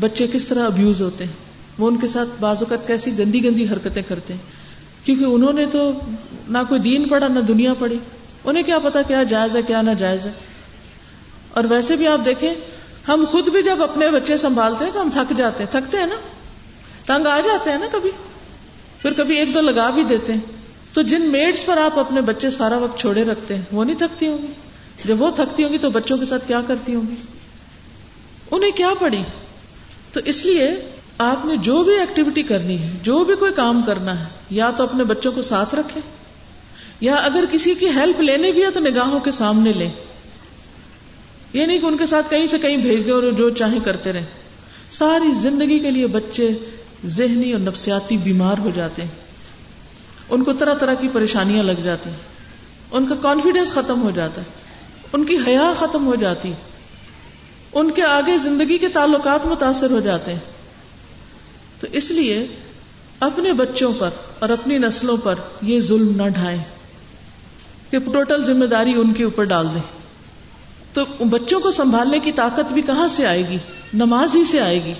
بچے 0.00 0.26
کس 0.32 0.48
طرح 0.48 0.66
ابیوز 0.66 1.02
ہوتے 1.02 1.24
ہیں۔ 1.24 1.32
وہ 1.78 1.88
ان 1.88 1.96
کے 1.96 2.06
ساتھ 2.06 2.28
بعض 2.40 2.56
اوقات 2.60 2.86
کیسی 2.86 3.18
گندی 3.18 3.44
گندی 3.44 3.64
حرکتیں 3.64 4.02
کرتے 4.08 4.32
ہیں۔ 4.32 4.40
کیونکہ 5.06 5.24
انہوں 5.24 5.52
نے 5.52 5.66
تو 5.72 5.92
نہ 6.48 6.58
کوئی 6.68 6.80
دین 6.80 7.08
پڑھا، 7.08 7.28
نہ 7.28 7.40
دنیا 7.40 7.74
پڑھی۔ 7.74 7.98
انہیں 8.46 8.64
کیا 8.64 8.78
پتا 8.78 9.02
کیا 9.02 9.22
جائز 9.22 9.56
ہے، 9.56 9.62
کیا 9.62 9.82
نہ 9.82 9.90
جائز 9.90 10.26
ہے؟ 10.26 10.30
اور 11.50 11.64
ویسے 11.64 11.96
بھی 11.96 12.06
آپ 12.06 12.24
دیکھیں، 12.24 12.54
ہم 13.08 13.24
خود 13.28 13.48
بھی 13.48 13.62
جب 13.62 13.82
اپنے 13.82 14.10
بچے 14.10 14.36
سنبھالتے 14.36 14.84
ہیں 14.84 14.92
تو 14.92 15.00
ہم 15.00 15.08
تھک 15.12 15.36
جاتے 15.36 15.64
ہیں، 15.64 15.70
تھکتے 15.70 15.96
ہیں 15.96 16.06
نا؟ 16.06 16.14
تنگ 17.06 17.26
آ 17.26 17.40
جاتے 17.40 17.70
ہیں 17.70 17.78
نا 17.78 17.86
کبھی؟ 17.92 18.10
پھر 18.98 19.12
کبھی 19.12 19.38
ایک 19.38 19.54
دو 19.54 19.60
لگا 19.60 19.90
بھی 19.90 20.02
دیتے 20.02 20.32
ہیں۔ 20.32 20.40
تو 20.92 21.02
جن 21.02 21.22
میڈس 21.22 21.66
پر 21.66 21.76
آپ 21.76 21.98
اپنے 21.98 22.20
بچے 22.20 22.50
سارا 22.50 22.76
وقت 22.76 22.98
چھوڑے 22.98 23.24
رکھتے 23.24 23.54
ہیں، 23.54 23.62
وہ 23.72 23.84
نہیں 23.84 23.96
تھکتی 23.96 24.26
ہوں 24.26 24.38
گی؟ 24.38 24.52
جب 25.04 25.22
وہ 25.22 25.30
تھکتی 25.30 25.64
ہوں 25.64 25.72
گی 25.72 25.78
تو 25.78 25.90
بچوں 25.90 26.18
کے 26.18 26.26
ساتھ 26.26 26.48
کیا 26.48 26.60
کرتی 26.66 26.94
ہوں 26.94 27.02
گی؟ 27.10 27.14
انہیں 28.50 28.70
کیا 28.70 28.90
پڑی؟ 28.98 29.22
تو 30.12 30.20
اس 30.24 30.44
لیے 30.44 30.70
آپ 31.18 31.46
نے 31.46 31.56
جو 31.56 31.82
بھی 31.82 31.98
ایکٹیویٹی 31.98 32.42
کرنی 32.42 32.82
ہے، 32.82 32.88
جو 33.02 33.24
بھی 33.24 33.34
کوئی 33.34 33.52
کام 33.52 33.82
کرنا 33.82 34.20
ہے، 34.20 34.24
یا 34.50 34.70
تو 34.70 34.82
اپنے 34.82 35.04
بچوں 35.04 35.32
کو 35.32 35.42
ساتھ 35.42 35.74
رکھے 35.74 36.00
یا 37.00 37.14
اگر 37.14 37.44
کسی 37.50 37.74
کی 37.74 37.86
ہیلپ 37.86 38.20
لینے 38.20 38.52
بھی 38.52 38.64
ہے 38.64 38.70
تو 38.70 38.80
نگاہوں 38.80 39.20
کے 39.20 39.30
سامنے 39.30 39.72
لیں 39.72 39.90
یہ 41.52 41.66
نہیں 41.66 41.78
کہ 41.78 41.86
ان 41.86 41.96
کے 41.96 42.06
ساتھ 42.06 42.30
کہیں 42.30 42.46
سے 42.46 42.58
کہیں 42.58 42.76
بھیج 42.76 43.06
دیں 43.06 43.12
اور 43.12 43.22
جو 43.22 43.50
چاہیں 43.50 43.80
کرتے 43.84 44.12
رہیں۔ 44.12 44.24
ساری 44.90 45.34
زندگی 45.34 45.78
کے 45.78 45.90
لیے 45.90 46.06
بچے 46.06 46.48
ذہنی 47.06 47.52
اور 47.52 47.60
نفسیاتی 47.60 48.16
بیمار 48.16 48.58
ہو 48.58 48.70
جاتے 48.74 49.02
ہیں۔ 49.02 49.08
ان 50.28 50.44
کو 50.44 50.52
طرح 50.52 50.74
طرح 50.74 50.94
کی 50.94 51.08
پریشانیاں 51.12 51.62
لگ 51.62 51.80
جاتی 51.84 52.10
ہیں۔ 52.10 52.16
ان 52.90 53.06
کا 53.06 53.14
کانفیڈینس 53.14 53.72
ختم 53.72 54.02
ہو 54.02 54.10
جاتا 54.10 54.40
ہے۔ 54.40 54.46
ان 55.12 55.24
کی 55.24 55.36
حیا 55.46 55.72
ختم 55.78 56.06
ہو 56.06 56.14
جاتی 56.14 56.52
ان 57.72 57.90
کے 57.90 58.02
آگے 58.02 58.38
زندگی 58.38 58.78
کے 58.78 58.88
تعلقات 58.88 59.46
متاثر 59.46 59.90
ہو 59.90 60.00
جاتے 60.00 60.32
ہیں۔ 60.32 60.40
تو 61.80 61.86
اس 61.92 62.10
لیے 62.10 62.46
اپنے 63.20 63.52
بچوں 63.52 63.92
پر 63.98 64.10
اور 64.38 64.48
اپنی 64.48 64.78
نسلوں 64.78 65.16
پر 65.16 65.34
یہ 65.62 65.80
ظلم 65.80 66.22
نہ 66.22 66.28
ڈھائیں۔ 66.28 66.75
کہ 67.90 67.98
ٹوٹل 67.98 68.44
ذمہ 68.44 68.64
داری 68.64 68.92
ان 68.92 69.12
کے 69.12 69.24
اوپر 69.24 69.44
ڈال 69.44 69.66
دیں۔ 69.74 69.82
تو 70.92 71.24
بچوں 71.24 71.60
کو 71.60 71.70
سنبھالنے 71.70 72.18
کی 72.18 72.32
طاقت 72.32 72.72
بھی 72.72 72.82
کہاں 72.82 73.08
سے 73.08 73.26
آئے 73.26 73.48
گی؟ 73.48 73.58
نماز 73.94 74.36
ہی 74.36 74.44
سے 74.44 74.60
آئے 74.60 74.84
گی۔ 74.84 74.94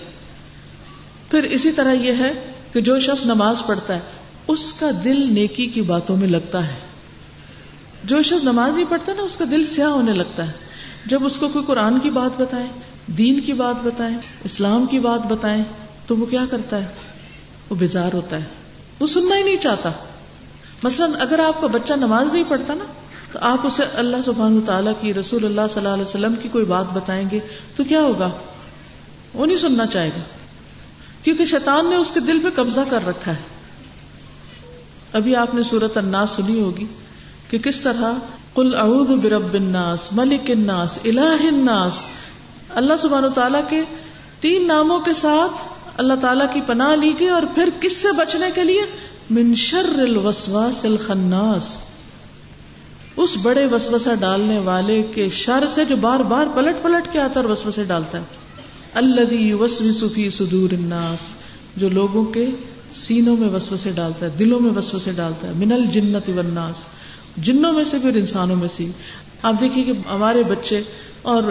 پھر 1.30 1.42
اسی 1.42 1.72
طرح 1.72 1.92
یہ 1.92 2.12
ہے 2.12 2.52
کہ 2.72 2.80
جو 2.80 3.00
شخص 3.00 3.24
نماز 3.24 3.62
پڑھتا 3.66 3.94
ہے، 3.94 4.00
اس 4.48 4.72
کا 4.72 4.90
دل 5.04 5.34
نیکی 5.34 5.66
کی 5.66 5.80
باتوں 5.82 6.16
میں 6.16 6.28
لگتا 6.28 6.68
ہے۔ 6.68 6.74
جو 8.04 8.22
شخص 8.22 8.44
نماز 8.44 8.74
نہیں 8.74 8.86
پڑھتا 8.88 9.12
نا، 9.16 9.22
اس 9.22 9.36
کا 9.36 9.44
دل 9.50 9.66
سیاہ 9.66 9.88
ہونے 9.88 10.12
لگتا 10.12 10.46
ہے۔ 10.46 10.52
جب 11.06 11.26
اس 11.26 11.38
کو 11.38 11.48
کوئی 11.48 11.64
قرآن 11.64 11.98
کی 11.98 12.10
بات 12.10 12.40
بتائے 12.40 12.66
دین 13.06 13.40
کی 13.40 13.52
بات 13.52 13.74
بتائیں، 13.84 14.18
اسلام 14.44 14.86
کی 14.86 14.98
بات 14.98 15.32
بتائیں، 15.32 15.64
تو 16.06 16.16
وہ 16.16 16.26
کیا 16.26 16.44
کرتا 16.50 16.76
ہے؟ 16.78 16.86
وہ 17.70 17.74
بیزار 17.74 18.10
ہوتا 18.12 18.36
ہے۔ 18.36 18.44
وہ 19.00 19.06
سننا 19.06 19.36
ہی 19.36 19.42
نہیں 19.42 19.56
چاہتا۔ 19.56 19.92
مثلاً 20.82 21.12
اگر 21.18 21.38
آپ 21.38 21.60
کا 21.60 21.66
بچہ 21.66 21.94
نماز 21.94 22.32
نہیں 22.32 22.44
پڑھتا 22.48 22.74
نا، 22.74 22.84
تو 23.32 23.38
آپ 23.42 23.66
اسے 23.66 23.82
اللہ 23.94 24.16
سبحان 24.24 24.60
تعالیٰ 24.66 24.92
کی، 25.00 25.14
رسول 25.14 25.44
اللہ 25.44 25.60
صلی 25.70 25.80
اللہ 25.80 25.94
علیہ 25.94 26.04
وسلم 26.04 26.34
کی 26.42 26.48
کوئی 26.48 26.64
بات 26.64 26.84
بتائیں 26.92 27.28
گے، 27.32 27.40
تو 27.76 27.84
کیا 27.84 28.00
ہوگا؟ 28.00 28.30
وہ 29.34 29.46
نہیں 29.46 29.56
سننا 29.56 29.86
چاہے 29.86 30.08
گا۔ 30.08 30.20
کیونکہ 31.22 31.44
شیطان 31.44 31.86
نے 31.86 31.96
اس 31.96 32.10
کے 32.10 32.20
دل 32.20 32.38
پہ 32.42 32.48
قبضہ 32.54 32.80
کر 32.90 33.06
رکھا 33.06 33.32
ہے۔ 33.32 33.42
ابھی 35.12 35.36
آپ 35.36 35.54
نے 35.54 35.62
صورت 35.62 35.96
الناس 35.96 36.30
سنی 36.30 36.60
ہوگی 36.60 36.86
کہ 37.50 37.58
کس 37.58 37.80
طرح 37.80 38.12
کل 38.54 38.74
اعوذ 38.78 39.08
برب 39.22 39.54
الناس، 39.54 40.08
ملک 40.12 40.50
الناس 40.50 40.98
الہ 41.04 41.20
الناس۔ 41.20 42.02
اللہ 42.70 42.96
سبحان 42.98 43.24
تعالیٰ 43.34 43.60
کے 43.68 43.82
تین 44.40 44.66
ناموں 44.66 45.00
کے 45.00 45.12
ساتھ 45.12 45.68
اللہ 45.96 46.14
تعالیٰ 46.20 46.46
کی 46.52 46.60
پناہ 46.66 46.96
لی 46.96 47.12
گئی 47.18 47.28
اور 47.28 47.42
پھر 47.54 47.68
کس 47.80 47.96
سے 47.96 48.12
بچنے 48.12 48.46
کے 48.54 48.64
لیے؟ 48.64 48.82
من 49.30 49.54
شر 49.54 49.98
الوسواس 49.98 50.84
الخناس۔ 50.84 51.76
اس 53.16 53.36
بڑے 53.42 53.66
وسوسہ 53.66 54.08
ڈالنے 54.20 54.58
والے 54.58 55.02
کے 55.14 55.28
شر 55.28 55.64
سے 55.68 55.84
جو 55.84 55.96
بار 55.96 56.20
بار 56.20 56.46
پلٹ 56.54 56.76
پلٹ 56.82 57.12
کے 57.12 57.20
آتا 57.20 57.40
اور 57.40 57.50
وسوسے 57.50 57.84
ڈالتا 57.84 58.18
ہے۔ 58.18 58.22
اللہ 58.94 59.54
وسوس 59.54 60.12
فی 60.14 60.30
صدور 60.30 60.72
الناس۔ 60.72 61.18
جو 61.76 61.88
لوگوں 61.88 62.24
کے 62.24 62.46
سینوں 62.94 63.36
میں 63.36 63.48
وسوسے 63.48 63.90
ڈالتا 63.90 64.26
ہے، 64.26 64.30
دلوں 64.38 64.60
میں 64.60 64.70
وسوسے 64.76 65.12
ڈالتا 65.12 65.48
ہے۔ 65.48 65.52
من 65.56 65.72
الجنت 65.72 66.30
والناس۔ 66.36 66.76
جنوں 67.36 67.72
میں 67.72 67.84
سے 67.84 67.98
بھی 67.98 68.08
اور 68.08 68.16
انسانوں 68.16 68.56
میں 68.56 68.68
سے۔ 68.68 68.86
آپ 69.42 69.54
دیکھیے 69.60 69.84
کہ 69.84 69.92
ہمارے 70.10 70.42
بچے 70.42 70.82
اور 71.22 71.42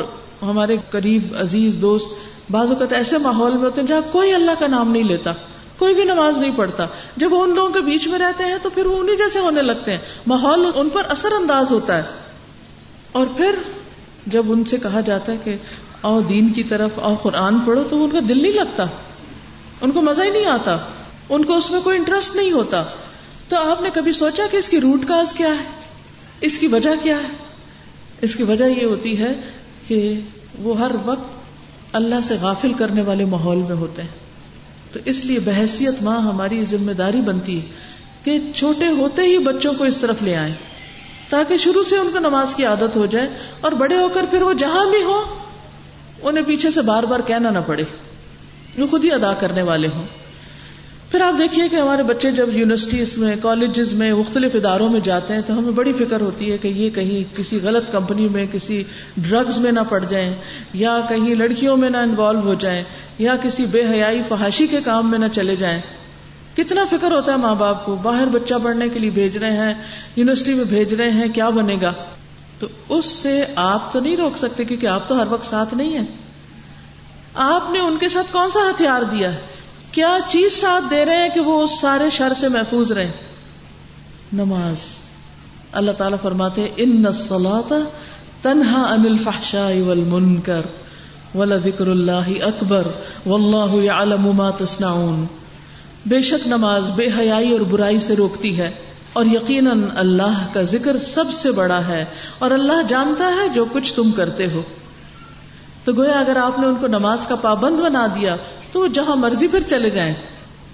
ہمارے 0.41 0.77
قریب 0.89 1.21
عزیز 1.39 1.77
دوست، 1.81 2.09
بعض 2.51 2.71
اوقات 2.71 2.93
ایسے 2.93 3.17
ماحول 3.17 3.51
میں 3.51 3.61
ہوتے 3.61 3.81
ہیں 3.81 3.87
جہاں 3.87 4.01
کوئی 4.11 4.33
اللہ 4.33 4.51
کا 4.59 4.67
نام 4.67 4.91
نہیں 4.91 5.03
لیتا۔ 5.03 5.33
کوئی 5.77 5.93
بھی 5.93 6.03
نماز 6.03 6.37
نہیں 6.37 6.51
پڑھتا۔ 6.55 6.85
جب 7.17 7.33
وہ 7.33 7.43
ان 7.43 7.55
لوگوں 7.55 7.69
کے 7.69 7.81
بیچ 7.81 8.07
میں 8.07 8.19
رہتے 8.19 8.43
ہیں 8.43 8.55
تو 8.61 8.69
پھر 8.69 8.85
وہ 8.85 8.97
انہیں 8.97 9.15
جیسے 9.15 9.39
ہونے 9.39 9.61
لگتے 9.61 9.91
ہیں۔ 9.91 9.97
ماحول 10.27 10.71
ان 10.75 10.89
پر 10.89 11.01
اثر 11.09 11.31
انداز 11.31 11.71
ہوتا 11.71 11.97
ہے۔ 11.97 12.03
اور 13.11 13.27
پھر 13.37 13.55
جب 14.25 14.43
ان 14.51 14.65
سے 14.65 14.77
کہا 14.77 15.01
جاتا 15.01 15.31
ہے 15.31 15.37
کہ 15.43 15.55
آؤ 16.01 16.21
دین 16.21 16.53
کی 16.53 16.63
طرف، 16.63 16.89
آؤ 17.01 17.15
قرآن 17.15 17.59
پڑھو، 17.59 17.83
تو 17.89 18.03
ان 18.03 18.09
کا 18.09 18.19
دل 18.29 18.41
نہیں 18.41 18.51
لگتا۔ 18.51 18.85
ان 19.81 19.91
کو 19.91 20.01
مزہ 20.01 20.21
ہی 20.21 20.29
نہیں 20.29 20.45
آتا۔ 20.45 20.77
ان 21.29 21.45
کو 21.45 21.57
اس 21.57 21.71
میں 21.71 21.81
کوئی 21.81 21.97
انٹرسٹ 21.97 22.35
نہیں 22.35 22.51
ہوتا۔ 22.51 22.83
تو 23.49 23.57
آپ 23.57 23.81
نے 23.81 23.89
کبھی 23.93 24.11
سوچا 24.11 24.43
کہ 24.51 24.57
اس 24.57 24.69
کی 24.69 24.81
روٹ 24.81 25.07
کاز 25.07 25.33
کیا 25.33 25.47
ہے؟ 25.47 25.63
اس 26.41 26.57
کی 26.57 26.67
وجہ 26.67 26.89
کیا 27.03 27.17
ہے؟ 27.17 27.27
اس 28.21 28.35
کی 28.35 28.43
وجہ 28.43 28.65
یہ 28.65 28.85
ہوتی 28.85 29.19
ہے 29.19 29.33
کہ 29.87 30.19
وہ 30.59 30.79
ہر 30.79 30.91
وقت 31.05 31.35
اللہ 31.95 32.15
سے 32.23 32.35
غافل 32.41 32.73
کرنے 32.73 33.01
والے 33.01 33.25
ماحول 33.25 33.57
میں 33.57 33.75
ہوتے 33.75 34.01
ہیں۔ 34.01 34.09
تو 34.95 35.01
اس 35.05 35.25
لیے 35.25 35.39
بحثیت 35.39 36.03
ماں 36.03 36.19
ہماری 36.19 36.65
ذمہ 36.65 36.91
داری 36.91 37.21
بنتی 37.21 37.59
ہے 37.59 37.65
کہ 38.23 38.39
چھوٹے 38.55 38.87
ہوتے 38.87 39.21
ہی 39.21 39.37
بچوں 39.37 39.73
کو 39.73 39.83
اس 39.83 39.97
طرف 39.97 40.15
لے 40.21 40.35
آئیں، 40.35 40.53
تاکہ 41.29 41.57
شروع 41.57 41.83
سے 41.83 41.97
ان 41.97 42.09
کو 42.13 42.19
نماز 42.19 42.55
کی 42.55 42.65
عادت 42.65 42.95
ہو 42.95 43.05
جائے 43.05 43.29
اور 43.61 43.71
بڑے 43.71 43.95
ہو 43.95 44.09
کر 44.13 44.25
پھر 44.31 44.41
وہ 44.41 44.53
جہاں 44.53 44.85
بھی 44.85 45.03
ہو 45.03 45.23
انہیں 46.23 46.43
پیچھے 46.45 46.71
سے 46.71 46.81
بار 46.81 47.03
بار 47.03 47.19
کہنا 47.25 47.49
نہ 47.49 47.59
پڑے۔ 47.65 47.83
وہ 48.77 48.85
خود 48.85 49.05
ہی 49.05 49.11
ادا 49.11 49.33
کرنے 49.33 49.61
والے 49.61 49.87
ہوں۔ 49.95 50.05
پھر 51.11 51.21
آپ 51.21 51.39
دیکھیے 51.39 51.69
کہ 51.69 51.75
ہمارے 51.75 52.03
بچے 52.03 52.31
جب 52.31 52.49
یونیورسٹیز 52.53 53.17
میں، 53.17 53.35
کالجز 53.41 53.93
میں، 53.93 54.13
مختلف 54.13 54.55
اداروں 54.55 54.89
میں 54.89 54.99
جاتے 54.99 55.33
ہیں 55.33 55.41
تو 55.47 55.57
ہمیں 55.57 55.71
بڑی 55.71 55.93
فکر 55.93 56.21
ہوتی 56.21 56.51
ہے 56.51 56.57
کہ 56.57 56.67
یہ 56.67 56.89
کہیں 56.89 57.37
کسی 57.37 57.59
غلط 57.63 57.91
کمپنی 57.91 58.27
میں، 58.27 58.45
کسی 58.51 58.83
ڈرگز 59.17 59.57
میں 59.57 59.71
نہ 59.71 59.79
پڑ 59.89 60.03
جائیں 60.09 60.33
یا 60.73 60.99
کہیں 61.09 61.35
لڑکیوں 61.35 61.77
میں 61.77 61.89
نہ 61.89 61.97
انوالو 61.97 62.39
ہو 62.39 62.53
جائیں۔ 62.53 62.83
یا 63.17 63.35
کسی 63.35 63.65
بے 63.65 63.85
حیائی 63.91 64.21
فحاشی 64.27 64.67
کے 64.67 64.79
کام 64.85 65.11
میں 65.11 65.19
نہ 65.19 65.25
چلے 65.33 65.55
جائیں۔ 65.55 65.81
کتنا 66.55 66.85
فکر 66.89 67.11
ہوتا 67.11 67.31
ہے 67.31 67.37
ماں 67.37 67.55
باپ 67.55 67.85
کو، 67.85 67.95
باہر 67.95 68.25
بچہ 68.25 68.53
پڑھنے 68.63 68.89
کے 68.89 68.99
لیے 68.99 69.09
بھیج 69.09 69.37
رہے 69.37 69.57
ہیں، 69.57 69.73
یونیورسٹی 70.15 70.53
میں 70.53 70.65
بھیج 70.65 70.93
رہے 70.93 71.11
ہیں، 71.11 71.27
کیا 71.27 71.49
بنے 71.49 71.77
گا؟ 71.81 71.93
تو 72.59 72.67
اس 72.89 73.05
سے 73.05 73.45
آپ 73.55 73.93
تو 73.93 73.99
نہیں 73.99 74.17
روک 74.17 74.37
سکتے 74.37 74.65
کیونکہ 74.65 74.87
آپ 74.87 75.07
تو 75.07 75.21
ہر 75.21 75.27
وقت 75.29 75.45
ساتھ 75.45 75.73
نہیں 75.73 75.97
ہیں۔ 75.97 76.05
آپ 77.33 77.69
نے 77.71 77.79
ان 77.79 77.97
کے 77.99 78.09
ساتھ 78.09 78.33
کون 78.33 78.49
سا 78.49 78.59
ہتھیار 78.69 79.01
دیا 79.01 79.33
ہے؟ 79.33 79.37
کیا 79.91 80.17
چیز 80.27 80.53
ساتھ 80.53 80.83
دے 80.89 81.05
رہے 81.05 81.17
ہیں 81.17 81.29
کہ 81.29 81.39
وہ 81.39 81.63
اس 81.63 81.79
سارے 81.81 82.09
شر 82.09 82.33
سے 82.37 82.47
محفوظ 82.47 82.91
رہے 82.91 83.11
نماز۔ 84.33 84.75
اللہ 85.71 85.91
تعالیٰ 85.91 86.17
فرماتے 86.21 86.67
ان 86.77 87.03
تنہا 88.41 88.81
ان 88.81 89.05
الفحشاء 89.05 89.81
والمنکر 89.87 90.61
ولذکر 91.35 91.87
اللہ 91.87 92.43
اکبر 92.43 92.83
واللہ 93.25 93.75
یعلم 93.75 94.31
ما 94.35 94.49
تصنعون۔ 94.49 95.25
بے 96.05 96.21
شک 96.21 96.47
نماز 96.47 96.83
بے 96.95 97.07
حیائی 97.17 97.51
اور 97.51 97.59
برائی 97.59 97.99
سے 97.99 98.15
روکتی 98.15 98.59
ہے 98.59 98.71
اور 99.13 99.25
یقیناً 99.25 99.83
اللہ 99.95 100.47
کا 100.53 100.61
ذکر 100.61 100.97
سب 100.97 101.31
سے 101.31 101.51
بڑا 101.51 101.87
ہے 101.87 102.05
اور 102.39 102.51
اللہ 102.51 102.81
جانتا 102.87 103.27
ہے 103.27 103.49
جو 103.49 103.65
کچھ 103.71 103.93
تم 103.93 104.11
کرتے 104.11 104.47
ہو۔ 104.47 104.61
تو 105.83 105.93
گویا 105.93 106.19
اگر 106.19 106.35
آپ 106.35 106.59
نے 106.59 106.67
ان 106.67 106.75
کو 106.79 106.87
نماز 106.87 107.25
کا 107.27 107.35
پابند 107.35 107.79
بنا 107.79 108.07
دیا 108.15 108.35
تو 108.71 108.79
وہ 108.79 108.87
جہاں 108.87 109.15
مرضی 109.15 109.47
پھر 109.47 109.59
چلے 109.67 109.89
جائیں۔ 109.89 110.13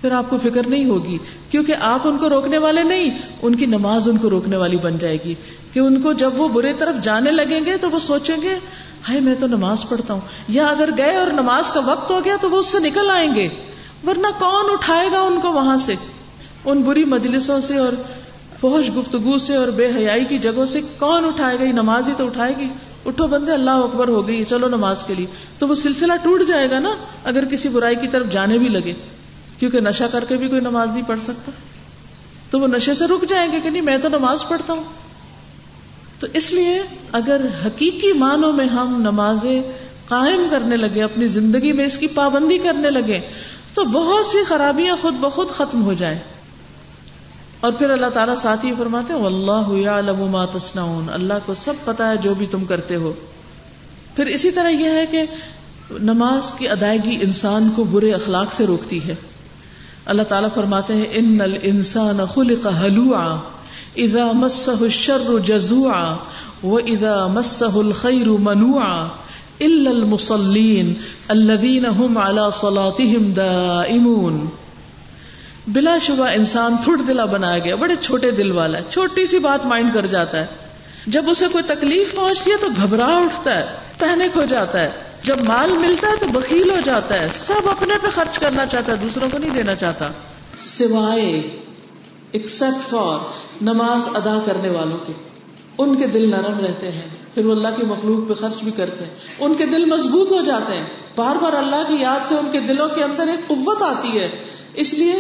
پھر 0.01 0.11
آپ 0.11 0.29
کو 0.29 0.37
فکر 0.43 0.67
نہیں 0.67 0.85
ہوگی 0.85 1.17
کیونکہ 1.49 1.75
آپ 1.79 1.99
ان 2.03 2.17
کو 2.17 2.29
روکنے 2.29 2.57
والے 2.57 2.83
نہیں، 2.83 3.11
ان 3.41 3.55
کی 3.55 3.65
نماز 3.65 4.09
ان 4.09 4.17
کو 4.17 4.29
روکنے 4.29 4.57
والی 4.57 4.77
بن 4.77 4.97
جائے 4.97 5.17
گی۔ 5.25 5.35
کہ 5.73 5.79
ان 5.79 6.01
کو 6.01 6.13
جب 6.13 6.31
وہ 6.35 6.47
برے 6.47 6.73
طرف 6.73 7.03
جانے 7.03 7.31
لگیں 7.31 7.65
گے 7.65 7.77
تو 7.77 7.89
وہ 7.89 7.99
سوچیں 7.99 8.37
گے 8.41 8.55
ہائے 9.09 9.19
میں 9.19 9.35
تو 9.39 9.47
نماز 9.47 9.89
پڑھتا 9.89 10.13
ہوں۔ 10.13 10.21
یا 10.47 10.67
اگر 10.67 10.89
گئے 10.97 11.15
اور 11.15 11.27
نماز 11.27 11.69
کا 11.69 11.79
وقت 11.85 12.11
ہو 12.11 12.21
گیا 12.25 12.35
تو 12.41 12.51
وہ 12.51 12.57
اس 12.57 12.67
سے 12.67 12.79
نکل 12.79 13.09
آئیں 13.09 13.35
گے۔ 13.35 13.49
ورنہ 14.07 14.27
کون 14.39 14.65
اٹھائے 14.71 15.09
گا 15.11 15.19
ان 15.19 15.39
کو 15.41 15.53
وہاں 15.53 15.77
سے؟ 15.77 15.95
ان 16.65 16.81
بری 16.81 17.05
مجلسوں 17.05 17.61
سے 17.61 17.77
اور 17.77 17.93
فوش 18.59 18.89
گفتگو 18.95 19.37
سے 19.37 19.55
اور 19.55 19.67
بے 19.67 19.87
حیائی 19.95 20.25
کی 20.25 20.37
جگہوں 20.37 20.65
سے 20.65 20.81
کون 20.99 21.25
اٹھائے 21.25 21.59
گا؟ 21.59 21.63
نماز 21.63 22.07
ہی 22.09 22.13
تو 22.17 22.25
اٹھائے 22.25 22.53
گی۔ 22.57 22.67
اٹھو 23.05 23.27
بندے، 23.27 23.51
اللہ 23.51 23.71
اکبر 23.71 24.07
ہو 24.07 24.27
گئی، 24.27 24.43
چلو 24.49 24.67
نماز 24.67 25.03
کے 25.03 25.13
لیے۔ 25.13 25.25
تو 25.59 25.67
وہ 25.67 25.75
سلسلہ 25.75 26.13
ٹوٹ 26.23 26.43
جائے 26.47 26.71
گا 26.71 26.79
نا، 26.79 26.89
اگر 27.23 27.45
کسی 27.45 27.69
برائی 27.69 27.95
کی 27.95 28.07
طرف 28.07 28.31
جانے 28.31 28.57
بھی 28.57 28.69
لگے۔ 28.69 28.93
کیونکہ 29.59 29.79
نشا 29.79 30.07
کر 30.07 30.25
کے 30.25 30.37
بھی 30.37 30.47
کوئی 30.47 30.61
نماز 30.61 30.89
نہیں 30.89 31.01
پڑھ 31.07 31.19
سکتا۔ 31.21 31.51
تو 32.51 32.59
وہ 32.59 32.67
نشے 32.67 32.93
سے 32.93 33.05
رک 33.05 33.29
جائیں 33.29 33.51
گے 33.51 33.59
کہ 33.59 33.69
نہیں، 33.69 33.81
میں 33.81 33.97
تو 33.97 34.09
نماز 34.09 34.47
پڑھتا 34.47 34.73
ہوں۔ 34.73 34.83
تو 36.21 36.27
اس 36.33 36.51
لیے 36.53 36.81
اگر 37.11 37.41
حقیقی 37.65 38.13
معنوں 38.13 38.53
میں 38.53 38.65
ہم 38.65 38.95
نمازیں 39.01 39.61
قائم 40.07 40.47
کرنے 40.51 40.77
لگے، 40.77 41.03
اپنی 41.03 41.27
زندگی 41.27 41.71
میں 41.71 41.85
اس 41.85 41.97
کی 41.97 42.07
پابندی 42.07 42.57
کرنے 42.57 42.89
لگے، 42.89 43.19
تو 43.73 43.83
بہت 43.83 44.25
سی 44.25 44.43
خرابیاں 44.43 44.95
خود 45.01 45.13
بخود 45.13 45.49
ختم 45.49 45.83
ہو 45.83 45.93
جائیں۔ 45.93 46.17
اور 47.59 47.71
پھر 47.71 47.89
اللہ 47.89 48.05
تعالیٰ 48.13 48.35
ساتھ 48.35 48.65
ہی 48.65 48.71
فرماتے 48.77 49.13
ہیں 49.13 49.21
اللہ 49.25 50.23
ما 50.31 50.45
تصنعون۔ 50.45 51.07
اللہ 51.13 51.33
کو 51.45 51.53
سب 51.53 51.73
پتا 51.85 52.11
ہے 52.11 52.17
جو 52.17 52.33
بھی 52.33 52.45
تم 52.45 52.65
کرتے 52.65 52.95
ہو۔ 52.95 53.13
پھر 54.15 54.25
اسی 54.25 54.51
طرح 54.51 54.69
یہ 54.69 54.89
ہے 54.89 55.05
کہ 55.05 55.23
نماز 55.91 56.53
کی 56.53 56.67
ادائیگی 56.67 57.17
انسان 57.21 57.69
کو 57.75 57.83
برے 57.83 58.13
اخلاق 58.13 58.53
سے 58.53 58.67
روکتی 58.67 58.99
ہے۔ 59.07 59.15
اللہ 60.05 60.23
تعالیٰ 60.23 60.49
فرماتے 60.53 60.93
ہیں، 60.93 61.05
ان 61.11 61.41
الانسان 61.41 62.17
خلق 62.33 62.67
حلوعا۔ 62.67 63.37
اذا 63.95 64.31
مسہ 64.31 64.71
الشر 64.81 65.39
جزوعا 65.45 66.15
و 66.63 66.77
اذا 66.77 67.27
مسہ 67.27 67.65
الخیر 67.65 68.27
منوعا 68.27 69.07
الا 69.59 69.89
المصلین 69.89 70.93
الذین 71.27 71.85
هم 71.85 72.17
على 72.17 72.41
صلاتهم 72.59 73.31
دائمون۔ 73.31 74.45
بلا 75.67 75.97
شبہ 75.97 76.27
انسان 76.27 76.75
تھوڑ 76.83 76.97
دلا 76.97 77.25
بنایا 77.25 77.59
گیا، 77.59 77.75
بڑے 77.75 77.93
چھوٹے 78.01 78.31
دل 78.31 78.51
والا 78.51 78.77
ہے، 78.77 78.83
چھوٹی 78.89 79.27
سی 79.27 79.39
بات 79.39 79.65
مائنڈ 79.65 79.93
کر 79.93 80.05
جاتا 80.05 80.37
ہے۔ 80.37 80.45
جب 81.07 81.25
اسے 81.27 81.45
کوئی 81.51 81.63
تکلیف 81.67 82.15
پہنچتی 82.15 82.51
ہے 82.51 82.55
تو 82.57 82.67
گھبرا 82.81 83.17
اٹھتا 83.17 83.59
ہے 83.59 83.65
پہنک 83.97 84.37
ہو 84.37 84.45
جاتا 84.45 84.79
ہے۔ 84.79 84.89
جب 85.23 85.35
مال 85.45 85.71
ملتا 85.71 86.07
ہے 86.07 86.13
تو 86.19 86.25
بکیل 86.27 86.69
ہو 86.69 86.77
جاتا 86.85 87.19
ہے۔ 87.19 87.27
سب 87.33 87.69
اپنے 87.69 87.93
پہ 88.01 88.07
خرچ 88.13 88.39
کرنا 88.39 88.65
چاہتا 88.65 88.91
ہے، 88.91 88.97
دوسروں 88.97 89.29
کو 89.31 89.37
نہیں 89.37 89.49
دینا 89.49 89.75
چاہتا۔ 89.75 90.07
سوائے 90.59 91.41
ایکسپٹ 92.31 92.89
فار 92.89 93.50
نماز 93.61 94.07
ادا 94.07 94.39
کرنے 94.45 94.69
والوں 94.69 94.97
کے۔ 95.07 95.13
ان 95.77 95.95
کے 95.95 96.07
دل 96.07 96.29
نرم 96.29 96.59
رہتے 96.59 96.91
ہیں، 96.91 97.01
پھر 97.33 97.45
وہ 97.45 97.51
اللہ 97.51 97.67
کی 97.67 97.83
مخلوق 97.83 98.29
پہ 98.29 98.33
خرچ 98.33 98.63
بھی 98.63 98.71
کرتے 98.71 99.05
ہیں۔ 99.05 99.11
ان 99.39 99.53
کے 99.53 99.65
دل 99.65 99.85
مضبوط 99.85 100.31
ہو 100.31 100.41
جاتے 100.41 100.73
ہیں۔ 100.73 100.85
بار 101.15 101.35
بار 101.35 101.53
اللہ 101.53 101.83
کی 101.87 101.95
یاد 101.95 102.27
سے 102.27 102.35
ان 102.35 102.49
کے 102.51 102.59
دلوں 102.59 102.89
کے 102.89 103.03
اندر 103.03 103.27
ایک 103.27 103.47
قوت 103.47 103.81
آتی 103.81 104.19
ہے۔ 104.19 104.29
اس 104.73 104.93
لیے 104.93 105.15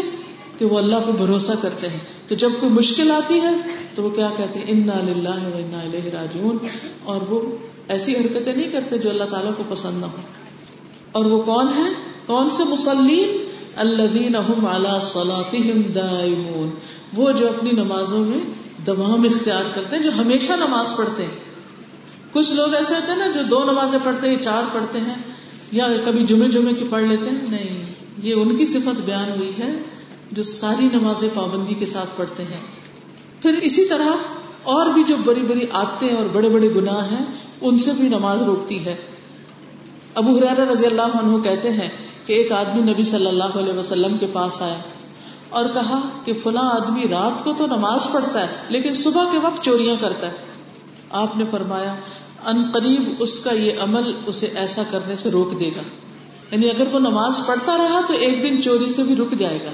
کہ 0.57 0.65
وہ 0.65 0.77
اللہ 0.77 0.95
پہ 1.05 1.11
بھروسہ 1.11 1.51
کرتے 1.61 1.89
ہیں۔ 1.89 1.99
تو 2.27 2.35
جب 2.35 2.49
کوئی 2.59 2.71
مشکل 2.71 3.11
آتی 3.11 3.41
ہے، 3.41 3.55
تو 3.95 4.03
وہ 4.03 4.09
کیا 4.09 4.29
کہتے 4.37 4.59
ہیں؟ 4.59 4.65
انا 4.67 4.93
انا 4.93 5.97
راجعون 6.13 6.57
اور 7.03 7.21
وہ 7.29 7.57
ایسی 7.87 8.15
حرکتیں 8.15 8.53
نہیں 8.53 8.71
کرتے 8.71 8.97
جو 8.97 9.09
اللہ 9.09 9.23
تعالیٰ 9.23 9.51
کو 9.57 9.63
پسند 9.69 10.01
نہ 10.01 10.05
ہو 10.05 10.17
اور 11.11 11.25
وہ 11.25 11.41
کون 11.41 11.67
ہے 11.77 11.93
کون 12.25 12.49
سے 12.49 12.63
مسلم 13.77 15.81
دائمون۔ 15.95 16.69
وہ 17.15 17.31
جو 17.31 17.47
اپنی 17.47 17.71
نمازوں 17.71 18.19
میں 18.19 18.39
دوام 18.85 19.23
اختیار 19.23 19.63
کرتے 19.75 19.95
ہیں، 19.95 20.03
جو 20.03 20.11
ہمیشہ 20.17 20.51
نماز 20.51 20.97
پڑھتے 20.97 21.23
ہیں۔ 21.23 21.31
کچھ 22.31 22.51
لوگ 22.51 22.73
ایسے 22.73 22.95
ہوتے 22.95 23.11
ہیں 23.11 23.19
نا 23.19 23.27
جو 23.27 23.43
دو 23.43 23.63
نمازیں 23.63 23.99
پڑھتے 24.03 24.29
ہیں، 24.29 24.35
چار 24.41 24.63
پڑھتے 24.73 24.99
ہیں، 24.99 25.15
یا 25.71 25.87
کبھی 26.05 26.23
جمعے 26.23 26.47
جمعے 26.47 26.73
کی 26.73 26.85
پڑھ 26.89 27.03
لیتے 27.03 27.29
ہیں۔ 27.29 27.37
نہیں، 27.49 27.93
یہ 28.17 28.33
ان 28.33 28.57
کی 28.57 28.65
صفت 28.65 29.01
بیان 29.05 29.37
ہوئی 29.37 29.51
ہے 29.59 29.69
جو 30.31 30.43
ساری 30.43 30.89
نمازیں 30.93 31.29
پابندی 31.33 31.73
کے 31.73 31.85
ساتھ 31.85 32.17
پڑھتے 32.17 32.43
ہیں۔ 32.43 32.59
پھر 33.41 33.59
اسی 33.61 33.85
طرح 33.85 34.07
اور 34.63 34.85
بھی 34.85 35.03
جو 35.03 35.15
بڑی 35.25 35.41
بڑی 35.41 35.65
آتے 35.71 36.15
اور 36.15 36.25
بڑے 36.33 36.49
بڑے 36.49 36.69
گناہ 36.75 37.11
ہیں، 37.11 37.25
ان 37.61 37.77
سے 37.77 37.91
بھی 37.97 38.07
نماز 38.07 38.41
روکتی 38.41 38.85
ہے۔ 38.85 38.95
ابو 40.15 40.37
حرار 40.37 40.67
رضی 40.67 40.85
اللہ 40.85 41.01
عنہ 41.01 41.41
کہتے 41.41 41.69
ہیں 41.69 41.89
کہ 42.25 42.33
ایک 42.33 42.51
آدمی 42.51 42.93
نبی 42.93 43.03
صلی 43.03 43.27
اللہ 43.27 43.43
علیہ 43.43 43.73
وسلم 43.73 44.17
کے 44.19 44.25
پاس 44.33 44.61
آیا 44.61 44.77
اور 45.49 45.65
کہا 45.73 45.99
کہ 46.25 46.33
فلاں 46.43 46.69
آدمی 46.69 47.07
رات 47.07 47.43
کو 47.43 47.53
تو 47.53 47.65
نماز 47.65 48.07
پڑھتا 48.11 48.41
ہے، 48.41 48.47
لیکن 48.69 48.93
صبح 48.93 49.23
کے 49.31 49.37
وقت 49.37 49.63
چوریاں 49.63 49.95
کرتا 49.99 50.27
ہے۔ 50.27 50.33
آپ 51.09 51.37
نے 51.37 51.43
فرمایا، 51.51 51.95
ان 52.45 52.63
قریب 52.73 53.13
اس 53.19 53.39
کا 53.39 53.53
یہ 53.53 53.71
عمل 53.79 54.13
اسے 54.25 54.47
ایسا 54.55 54.83
کرنے 54.91 55.15
سے 55.15 55.31
روک 55.31 55.59
دے 55.59 55.67
گا۔ 55.67 55.81
یعنی 56.51 56.69
اگر 56.69 56.87
وہ 56.91 56.99
نماز 56.99 57.39
پڑھتا 57.47 57.77
رہا 57.77 58.01
تو 58.07 58.13
ایک 58.13 58.43
دن 58.43 58.61
چوری 58.61 58.93
سے 58.93 59.03
بھی 59.03 59.15
رک 59.15 59.39
جائے 59.39 59.59
گا۔ 59.65 59.71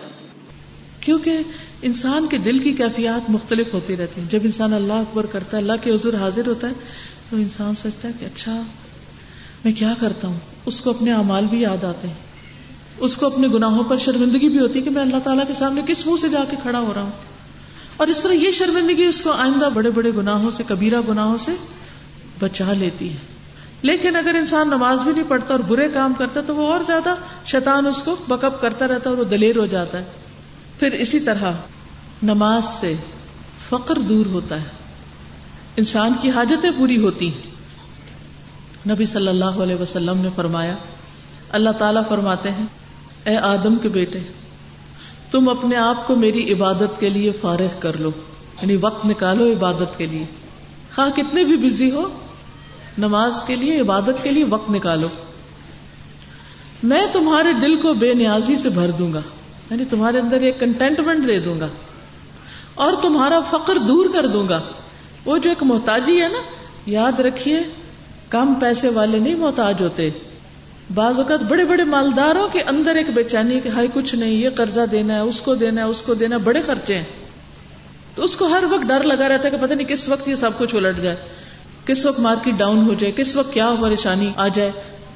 کیونکہ 0.99 1.37
انسان 1.81 2.27
کے 2.27 2.37
دل 2.37 2.59
کی 2.59 2.73
کیفیات 2.73 3.29
مختلف 3.29 3.73
ہوتی 3.73 3.97
رہتی 3.97 4.21
ہیں۔ 4.21 4.29
جب 4.29 4.39
انسان 4.43 4.73
اللہ 4.73 4.93
اکبر 4.93 5.25
کرتا 5.25 5.57
ہے، 5.57 5.61
اللہ 5.61 5.73
کے 5.81 5.91
حضور 5.91 6.13
حاضر 6.13 6.47
ہوتا 6.47 6.67
ہے، 6.67 6.73
تو 7.29 7.35
انسان 7.35 7.75
سوچتا 7.75 8.07
ہے 8.07 8.13
کہ 8.19 8.25
اچھا 8.25 8.61
میں 9.65 9.73
کیا 9.73 9.93
کرتا 9.99 10.27
ہوں؟ 10.27 10.39
اس 10.65 10.81
کو 10.81 10.89
اپنے 10.89 11.13
اعمال 11.13 11.45
بھی 11.45 11.61
یاد 11.61 11.83
آتے 11.83 12.07
ہیں۔ 12.07 12.15
اس 12.99 13.17
کو 13.17 13.25
اپنے 13.25 13.47
گناہوں 13.47 13.83
پر 13.83 13.97
شرمندگی 13.97 14.49
بھی 14.49 14.59
ہوتی 14.59 14.79
ہے 14.79 14.83
کہ 14.83 14.89
میں 14.89 15.01
اللہ 15.01 15.17
تعالیٰ 15.23 15.47
کے 15.47 15.53
سامنے 15.53 15.81
کس 15.87 16.05
منہ 16.05 16.15
سے 16.21 16.29
جا 16.29 16.43
کے 16.49 16.57
کھڑا 16.61 16.79
ہو 16.79 16.91
رہا 16.95 17.01
ہوں؟ 17.01 17.11
اور 17.97 18.07
اس 18.07 18.23
طرح 18.23 18.33
یہ 18.33 18.51
شرمندگی 18.51 19.03
اس 19.03 19.21
کو 19.21 19.31
آئندہ 19.31 19.69
بڑے 19.73 19.89
بڑے 19.89 20.11
گناہوں 20.17 20.51
سے، 20.51 20.63
کبیرہ 20.67 21.01
گناہوں 21.09 21.37
سے 21.37 21.51
بچا 22.39 22.73
لیتی 22.73 23.11
ہے۔ 23.11 23.17
لیکن 23.81 24.15
اگر 24.15 24.35
انسان 24.35 24.67
نماز 24.67 24.99
بھی 24.99 25.11
نہیں 25.11 25.23
پڑھتا 25.27 25.53
اور 25.53 25.59
برے 25.59 25.89
کام 25.89 26.13
کرتا 26.17 26.41
تو 26.41 26.55
وہ 26.55 26.73
اور 26.73 26.79
زیادہ 26.87 27.15
شیطان 27.45 27.87
اس 27.87 28.01
کو 28.01 28.15
بکپ 28.27 28.61
کرتا 28.61 28.87
رہتا 28.87 29.09
ہے 29.09 29.15
اور 29.15 29.17
وہ 29.17 29.29
دلیر 29.29 29.57
ہو 29.57 29.65
جاتا 29.65 29.97
ہے۔ 29.97 30.03
پھر 30.79 30.91
اسی 30.91 31.19
طرح 31.19 31.51
نماز 32.23 32.63
سے 32.79 32.93
فقر 33.69 33.95
دور 33.99 34.25
ہوتا 34.25 34.55
ہے۔ 34.59 34.67
انسان 35.77 36.13
کی 36.21 36.29
حاجتیں 36.29 36.71
پوری 36.77 36.97
ہوتی 36.97 37.27
ہیں۔ 37.29 37.51
نبی 38.89 39.05
صلی 39.05 39.27
اللہ 39.27 39.45
علیہ 39.45 39.75
وسلم 39.75 40.17
نے 40.17 40.29
فرمایا، 40.35 40.75
اللہ 41.49 41.69
تعالی 41.69 41.99
فرماتے 42.09 42.51
ہیں 42.51 42.65
اے 43.27 43.37
آدم 43.37 43.75
کے 43.75 43.89
بیٹے، 43.89 44.19
تم 45.31 45.49
اپنے 45.49 45.75
آپ 45.75 46.07
کو 46.07 46.15
میری 46.15 46.53
عبادت 46.53 46.99
کے 46.99 47.09
لیے 47.09 47.31
فارغ 47.41 47.79
کر 47.79 47.97
لو 47.97 48.09
یعنی 48.61 48.77
وقت 48.81 49.05
نکالو 49.05 49.51
عبادت 49.51 49.97
کے 49.97 50.05
لیے۔ 50.05 50.25
خواہ 50.95 51.09
کتنے 51.09 51.43
بھی 51.43 51.57
بزی 51.57 51.91
ہو، 51.91 52.09
نماز 52.97 53.43
کے 53.47 53.55
لیے، 53.55 53.81
عبادت 53.81 54.23
کے 54.23 54.31
لیے 54.31 54.43
وقت 54.43 54.71
نکالو۔ 54.71 55.07
میں 56.83 57.05
تمہارے 57.13 57.53
دل 57.53 57.77
کو 57.77 57.93
بے 57.93 58.13
نیازی 58.13 58.55
سے 58.55 58.69
بھر 58.69 58.91
دوں 58.91 59.13
گا 59.13 59.21
یعنی 59.71 59.85
تمہارے 59.85 60.19
اندر 60.19 60.41
ایک 60.41 60.59
کنٹینٹمنٹ 60.59 61.27
دے 61.27 61.39
دوں 61.39 61.59
گا۔ 61.59 61.67
اور 62.75 62.93
تمہارا 63.01 63.39
فقر 63.49 63.77
دور 63.77 64.05
کر 64.13 64.27
دوں 64.27 64.47
گا۔ 64.49 64.61
وہ 65.25 65.37
جو 65.37 65.49
ایک 65.49 65.63
محتاجی 65.63 66.21
ہے 66.21 66.27
نا، 66.27 66.41
یاد 66.85 67.19
رکھیے، 67.19 67.59
کم 68.29 68.53
پیسے 68.53 68.89
والے 68.89 69.19
نہیں 69.19 69.35
محتاج 69.35 69.81
ہوتے۔ 69.81 70.09
بعض 70.93 71.19
اوقات 71.19 71.39
بڑے 71.39 71.65
بڑے 71.65 71.83
مالداروں 71.83 72.47
کے 72.47 72.61
اندر 72.61 72.95
ایک 72.95 73.09
بے 73.09 73.23
چینی 73.23 73.59
کہ 73.63 73.69
ہائی 73.69 73.87
کچھ 73.93 74.15
نہیں، 74.15 74.31
یہ 74.31 74.49
قرضہ 74.55 74.79
دینا 74.91 75.13
ہے، 75.15 75.19
اس 75.19 75.41
کو 75.41 75.55
دینا 75.55 75.81
ہے، 75.81 75.87
اس 75.87 76.01
کو 76.01 76.13
دینا 76.13 76.35
ہے، 76.35 76.41
بڑے 76.41 76.61
خرچے 76.61 76.95
ہیں۔ 76.95 77.03
تو 78.15 78.23
اس 78.23 78.35
کو 78.35 78.45
ہر 78.45 78.63
وقت 78.71 78.87
ڈر 78.87 79.03
لگا 79.03 79.29
رہتا 79.29 79.45
ہے 79.45 79.51
کہ 79.51 79.57
پتہ 79.61 79.73
نہیں 79.73 79.87
کس 79.87 80.09
وقت 80.09 80.27
یہ 80.27 80.35
سب 80.35 80.57
کچھ 80.57 80.75
الٹ 80.75 81.01
جائے، 81.01 81.15
کس 81.85 82.05
وقت 82.05 82.19
مارکیٹ 82.19 82.53
ڈاؤن 82.53 82.87
ہو 82.87 82.93
جائے، 82.93 83.13
کس 83.15 83.35
وقت 83.35 83.53
کیا 83.53 83.73
پریشانی 83.81 84.31
آ 84.37 84.47
جائے۔ 84.47 84.71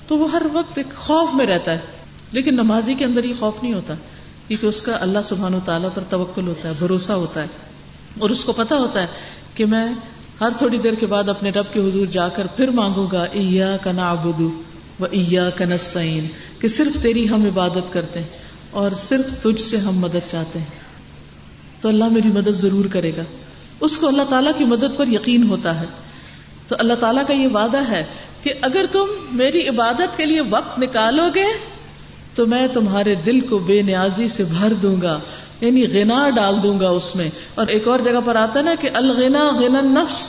تو 0.08 0.18
وہ 0.18 0.32
ہر 0.32 0.42
وقت 0.54 0.78
ایک 0.78 0.96
خوف 0.96 1.30
میں 1.34 1.46
رہتا 1.46 1.72
ہے۔ 1.72 1.80
لیکن 2.32 2.54
نمازی 2.54 2.94
کے 2.94 3.06
اندر 3.06 3.24
یہ 3.24 3.34
خوف 3.40 3.64
نہیں 3.64 3.74
ہوتا، 3.74 3.94
کیونکہ 4.48 4.66
اس 4.66 4.82
کا 4.82 4.98
اللہ 5.02 5.20
سبحان 5.24 5.54
و 5.54 5.60
تعالیٰ 5.66 5.90
پر 5.94 6.02
توکل 6.10 6.48
ہوتا 6.48 6.70
ہے، 6.70 6.74
بھروسہ 6.80 7.12
ہوتا 7.12 7.42
ہے۔ 7.42 7.48
اور 8.20 8.30
اس 8.30 8.44
کو 8.44 8.54
پتا 8.54 8.76
ہوتا 8.76 9.02
ہے 9.02 9.08
کہ 9.56 9.66
میں 9.66 9.86
ہر 10.42 10.50
تھوڑی 10.58 10.78
دیر 10.78 10.94
کے 10.94 11.06
بعد 11.06 11.30
اپنے 11.30 11.50
رب 11.50 11.66
کے 11.74 11.80
حضور 11.80 12.08
جا 12.08 12.30
کر 12.30 12.48
پھر 12.48 12.68
مانگوں 12.68 13.08
گا 13.12 13.24
ایا 13.24 13.78
کا 13.78 13.92
نابدو 13.92 14.62
ایا 15.12 15.50
نستعین، 15.60 16.28
کہ 16.60 16.68
صرف 16.68 17.04
تیری 17.04 17.30
ہم 17.30 17.46
عبادت 17.46 17.94
کرتے 17.94 18.20
ہیں 18.20 18.28
اور 18.72 18.92
صرف 18.92 19.44
تجھ 19.44 19.62
سے 19.62 19.78
ہم 19.78 19.98
مدد 19.98 20.32
چاہتے 20.32 20.60
ہیں۔ 20.60 20.82
تو 21.82 21.90
اللہ 21.90 22.06
میری 22.06 22.28
مدد 22.28 22.50
ضرور 22.50 22.86
کرے 22.86 23.12
گا۔ 23.18 23.22
اس 23.80 23.98
کو 23.98 24.08
اللہ 24.08 24.24
تعالیٰ 24.30 24.52
کی 24.58 24.66
مدد 24.66 24.98
پر 24.98 25.08
یقین 25.08 25.44
ہوتا 25.44 25.80
ہے۔ 25.80 25.86
تو 26.68 26.76
اللہ 26.80 26.94
تعالیٰ 26.94 27.24
کا 27.28 27.34
یہ 27.34 27.48
وعدہ 27.48 27.92
ہے 27.92 28.04
کہ 28.44 28.54
اگر 28.62 28.86
تم 28.92 29.06
میری 29.32 29.68
عبادت 29.68 30.18
کے 30.18 30.26
لیے 30.26 30.42
وقت 30.42 30.80
نکالو 30.80 31.24
گے، 31.36 31.46
تو 32.36 32.46
میں 32.46 32.68
تمہارے 32.68 33.16
دل 33.16 33.40
کو 33.40 33.58
بے 33.58 33.82
نیازی 33.82 34.30
سے 34.30 34.44
بھر 34.44 34.74
دوں 34.74 35.02
گا۔ 35.02 35.20
یعنی 35.62 35.86
غنا 35.88 36.30
ڈال 36.30 36.56
دوں 36.64 36.80
گا 36.80 36.90
اس 36.90 37.16
میں۔ 37.16 37.30
اور 37.56 37.68
ایک 37.68 37.88
اور 37.88 38.00
جگہ 38.00 38.20
پر 38.26 38.36
آتا 38.36 38.60
ہے 38.60 38.64
نا 38.64 38.76
کہ 38.80 38.90
الغنا 38.94 39.52
غنا 39.60 39.82
نفس 39.82 40.28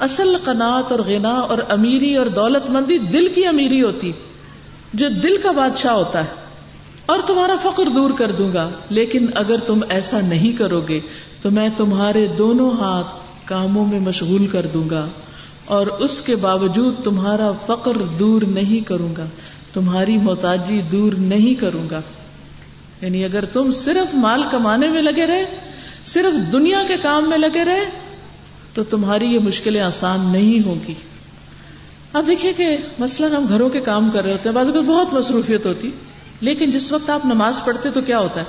اصل 0.00 0.36
قناط 0.44 0.92
اور 0.92 1.00
غنا 1.00 1.30
اور 1.30 1.58
امیری 1.68 2.16
اور 2.16 2.26
دولت 2.26 2.70
مندی 2.70 2.98
دل 2.98 3.28
کی 3.34 3.46
امیری 3.46 3.82
ہوتی، 3.82 4.12
جو 4.94 5.08
دل 5.08 5.36
کا 5.42 5.50
بادشاہ 5.50 5.92
ہوتا 5.92 6.20
ہے۔ 6.20 6.46
اور 7.06 7.18
تمہارا 7.26 7.54
فخر 7.62 7.88
دور 7.94 8.10
کر 8.10 8.32
دوں 8.32 8.52
گا، 8.52 8.70
لیکن 8.90 9.26
اگر 9.34 9.56
تم 9.56 9.80
ایسا 9.88 10.20
نہیں 10.20 10.58
کرو 10.58 10.80
گے، 10.80 11.00
تو 11.42 11.50
میں 11.50 11.68
تمہارے 11.76 12.26
دونوں 12.38 12.70
ہاتھ 12.70 13.06
کاموں 13.44 13.86
میں 13.86 14.00
مشغول 14.00 14.46
کر 14.46 14.66
دوں 14.74 14.90
گا۔ 14.90 15.06
اور 15.64 15.86
اس 15.86 16.20
کے 16.20 16.36
باوجود 16.36 16.94
تمہارا 17.04 17.50
فقر 17.66 17.96
دور 18.18 18.42
نہیں 18.42 18.88
کروں 18.88 19.16
گا، 19.16 19.24
تمہاری 19.72 20.16
محتاجی 20.16 20.80
دور 20.92 21.12
نہیں 21.12 21.60
کروں 21.60 21.90
گا۔ 21.90 22.00
یعنی 23.02 23.24
اگر 23.24 23.44
تم 23.44 23.70
صرف 23.70 24.14
مال 24.14 24.42
کمانے 24.50 24.88
میں 24.88 25.02
لگے 25.02 25.26
رہے، 25.26 25.44
صرف 26.06 26.52
دنیا 26.52 26.82
کے 26.88 26.94
کام 27.02 27.28
میں 27.28 27.38
لگے 27.38 27.64
رہے 27.64 28.05
تو 28.76 28.84
تمہاری 28.84 29.26
یہ 29.26 29.38
مشکلیں 29.38 29.80
آسان 29.80 30.20
نہیں 30.20 30.66
ہوگی۔ 30.66 30.94
اب 32.12 32.26
دیکھیے 32.26 32.52
کہ 32.52 32.76
مثلاً 32.98 33.32
ہم 33.32 33.46
گھروں 33.48 33.68
کے 33.68 33.80
کام 33.80 34.10
کر 34.10 34.24
رہے 34.24 34.32
ہوتے 34.32 34.48
ہیں، 34.48 34.56
بعض 34.56 34.70
بہت 34.70 35.14
مصروفیت 35.14 35.66
ہوتی، 35.66 35.90
لیکن 36.40 36.70
جس 36.70 36.92
وقت 36.92 37.10
آپ 37.10 37.26
نماز 37.26 37.64
پڑھتے 37.64 37.90
تو 37.90 38.00
کیا 38.00 38.18
ہوتا 38.18 38.40
ہے؟ 38.40 38.44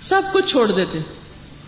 سب 0.00 0.22
کچھ 0.32 0.46
چھوڑ 0.46 0.70
دیتے۔ 0.72 0.98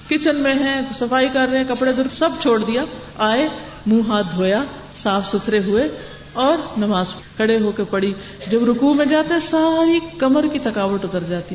کچن 0.09 0.37
میں 0.37 0.55
ہیں، 0.55 0.81
صفائی 0.95 1.29
کر 1.33 1.49
رہے 1.53 1.59
ہیں، 1.59 1.65
کپڑے 1.69 1.93
دھر 1.93 2.07
سب 2.15 2.31
چھوڑ 2.41 2.65
دیا۔ 2.65 2.85
آئے، 3.19 3.49
منہ 3.87 4.03
ہاتھ 4.09 4.27
دھویا، 4.37 4.65
صاف 4.97 5.29
ستھرے 5.29 5.59
ہوئے 5.59 5.89
اور 6.33 6.79
نماز 6.79 7.15
کھڑے 7.15 7.59
ہو 7.59 7.73
کے 7.77 7.83
پڑی 7.91 8.13
جب 8.51 8.65
رکوع 8.71 8.95
میں 8.95 9.07
جاتے 9.07 9.35
ہیں، 9.35 9.41
ساری 9.41 10.01
کمر 10.19 10.47
کی 10.53 10.59
تھکاوٹ 10.59 11.05
اتر 11.05 11.21
جاتی۔ 11.29 11.55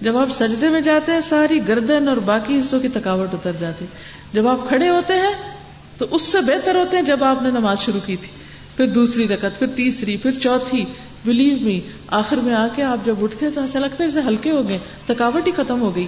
جب 0.00 0.16
آپ 0.16 0.28
سجدے 0.30 0.68
میں 0.68 0.80
جاتے 0.80 1.12
ہیں، 1.12 1.20
ساری 1.28 1.68
گردن 1.68 2.08
اور 2.08 2.16
باقی 2.16 2.60
حصوں 2.60 2.80
کی 2.80 2.88
تھکاوٹ 2.88 3.34
اتر 3.34 3.52
جاتی۔ 3.60 3.84
جب 4.32 4.48
آپ 4.48 4.68
کھڑے 4.68 4.88
ہوتے 4.88 5.14
ہیں 5.14 5.59
تو 6.00 6.06
اس 6.10 6.22
سے 6.22 6.40
بہتر 6.40 6.74
ہوتے 6.74 6.96
ہیں 6.96 7.04
جب 7.04 7.24
آپ 7.24 7.42
نے 7.42 7.50
نماز 7.50 7.78
شروع 7.78 8.00
کی 8.06 8.16
تھی۔ 8.16 8.28
پھر 8.76 8.86
دوسری 8.86 9.28
رکت 9.28 9.58
پھر 9.58 9.66
تیسری، 9.66 10.16
پھر 10.16 10.32
چوتھی۔ 10.32 10.84
بلیو 11.24 11.56
می 11.60 11.80
آخر 12.06 12.36
میں 12.36 12.54
آ 12.54 12.66
کے 12.76 12.82
آپ 12.82 13.06
جب 13.06 13.14
اٹھتے 13.22 13.46
ہیں 13.46 13.52
تو 13.52 13.60
ایسا 13.60 13.78
لگتا 13.78 14.04
ہے 14.04 14.08
جیسے 14.08 14.28
ہلکے 14.28 14.50
ہو 14.50 14.68
گئے، 14.68 14.78
تھکاوٹ 15.06 15.46
ہی 15.46 15.52
ختم 15.52 15.80
ہو 15.80 15.96
گئی۔ 15.96 16.06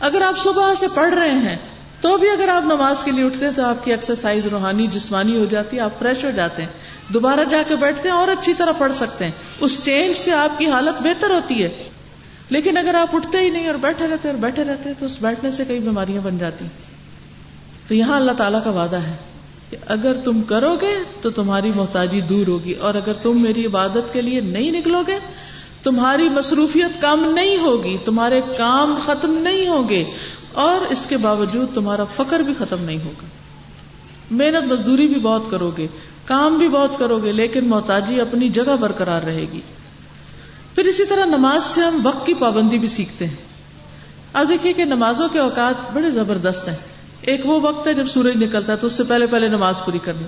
اگر 0.00 0.22
آپ 0.22 0.38
صبح 0.38 0.74
سے 0.74 0.86
پڑھ 0.94 1.14
رہے 1.14 1.30
ہیں، 1.30 1.56
تو 2.00 2.16
بھی 2.16 2.30
اگر 2.30 2.48
آپ 2.48 2.62
نماز 2.62 3.04
کے 3.04 3.10
لیے 3.10 3.24
اٹھتے 3.24 3.46
ہیں 3.46 3.52
تو 3.56 3.64
آپ 3.64 3.84
کی 3.84 3.90
ایکسرسائز 3.90 4.46
روحانی، 4.46 4.86
جسمانی 4.86 5.36
ہو 5.36 5.44
جاتی 5.44 5.76
ہے، 5.76 5.82
آپ 5.82 5.98
فریش 5.98 6.24
ہو 6.24 6.30
جاتے 6.30 6.62
ہیں۔ 6.62 6.68
دوبارہ 7.12 7.40
جا 7.50 7.62
کے 7.68 7.76
بیٹھتے 7.76 8.08
ہیں 8.08 8.16
اور 8.16 8.28
اچھی 8.28 8.52
طرح 8.54 8.72
پڑھ 8.72 8.94
سکتے 8.94 9.24
ہیں۔ 9.24 9.32
اس 9.60 9.80
چینج 9.84 10.16
سے 10.16 10.32
آپ 10.32 10.58
کی 10.58 10.66
حالت 10.66 11.02
بہتر 11.02 11.30
ہوتی 11.30 11.62
ہے۔ 11.62 11.68
لیکن 12.50 12.76
اگر 12.76 12.94
آپ 12.94 13.16
اٹھتے 13.16 13.38
ہی 13.38 13.50
نہیں 13.50 13.66
اور 13.66 13.74
بیٹھے 13.74 14.06
رہتے 14.08 14.28
اور 14.28 14.36
بیٹھے 14.36 14.64
رہتے 14.64 14.90
تو 14.98 15.06
اس 15.06 15.18
بیٹھنے 15.22 15.50
سے 15.50 15.64
کئی 15.68 15.78
بیماریاں 15.78 16.20
بن 16.24 16.38
جاتی 16.38 16.64
تو 17.92 17.96
یہاں 17.96 18.16
اللہ 18.16 18.32
تعالیٰ 18.32 18.64
کا 18.64 18.70
وعدہ 18.70 18.96
ہے 18.96 19.16
کہ 19.70 19.76
اگر 19.86 20.12
تم 20.24 20.42
کرو 20.42 20.76
گے 20.80 21.02
تو 21.20 21.30
تمہاری 21.30 21.72
محتاجی 21.74 22.20
دور 22.20 22.46
ہوگی 22.46 22.72
اور 22.72 22.94
اگر 22.94 23.12
تم 23.12 23.42
میری 23.42 23.66
عبادت 23.66 24.12
کے 24.12 24.22
لیے 24.22 24.40
نہیں 24.40 24.70
نکلو 24.70 25.02
گے 25.06 25.18
تمہاری 25.82 26.28
مصروفیت 26.28 27.02
کم 27.02 27.32
نہیں 27.34 27.58
ہوگی، 27.58 27.96
تمہارے 28.04 28.40
کام 28.58 28.98
ختم 29.06 29.32
نہیں 29.32 29.68
ہوں 29.68 29.88
گے 29.88 30.04
اور 30.52 30.92
اس 30.92 31.06
کے 31.06 31.16
باوجود 31.16 31.74
تمہارا 31.74 32.04
فکر 32.16 32.40
بھی 32.40 32.54
ختم 32.58 32.84
نہیں 32.84 32.98
ہوگا۔ 33.04 33.26
محنت 34.30 34.72
مزدوری 34.72 35.06
بھی 35.06 35.20
بہت 35.20 35.42
کرو 35.50 35.70
گے 35.78 35.86
کام 36.24 36.58
بھی 36.58 36.68
بہت 36.68 36.98
کرو 36.98 37.18
گے 37.18 37.32
لیکن 37.32 37.68
محتاجی 37.68 38.20
اپنی 38.20 38.48
جگہ 38.48 38.76
برقرار 38.80 39.22
رہے 39.22 39.46
گی۔ 39.52 39.60
پھر 40.74 40.84
اسی 40.84 41.04
طرح 41.04 41.24
نماز 41.24 41.64
سے 41.64 41.80
ہم 41.80 42.06
وقت 42.06 42.26
کی 42.26 42.34
پابندی 42.34 42.78
بھی 42.78 42.88
سیکھتے 42.88 43.26
ہیں۔ 43.26 43.36
اب 44.32 44.48
دیکھیے 44.48 44.72
کہ 44.72 44.84
نمازوں 44.84 45.28
کے 45.32 45.38
اوقات 45.38 45.92
بڑے 45.92 46.10
زبردست 46.10 46.68
ہیں۔ 46.68 46.91
ایک 47.22 47.46
وہ 47.46 47.60
وقت 47.60 47.86
ہے 47.86 47.94
جب 47.94 48.06
سورج 48.06 48.42
نکلتا 48.42 48.72
ہے 48.72 48.76
تو 48.78 48.86
اس 48.86 48.92
سے 48.92 49.04
پہلے 49.04 49.26
پہلے 49.26 49.48
نماز 49.48 49.74
پوری 49.84 49.98
کرنی۔ 50.04 50.24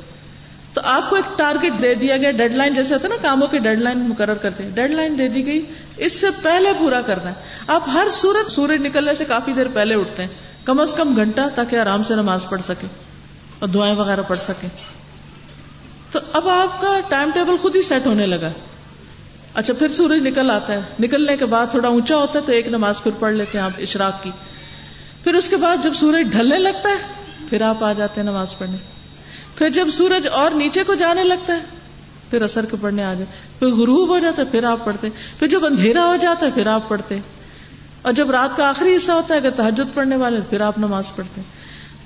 تو 0.75 0.81
آپ 0.85 1.11
کو 1.11 1.17
ایک 1.17 1.39
ٹارگیٹ 1.39 1.73
دے 1.83 1.95
دیا 1.95 2.17
گیا، 2.17 2.31
ڈیڈ 2.31 2.55
لائن 2.55 2.75
جیسے 2.75 2.95
ہوتا 2.95 3.05
ہے 3.05 3.09
نا، 3.09 3.17
کاموں 3.23 3.47
کی 3.49 3.59
ڈیڈ 3.59 3.81
لائن 3.81 3.99
مقرر 3.99 4.35
کرتے 4.35 4.63
ہیں۔ 4.63 4.71
ڈیڈ 4.71 4.91
لائن 4.91 5.19
دے 5.19 5.29
دی 5.29 5.47
گئی، 5.47 5.65
اس 5.97 6.13
سے 6.13 6.27
پہلے 6.43 6.73
پورا 6.79 7.01
کرنا 7.01 7.31
ہے۔ 7.31 7.35
آپ 7.67 7.83
ہر 7.93 8.09
سورج 8.13 8.53
سورج 8.53 8.87
نکلنے 8.87 9.15
سے 9.15 9.25
کافی 9.25 9.53
دیر 9.53 9.67
پہلے 9.75 9.95
اٹھتے 9.95 10.23
ہیں۔ 10.23 10.31
کم 10.65 10.81
از 10.81 10.95
کم 10.95 11.17
گھنٹہ 11.17 11.41
تاکہ 11.55 11.77
آرام 11.77 12.03
سے 12.03 12.15
نماز 12.15 12.47
پڑھ 12.49 12.63
سکے 12.63 12.87
اور 13.59 13.69
دعائیں 13.69 13.95
وغیرہ 13.95 14.21
پڑھ 14.29 14.39
سکیں۔ 14.39 14.69
تو 16.13 16.19
اب 16.33 16.49
آپ 16.49 16.81
کا 16.81 17.01
ٹائم 17.09 17.31
ٹیبل 17.35 17.57
خود 17.63 17.77
ہی 17.77 17.83
سیٹ 17.83 18.07
ہونے 18.07 18.27
لگا۔ 18.27 18.51
اچھا 19.55 19.75
پھر 19.75 19.89
سورج 19.89 20.29
نکل 20.29 20.51
آتا 20.51 20.73
ہے۔ 20.73 20.81
نکلنے 21.01 21.37
کے 21.37 21.45
بعد 21.45 21.67
تھوڑا 21.71 21.89
اونچا 21.89 22.17
ہوتا 22.17 22.39
ہے 22.39 22.45
تو 22.45 22.53
ایک 22.53 22.69
نماز 22.69 23.03
پھر 23.03 23.11
پڑھ 23.19 23.35
لیتے 23.35 23.59
ہیں 23.59 23.65
آپ 23.65 23.71
اشراق 23.79 24.23
کی۔ 24.23 24.31
پھر 25.25 25.35
اس 25.35 25.49
کے 25.49 25.57
بعد 25.57 25.77
جب 25.83 25.95
سورج 25.95 26.31
ڈھلنے 26.31 26.59
لگتا 26.59 26.89
ہے، 26.89 27.15
پھر 27.51 27.63
آپ 27.63 27.85
آ 27.85 27.93
جاتے 27.93 28.21
ہیں 28.21 28.29
نماز 28.29 28.59
پڑھنے۔ 28.59 28.77
پھر 29.59 29.71
جب 29.71 29.89
سورج 29.93 30.29
اور 30.33 30.51
نیچے 30.51 30.85
کو 30.85 30.95
جانے 30.95 31.25
لگتا 31.25 31.55
ہے، 31.55 31.59
پھر 32.31 32.43
اثر 32.43 32.65
کے 32.65 32.77
پڑھنے 32.81 33.05
آ 33.05 33.15
جائے 33.15 33.27
پھر 33.59 33.67
غروب 33.67 34.09
ہو 34.09 34.19
جاتا 34.19 34.43
ہے، 34.43 34.47
پھر 34.47 34.65
آپ 34.65 34.85
پڑھتے 34.85 35.09
پھر 35.39 35.49
جب 35.49 35.67
اندھیرا 35.67 36.07
ہو 36.07 36.17
جاتا 36.17 36.47
ہے، 36.47 36.51
پھر 36.51 36.67
آپ 36.67 36.89
پڑھتے 36.89 37.19
اور 38.03 38.13
جب 38.13 38.31
رات 38.31 38.57
کا 38.57 38.69
آخری 38.69 38.97
حصہ 38.97 39.13
ہوتا 39.13 39.35
ہے، 39.35 39.39
اگر 39.39 39.51
تحجد 39.51 39.95
پڑھنے 39.95 40.17
والے، 40.17 40.41
پھر 40.51 40.61
آپ 40.61 40.79
نماز 40.79 41.05
پڑھتے 41.17 41.41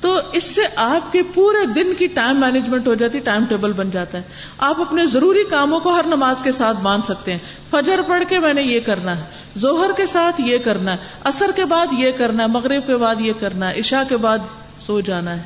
تو 0.00 0.20
اس 0.32 0.44
سے 0.44 0.60
آپ 0.76 1.12
کے 1.12 1.22
پورے 1.34 1.66
دن 1.66 1.92
کی 1.98 2.06
ٹائم 2.06 2.40
مینجمنٹ 2.40 2.86
ہو 2.86 2.94
جاتی 2.94 3.18
ٹائم 3.18 3.44
ٹیبل 3.48 3.72
بن 3.72 3.90
جاتا 3.90 4.18
ہے۔ 4.18 4.22
آپ 4.58 4.80
اپنے 4.80 5.06
ضروری 5.06 5.44
کاموں 5.50 5.80
کو 5.80 5.90
ہر 5.90 6.04
نماز 6.06 6.42
کے 6.42 6.52
ساتھ 6.52 6.76
باندھ 6.82 7.04
سکتے 7.04 7.32
ہیں۔ 7.32 7.38
فجر 7.70 8.00
پڑھ 8.06 8.22
کے 8.28 8.38
میں 8.38 8.54
نے 8.54 8.62
یہ 8.62 8.80
کرنا 8.80 9.16
ہے۔ 9.16 9.22
زہر 9.58 9.90
کے 9.96 10.06
ساتھ 10.06 10.40
یہ 10.40 10.58
کرنا 10.58 10.92
ہے 10.92 10.96
اثر 11.24 11.50
کے 11.56 11.64
بعد 11.64 11.86
یہ 11.92 12.10
کرنا 12.16 12.42
ہے، 12.42 12.48
مغرب 12.48 12.86
کے 12.86 12.96
بعد 12.96 13.20
یہ 13.20 13.32
کرنا 13.40 13.68
ہے، 13.68 13.78
عشاء 13.78 14.02
کے 14.08 14.16
بعد 14.16 14.38
سو 14.80 15.00
جانا 15.00 15.36
ہے۔ 15.36 15.42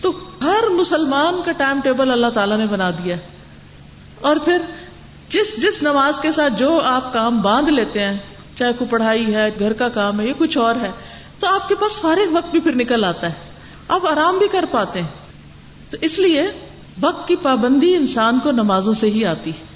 تو 0.00 0.12
ہر 0.42 0.68
مسلمان 0.70 1.40
کا 1.44 1.52
ٹائم 1.52 1.80
ٹیبل 1.84 2.10
اللہ 2.10 2.26
تعالیٰ 2.34 2.58
نے 2.58 2.66
بنا 2.66 2.90
دیا 2.90 3.16
اور 4.20 4.36
پھر 4.36 4.58
جس 5.28 5.62
جس 5.62 5.82
نماز 5.82 6.20
کے 6.20 6.32
ساتھ 6.32 6.52
جو 6.58 6.80
آپ 6.80 7.12
کام 7.12 7.40
باندھ 7.40 7.70
لیتے 7.70 8.00
ہیں، 8.00 8.18
چاہے 8.54 8.72
کوئی 8.78 8.90
پڑھائی 8.90 9.34
ہے، 9.34 9.50
گھر 9.58 9.72
کا 9.72 9.88
کام 9.88 10.20
ہے، 10.20 10.26
یا 10.26 10.32
کچھ 10.38 10.58
اور 10.58 10.74
ہے، 10.82 10.90
تو 11.38 11.46
آپ 11.46 11.68
کے 11.68 11.74
پاس 11.74 12.00
فارغ 12.00 12.32
وقت 12.32 12.50
بھی 12.50 12.60
پھر 12.60 12.74
نکل 12.74 13.04
آتا 13.04 13.26
ہے۔ 13.26 13.32
آپ 13.88 14.06
آرام 14.06 14.38
بھی 14.38 14.48
کر 14.48 14.64
پاتے 14.70 15.00
ہیں۔ 15.00 15.08
تو 15.90 15.96
اس 16.00 16.18
لیے 16.18 16.50
وقت 17.00 17.28
کی 17.28 17.36
پابندی 17.36 17.96
انسان 17.96 18.38
کو 18.42 18.50
نمازوں 18.50 18.92
سے 18.92 19.10
ہی 19.10 19.24
آتی 19.24 19.50
ہے۔ 19.50 19.71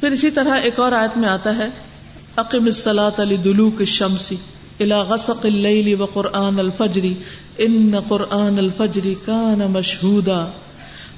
پھر 0.00 0.10
اسی 0.10 0.30
طرح 0.30 0.54
ایک 0.54 0.80
اور 0.80 0.92
آیت 0.92 1.18
میں 1.18 1.28
آتا 1.28 1.58
ہے 1.58 1.68
عقیم 2.36 2.64
السلاط 2.64 3.20
علی 3.20 3.36
دلوک 3.36 3.84
شمسی 3.84 4.36
الا 4.80 5.02
غسق 5.02 5.46
اللیل 5.46 6.00
و 6.00 6.04
قرآن 6.04 6.58
الفجری 6.58 7.14
ان 7.58 7.94
قرآن 8.08 8.58
الفجری 8.58 9.14
کان 9.24 9.58
مشہودا۔ 9.58 10.46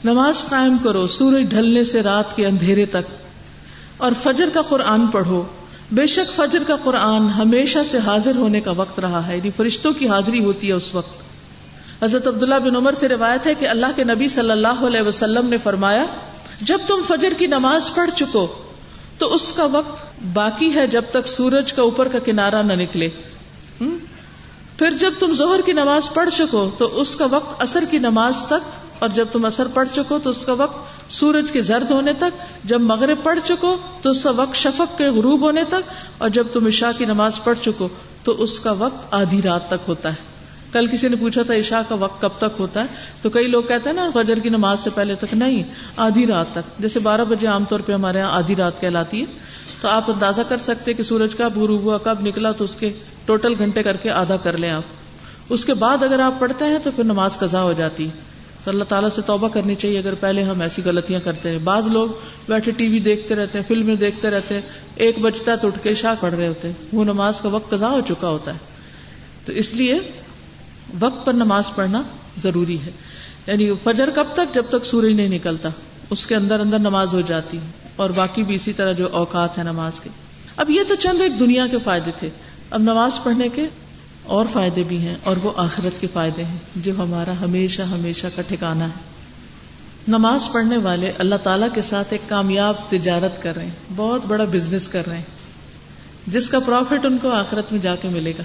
نماز 0.05 0.45
قائم 0.49 0.77
کرو، 0.85 1.07
سورج 1.07 1.43
ڈھلنے 1.51 1.85
سے 1.85 2.03
رات 2.03 2.37
کے 2.37 2.47
اندھیرے 2.47 2.87
تک۔ 2.87 3.27
اور 3.97 4.13
فجر 4.23 4.49
کا 4.55 4.63
قرآن 4.63 5.07
پڑھو۔ 5.07 5.43
بے 5.93 6.07
شک 6.07 6.37
فجر 6.37 6.59
کا 6.67 6.77
قرآن 6.85 7.29
ہمیشہ 7.29 7.79
سے 7.91 7.99
حاضر 7.99 8.37
ہونے 8.37 8.61
کا 8.61 8.71
وقت 8.71 9.01
رہا 9.01 9.27
ہے 9.27 9.37
یعنی 9.37 9.51
فرشتوں 9.57 9.93
کی 9.93 10.09
حاضری 10.09 10.45
ہوتی 10.45 10.69
ہے 10.69 10.73
اس 10.73 10.95
وقت۔ 10.95 11.23
حضرت 12.05 12.27
عبداللہ 12.27 12.55
بن 12.55 12.77
عمر 12.77 12.93
سے 12.93 13.09
روایت 13.09 13.47
ہے 13.47 13.55
کہ 13.55 13.69
اللہ 13.69 13.87
کے 13.97 14.05
نبی 14.05 14.29
صلی 14.29 14.51
اللہ 14.51 14.87
علیہ 14.87 15.01
وسلم 15.01 15.49
نے 15.49 15.59
فرمایا، 15.59 16.05
جب 16.61 16.79
تم 16.87 17.01
فجر 17.09 17.33
کی 17.39 17.47
نماز 17.47 17.95
پڑھ 17.95 18.11
چکو 18.17 18.68
تو 19.19 19.35
اس 19.35 19.53
کا 19.53 19.65
وقت 19.73 20.05
باقی 20.33 20.75
ہے 20.75 20.87
جب 20.87 21.05
تک 21.11 21.29
سورج 21.29 21.73
کا 21.73 21.83
اوپر 21.83 22.09
کا 22.09 22.19
کنارہ 22.25 22.63
نہ 22.63 22.73
نکلے۔ 22.73 23.09
پھر 24.79 24.91
جب 24.91 25.15
تم 25.19 25.33
ظہر 25.35 25.61
کی 25.67 25.73
نماز 25.73 26.13
پڑھ 26.15 26.29
چکو 26.37 26.69
تو 26.79 27.01
اس 27.01 27.15
کا 27.17 27.27
وقت 27.31 27.63
اثر 27.63 27.85
کی 27.91 27.99
نماز 27.99 28.43
تک، 28.47 28.69
اور 28.99 29.09
جب 29.09 29.27
تم 29.33 29.45
اثر 29.45 29.67
پڑھ 29.67 29.89
چکو 29.95 30.19
تو 30.19 30.31
اس 30.31 30.45
کا 30.45 30.53
وقت 30.53 31.13
سورج 31.13 31.51
کے 31.53 31.63
زرد 31.63 31.91
ہونے 31.91 32.13
تک، 32.13 32.45
جب 32.65 32.81
مغرب 32.81 33.23
پڑھ 33.23 33.39
چکو 33.45 33.77
تو 34.03 34.11
اس 34.11 34.23
کا 34.23 34.31
وقت 34.37 34.55
شفق 34.55 34.97
کے 34.99 35.09
غروب 35.09 35.41
ہونے 35.41 35.65
تک، 35.65 35.91
اور 36.19 36.29
جب 36.29 36.47
تم 36.53 36.67
عشاء 36.67 36.91
کی 36.99 37.05
نماز 37.05 37.43
پڑھ 37.45 37.59
چکو 37.65 37.89
تو 38.25 38.35
اس 38.39 38.59
کا 38.61 38.73
وقت 38.73 39.15
آدھی 39.15 39.43
رات 39.43 39.69
تک 39.69 39.89
ہوتا 39.89 40.09
ہے۔ 40.09 40.27
کل 40.73 40.87
کسی 40.87 41.09
نے 41.09 41.17
پوچھا 41.17 41.43
تھا 41.43 41.55
عشاء 41.55 41.81
کا 41.89 41.95
وقت 41.95 42.23
کب 42.23 42.31
تک 42.39 42.57
ہوتا 42.59 42.81
ہے؟ 42.81 42.87
تو 43.23 43.31
کئی 43.31 43.49
لوگ 43.49 43.63
کہتے 43.63 43.89
ہیں 43.89 43.97
نا، 43.97 44.11
فجر 44.15 44.39
کی 44.39 44.49
نماز 44.49 44.81
سے 44.81 44.91
پہلے 44.91 45.15
تک 45.15 45.35
نہیں، 45.35 45.63
آدھی 45.97 46.27
رات 46.27 46.47
تک۔ 46.53 46.79
جیسے 46.79 47.01
بارہ 47.01 47.21
بجے 47.29 47.47
عام 47.47 47.65
طور 47.65 47.81
پہ 47.81 47.93
ہمارے 47.93 48.19
یہاں 48.19 48.31
آدھی 48.31 48.57
رات 48.57 48.81
کہلاتی 48.81 49.21
ہے۔ 49.21 49.25
تو 49.81 49.89
آپ 49.89 50.11
اندازہ 50.11 50.41
کر 50.49 50.59
سکتے 50.59 50.93
کہ 50.93 51.03
سورج 51.03 51.35
کب 51.35 51.53
غروب 51.57 51.81
ہوا، 51.81 51.99
کب 51.99 52.27
نکلا، 52.27 52.53
تو 52.53 52.65
اس 52.65 52.77
کے 52.77 52.93
ٹوٹل 53.25 53.55
گھنٹے 53.59 53.83
کر 53.83 53.97
کے 53.97 54.11
آدھا 54.11 54.37
کر 54.37 54.59
لیں 54.59 54.71
آپ۔ 54.71 54.83
اس 55.49 55.65
کے 55.65 55.75
بعد 55.75 56.03
اگر 56.03 56.19
آپ 56.19 56.35
پڑھتے 56.39 56.65
ہیں 56.65 56.79
تو 56.85 56.91
پھر 56.97 57.05
نماز 57.05 57.39
قضا 57.39 57.63
ہو 57.63 57.73
جاتی 57.73 58.05
ہے۔ 58.05 58.11
تو 58.65 58.71
اللہ 58.71 58.85
تعالیٰ 58.85 59.09
سے 59.09 59.23
توبہ 59.23 59.49
کرنی 59.49 59.75
چاہیے 59.75 59.99
اگر 59.99 60.15
پہلے 60.15 60.43
ہم 60.43 60.61
ایسی 60.61 60.83
غلطیاں 60.85 61.21
کرتے 61.25 61.51
ہیں۔ 61.51 61.59
بعض 61.59 61.87
لوگ 61.87 62.09
بیٹھے 62.49 62.73
ٹی 62.73 62.89
وی 62.89 63.01
دیکھتے 63.01 63.35
رہتے 63.35 63.59
ہیں، 63.59 63.65
فلمیں 63.69 63.95
دیکھتے 63.95 64.31
رہتے 64.31 64.55
ہیں۔ 64.55 64.63
ایک 64.95 65.19
بجتا 65.19 65.53
ہے 65.53 65.57
تو 65.57 65.67
اٹھ 65.67 65.83
کے 65.83 65.95
شاہ 65.95 66.15
پڑھ 66.21 66.35
رہے 66.35 66.49
ہوتے 66.49 66.69
ہیں۔ 66.69 66.75
وہ 66.93 67.05
نماز 67.05 67.41
کا 67.41 67.49
وقت 67.49 67.71
قضا 67.71 67.89
ہو 67.89 68.01
چکا 68.09 68.29
ہوتا 68.29 68.53
ہے۔ 68.55 68.59
تو 69.47 69.53
اس 69.53 69.75
لیے 69.75 69.99
وقت 71.01 71.27
پر 71.27 71.33
نماز 71.33 71.65
پڑھنا 71.75 72.03
ضروری 72.43 72.79
ہے۔ 72.87 72.91
یعنی 73.47 73.71
فجر 73.85 74.11
کب 74.11 74.27
تک؟ 74.33 74.55
جب 74.55 74.65
تک 74.69 74.85
سورج 74.85 75.13
نہیں 75.13 75.29
نکلتا۔ 75.29 75.69
اس 76.11 76.27
کے 76.27 76.37
اندر 76.37 76.61
اندر 76.61 76.79
نماز 76.79 77.15
ہو 77.15 77.21
جاتی 77.21 77.59
اور 77.97 78.11
باقی 78.11 78.43
بھی 78.43 78.55
اسی 78.55 78.73
طرح 78.73 78.93
جو 78.93 79.09
اوقات 79.13 79.59
ہے 79.59 79.63
نماز 79.63 80.01
کے۔ 80.01 80.11
اب 80.57 80.71
یہ 80.71 80.81
تو 80.89 80.95
چند 80.95 81.21
ایک 81.21 81.41
دنیا 81.41 81.67
کے 81.67 81.77
فائدے 81.85 82.11
تھے۔ 82.19 82.29
اب 82.71 82.83
نماز 82.83 83.19
پڑھنے 83.23 83.49
کے 83.49 83.67
اور 84.23 84.47
فائدے 84.53 84.83
بھی 84.83 84.99
ہیں 84.99 85.17
اور 85.25 85.37
وہ 85.43 85.53
آخرت 85.57 86.01
کے 86.01 86.07
فائدے 86.13 86.45
ہیں 86.45 86.59
جو 86.77 86.93
ہمارا 86.99 87.33
ہمیشہ 87.41 87.83
ہمیشہ 87.83 88.27
کا 88.37 88.43
ٹھکانا 88.43 88.85
ہے۔ 88.85 89.09
نماز 90.09 90.49
پڑھنے 90.53 90.77
والے 90.77 91.13
اللہ 91.19 91.35
تعالیٰ 91.35 91.69
کے 91.75 91.83
ساتھ 91.83 92.09
ایک 92.11 92.29
کامیاب 92.29 92.75
تجارت 92.89 93.43
کر 93.43 93.57
رہے 93.57 93.65
ہیں۔ 93.65 93.71
بہت 93.97 94.27
بڑا 94.27 94.45
بزنس 94.45 94.89
کر 94.89 95.07
رہے 95.07 95.17
ہیں۔ 95.17 95.25
جس 96.27 96.49
کا 96.49 96.59
پروفٹ 96.59 97.07
ان 97.07 97.19
کو 97.23 97.31
آخرت 97.31 97.73
میں 97.73 97.81
جا 97.81 97.97
کے 97.97 98.09
ملے 98.09 98.33
گا۔ 98.39 98.43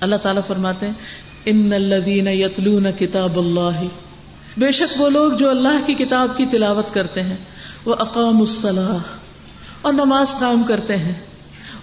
اللہ 0.00 0.16
تعالیٰ 0.16 0.42
فرماتے 0.46 0.86
ہیں 0.86 0.92
ان 1.44 1.72
الدین 1.72 2.28
یتلون 2.28 2.86
کتاب 2.98 3.38
اللہ۔ 3.38 3.84
بے 4.56 4.70
شک 4.70 5.00
وہ 5.00 5.10
لوگ 5.10 5.32
جو 5.32 5.50
اللہ 5.50 5.86
کی 5.86 5.94
کتاب 5.94 6.36
کی 6.36 6.46
تلاوت 6.46 6.94
کرتے 6.94 7.22
ہیں، 7.22 7.36
وہ 7.84 7.94
اقام 7.98 8.40
الصلاح 8.40 8.98
اور 9.82 9.92
نماز 9.92 10.34
قائم 10.38 10.62
کرتے 10.62 10.96
ہیں۔ 10.96 11.12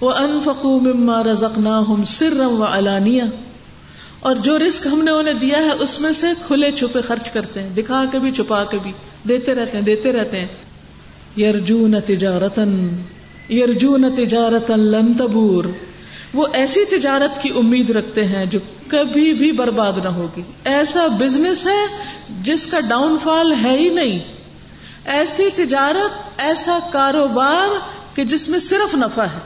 وہ 0.02 0.12
ان 0.12 0.40
فقو 0.46 0.80
مما 0.80 1.24
رزقنا 1.24 1.80
ہم 1.80 2.04
سر 2.04 2.42
و 2.42 2.66
اور 4.20 4.36
جو 4.36 4.60
رسک 4.60 4.88
ہم 4.88 5.04
نے 5.04 5.12
انہیں 5.12 5.34
دیا 5.34 5.58
ہے، 5.58 5.72
اس 5.80 6.00
میں 6.00 6.14
سے 6.14 6.28
کھلے 6.48 6.72
چھپے 6.72 7.02
خرچ 7.02 7.30
کرتے 7.30 7.62
ہیں۔ 7.62 7.70
دکھا 7.70 8.06
کے 8.12 8.20
بھی، 8.20 8.32
چھپا 8.32 8.64
کے 8.64 8.78
بھی۔ 8.84 8.92
دیتے 9.28 9.54
رہتے 9.54 9.78
ہیں، 9.78 9.86
دیتے 9.86 10.12
رہتے 10.12 10.40
ہیں۔ 10.40 10.48
یرجون 11.40 11.96
تجارتن 12.06 12.88
یرجون 13.50 14.06
تجارتن 14.16 14.80
لن 14.80 15.14
تبور۔ 15.14 15.64
وہ 16.34 16.48
ایسی 16.54 16.86
تجارت 16.86 17.42
کی 17.42 17.50
امید 17.50 17.90
رکھتے 17.90 18.26
ہیں 18.26 18.46
جو 18.46 18.60
کبھی 18.88 19.34
بھی 19.34 19.52
برباد 19.52 19.94
نہ 20.04 20.10
ہوگی۔ 20.10 20.42
ایسا 20.66 21.08
بزنس 21.08 21.68
ہے 21.68 22.06
جس 22.44 22.68
کا 22.68 22.80
ڈاؤن 22.80 23.18
فال 23.24 23.54
ہے 23.64 23.78
ہی 23.78 23.90
نہیں۔ 23.90 24.20
ایسی 25.06 25.50
تجارت، 25.56 26.40
ایسا 26.40 26.80
کاروبار 26.92 27.68
کہ 28.16 28.24
جس 28.24 28.50
میں 28.50 28.60
صرف 28.60 28.96
نفع 28.96 29.22
ہے۔ 29.22 29.40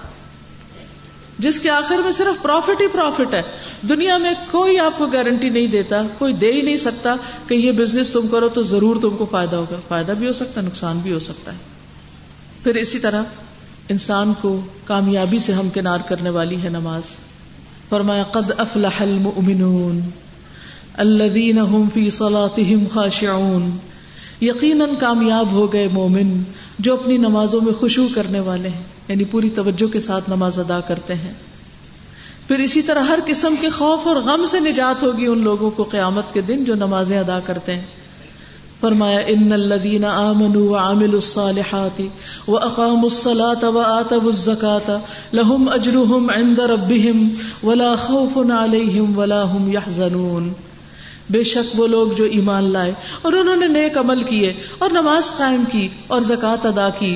جس 1.39 1.59
کے 1.59 1.69
آخر 1.69 1.97
میں 1.97 2.11
صرف 2.11 2.41
پروفٹ 2.41 2.81
ہی 2.81 2.87
پروفٹ 2.87 3.33
ہے۔ 3.33 3.41
دنیا 3.81 4.17
میں 4.17 4.33
کوئی 4.51 4.79
آپ 4.79 4.93
کو 4.97 5.05
گارنٹی 5.07 5.49
نہیں 5.49 5.67
دیتا، 5.67 6.01
کوئی 6.17 6.33
دے 6.33 6.51
ہی 6.51 6.61
نہیں 6.61 6.77
سکتا 6.77 7.15
کہ 7.47 7.55
یہ 7.55 7.71
بزنس 7.71 8.11
تم 8.11 8.27
کرو 8.27 8.49
تو 8.49 8.63
ضرور 8.63 8.95
تم 9.01 9.17
کو 9.17 9.27
فائدہ 9.31 9.55
ہوگا۔ 9.55 9.75
فائدہ 9.87 10.11
بھی 10.11 10.27
ہو 10.27 10.33
سکتا 10.33 10.61
ہے 10.61 10.65
نقصان 10.65 10.99
بھی 10.99 11.13
ہو 11.13 11.19
سکتا 11.19 11.53
ہے۔ 11.53 11.57
پھر 12.63 12.75
اسی 12.75 12.99
طرح 12.99 13.23
انسان 13.89 14.33
کو 14.41 14.61
کامیابی 14.85 15.39
سے 15.39 15.53
ہمکنار 15.53 15.99
کرنے 16.07 16.29
والی 16.29 16.63
ہے 16.63 16.69
نماز۔ 16.69 17.03
فرمایا، 17.89 18.23
قد 18.23 18.51
افلح 18.57 19.01
المؤمنون 19.01 19.99
الذين 20.93 21.57
هم 21.57 21.89
في 21.93 22.09
صلاتهم 22.09 22.83
خاشعون۔ 22.93 23.77
یقیناً 24.41 24.89
کامیاب 24.99 25.51
ہو 25.51 25.73
گئے 25.73 25.87
مومن 25.91 26.43
جو 26.79 26.93
اپنی 26.93 27.17
نمازوں 27.17 27.61
میں 27.61 27.73
خوشبو 27.73 28.07
کرنے 28.15 28.39
والے 28.39 28.69
ہیں 28.69 28.83
یعنی 29.07 29.23
پوری 29.23 29.49
توجہ 29.49 29.93
کے 29.93 29.99
ساتھ 29.99 30.29
نماز 30.29 30.59
ادا 30.59 30.79
کرتے 30.79 31.15
ہیں۔ 31.15 31.33
پھر 32.47 32.59
اسی 32.59 32.81
طرح 32.81 33.01
ہر 33.01 33.19
قسم 33.25 33.55
کے 33.61 33.69
خوف 33.69 34.07
اور 34.07 34.15
غم 34.15 34.45
سے 34.45 34.59
نجات 34.59 35.03
ہوگی 35.03 35.25
ان 35.25 35.39
لوگوں 35.39 35.71
کو 35.71 35.83
قیامت 35.83 36.33
کے 36.33 36.41
دن 36.41 36.63
جو 36.63 36.75
نمازیں 36.75 37.19
ادا 37.19 37.39
کرتے 37.45 37.75
ہیں۔ 37.75 37.85
فرمایا، 38.85 39.21
ان 39.33 39.53
الذين 39.53 40.09
امنوا 40.09 40.65
وعملوا 40.71 41.23
الصالحات 41.23 42.01
واقاموا 42.47 43.09
الصلاه 43.09 43.71
واتوا 43.77 44.29
الزكاه 44.31 44.99
لهم 45.33 45.73
اجرهم 45.77 46.35
عند 46.37 46.63
ربهم 46.71 47.69
ولا 47.69 47.95
خوف 48.03 48.37
عليهم 48.39 49.17
ولا 49.17 49.41
هم 49.47 49.73
يحزنون 49.73 50.53
بے 51.33 51.41
شک 51.49 51.69
وہ 51.77 51.85
لوگ 51.87 52.11
جو 52.17 52.25
ایمان 52.37 52.65
لائے 52.71 52.91
اور 53.21 53.37
انہوں 53.37 53.61
نے 53.61 53.67
نیک 53.69 53.97
عمل 53.97 54.19
کیے 54.25 54.51
اور 54.77 54.95
نماز 54.95 55.31
قائم 55.37 55.63
کی 55.71 55.87
اور 56.07 56.27
زکوٰۃ 56.31 56.67
ادا 56.67 56.89
کی، 56.99 57.15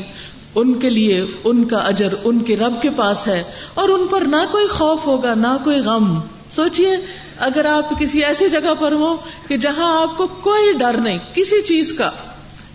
ان 0.55 0.73
کے 0.83 0.89
لیے 0.89 1.17
ان 1.51 1.63
کا 1.73 1.81
اجر 1.89 2.15
ان 2.23 2.39
کے 2.45 2.55
رب 2.57 2.81
کے 2.81 2.89
پاس 2.97 3.25
ہے 3.27 3.41
اور 3.81 3.89
ان 3.95 4.07
پر 4.11 4.25
نہ 4.31 4.41
کوئی 4.51 4.67
خوف 4.77 5.05
ہوگا، 5.05 5.33
نہ 5.37 5.55
کوئی 5.63 5.79
غم. 5.87 6.07
سوچئے 6.51 6.95
اگر 7.39 7.65
آپ 7.65 7.99
کسی 7.99 8.23
ایسی 8.23 8.49
جگہ 8.49 8.73
پر 8.79 8.91
ہو 8.91 9.17
کہ 9.47 9.57
جہاں 9.57 10.01
آپ 10.01 10.17
کو 10.17 10.27
کوئی 10.27 10.73
ڈر 10.73 10.93
نہیں، 10.93 11.17
کسی 11.33 11.61
چیز 11.61 11.93
کا، 11.93 12.11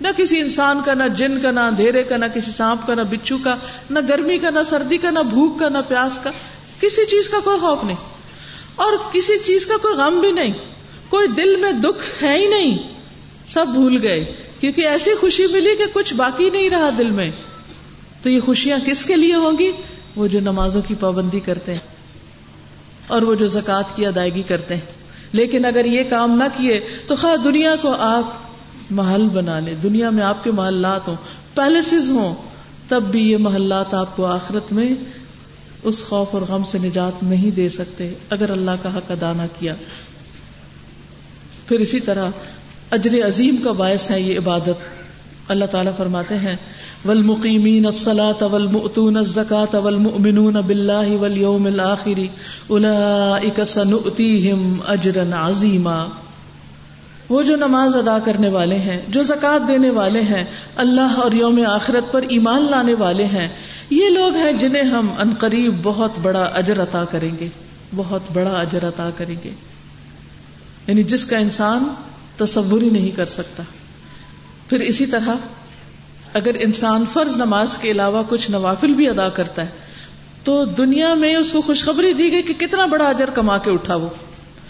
نہ 0.00 0.08
کسی 0.16 0.38
انسان 0.38 0.80
کا، 0.84 0.94
نہ 0.94 1.08
جن 1.16 1.40
کا، 1.40 1.50
نہ 1.50 1.60
اندھیرے 1.60 2.02
کا، 2.02 2.16
نہ 2.16 2.24
کسی 2.34 2.50
سانپ 2.50 2.86
کا، 2.86 2.94
نہ 2.94 3.02
بچھو 3.02 3.38
کا، 3.44 3.56
نہ 3.90 3.98
گرمی 4.08 4.38
کا، 4.38 4.50
نہ 4.50 4.58
سردی 4.66 4.98
کا، 4.98 5.10
نہ 5.10 5.18
بھوک 5.18 5.58
کا، 5.58 5.68
نہ 5.68 5.78
پیاس 5.88 6.18
کا، 6.22 6.30
کسی 6.80 7.06
چیز 7.06 7.28
کا 7.28 7.36
کوئی 7.44 7.58
خوف 7.58 7.84
نہیں۔ 7.84 7.96
اور 8.74 8.92
کسی 9.12 9.38
چیز 9.46 9.66
کا 9.66 9.76
کوئی 9.76 9.94
غم 9.94 10.20
بھی 10.20 10.32
نہیں، 10.32 10.52
کوئی 11.08 11.28
دل 11.28 11.56
میں 11.56 11.72
دکھ 11.72 12.24
ہے 12.24 12.38
ہی 12.38 12.46
نہیں۔ 12.46 12.78
سب 13.52 13.66
بھول 13.68 13.98
گئے، 14.02 14.32
کیونکہ 14.60 14.86
ایسی 14.88 15.14
خوشی 15.14 15.46
ملی 15.46 15.76
کہ 15.76 15.84
کچھ 15.92 16.14
باقی 16.14 16.50
نہیں 16.50 16.70
رہا 16.70 16.90
دل 16.98 17.10
میں۔ 17.10 17.30
تو 18.22 18.30
یہ 18.30 18.40
خوشیاں 18.40 18.78
کس 18.86 19.04
کے 19.04 19.16
لیے 19.16 19.34
ہوں 19.34 19.58
گی؟ 19.58 19.72
وہ 20.16 20.26
جو 20.26 20.40
نمازوں 20.40 20.82
کی 20.88 20.94
پابندی 21.00 21.40
کرتے 21.40 21.72
ہیں۔ 21.72 21.93
اور 23.06 23.22
وہ 23.22 23.34
جو 23.34 23.46
زکوٰۃ 23.46 23.96
کی 23.96 24.06
ادائیگی 24.06 24.42
کرتے 24.42 24.74
ہیں۔ 24.74 25.04
لیکن 25.32 25.64
اگر 25.64 25.84
یہ 25.84 26.02
کام 26.10 26.38
نہ 26.38 26.44
کیے 26.56 26.80
تو 27.06 27.16
خواہ 27.16 27.36
دنیا 27.36 27.76
کو 27.82 27.92
آپ 27.92 28.24
محل 28.90 29.28
بنا 29.32 29.60
لے 29.60 29.74
دنیا 29.82 30.10
میں 30.10 30.24
آپ 30.24 30.44
کے 30.44 30.50
محلات 30.50 31.08
ہوں 31.08 31.16
پیلسز 31.54 32.10
ہوں، 32.10 32.34
تب 32.88 33.02
بھی 33.02 33.30
یہ 33.30 33.36
محلات 33.36 33.94
آپ 33.94 34.16
کو 34.16 34.26
آخرت 34.26 34.72
میں 34.72 34.90
اس 35.82 36.04
خوف 36.04 36.28
اور 36.30 36.42
غم 36.42 36.64
سے 36.64 36.78
نجات 36.78 37.22
نہیں 37.22 37.50
دے 37.50 37.68
سکتے۔ 37.68 38.14
اگر 38.30 38.50
اللہ 38.50 38.70
کا 38.82 38.96
حق 38.96 39.10
ادا 39.10 39.32
نہ 39.32 39.42
کیا۔ 39.58 39.74
پھر 41.68 41.80
اسی 41.80 42.00
طرح 42.00 42.30
اجر 42.90 43.26
عظیم 43.26 43.56
کا 43.56 43.72
باعث 43.72 44.10
ہے 44.10 44.20
یہ 44.20 44.38
عبادت۔ 44.38 45.04
اللہ 45.48 45.64
تعالیٰ 45.64 45.96
فرماتے 45.96 46.38
ہیں 46.38 46.56
والمقیمین 47.04 47.86
الصلاة 47.86 48.46
والمؤتون 48.52 49.16
الزکاة 49.16 49.78
والمؤمنون 49.84 50.54
باللہ 50.66 51.16
والیوم 51.20 51.66
الآخر 51.66 52.20
اولئک 52.66 53.64
سنؤتیہم 53.64 54.80
اجرا 54.86 55.48
عظیما 55.48 56.06
وہ 57.28 57.42
جو 57.42 57.56
نماز 57.56 57.96
ادا 57.96 58.18
کرنے 58.24 58.48
والے 58.48 58.74
ہیں، 58.74 59.00
جو 59.08 59.22
زکوٰۃ 59.22 59.68
دینے 59.68 59.90
والے 59.90 60.20
ہیں، 60.20 60.44
اللہ 60.76 61.14
اور 61.16 61.32
یوم 61.32 61.60
آخرت 61.66 62.12
پر 62.12 62.24
ایمان 62.28 62.66
لانے 62.70 62.94
والے 62.94 63.24
ہیں، 63.24 63.48
یہ 63.90 64.08
لوگ 64.08 64.36
ہیں 64.36 64.52
جنہیں 64.52 64.82
ہم 64.82 65.10
قریب 65.38 65.74
بہت 65.82 66.10
بڑا 66.22 66.42
اجر 66.42 66.82
عطا 66.82 67.04
کریں 67.10 67.30
گے۔ 67.40 67.48
بہت 67.96 68.20
بڑا 68.32 68.60
اجر 68.60 68.88
عطا 68.88 69.10
کریں 69.16 69.34
گے۔ 69.44 69.50
یعنی 70.86 71.02
جس 71.02 71.26
کا 71.26 71.38
انسان 71.38 71.84
تصور 72.36 72.80
ہی 72.80 72.90
نہیں 72.90 73.16
کر 73.16 73.26
سکتا۔ 73.26 73.62
پھر 74.68 74.80
اسی 74.80 75.06
طرح 75.06 75.28
اگر 76.34 76.56
انسان 76.60 77.04
فرض 77.12 77.36
نماز 77.36 77.78
کے 77.78 77.90
علاوہ 77.90 78.22
کچھ 78.28 78.50
نوافل 78.50 78.92
بھی 78.92 79.08
ادا 79.08 79.28
کرتا 79.28 79.62
ہے، 79.62 79.70
تو 80.44 80.64
دنیا 80.64 81.14
میں 81.14 81.36
اس 81.36 81.52
کو 81.52 81.60
خوشخبری 81.60 82.12
دی 82.12 82.32
گئی 82.32 82.42
کہ 82.42 82.54
کتنا 82.54 82.86
بڑا 82.86 83.08
اجر 83.08 83.30
کما 83.30 83.58
کے 83.58 83.70
اٹھا 83.70 83.94
وہ۔ 83.94 84.08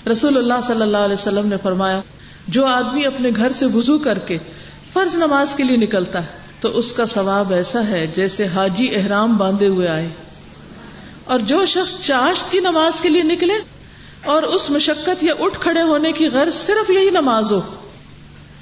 رسول 0.08 0.36
اللہ 0.36 0.60
صلی 0.66 0.82
اللہ 0.82 0.96
علیہ 0.96 1.14
وسلم 1.14 1.48
نے 1.48 1.56
فرمایا، 1.62 2.00
جو 2.48 2.66
آدمی 2.66 3.06
اپنے 3.06 3.30
گھر 3.36 3.52
سے 3.52 3.66
وضو 3.66 3.98
کر 3.98 4.18
کے 4.18 4.38
فرض 4.92 5.16
نماز 5.16 5.54
کے 5.54 5.62
لیے 5.62 5.76
نکلتا 5.76 6.22
ہے، 6.22 6.26
تو 6.60 6.78
اس 6.78 6.92
کا 6.92 7.06
ثواب 7.06 7.52
ایسا 7.52 7.86
ہے 7.86 8.06
جیسے 8.16 8.46
حاجی 8.46 8.96
احرام 8.96 9.36
باندھے 9.36 9.68
ہوئے 9.68 9.88
آئے۔ 9.88 10.08
اور 11.24 11.38
جو 11.38 11.66
شخص 11.66 11.94
چاشت 12.00 12.52
کی 12.52 12.60
نماز 12.60 13.00
کے 13.00 13.08
لیے 13.08 13.22
نکلے 13.22 13.54
اور 14.24 14.42
اس 14.42 14.70
مشقت 14.70 15.24
یا 15.24 15.34
اٹھ 15.38 15.60
کھڑے 15.60 15.82
ہونے 15.82 16.12
کی 16.12 16.28
غرض 16.28 16.54
صرف 16.54 16.90
یہی 16.90 17.10
نماز 17.10 17.52
ہو 17.52 17.60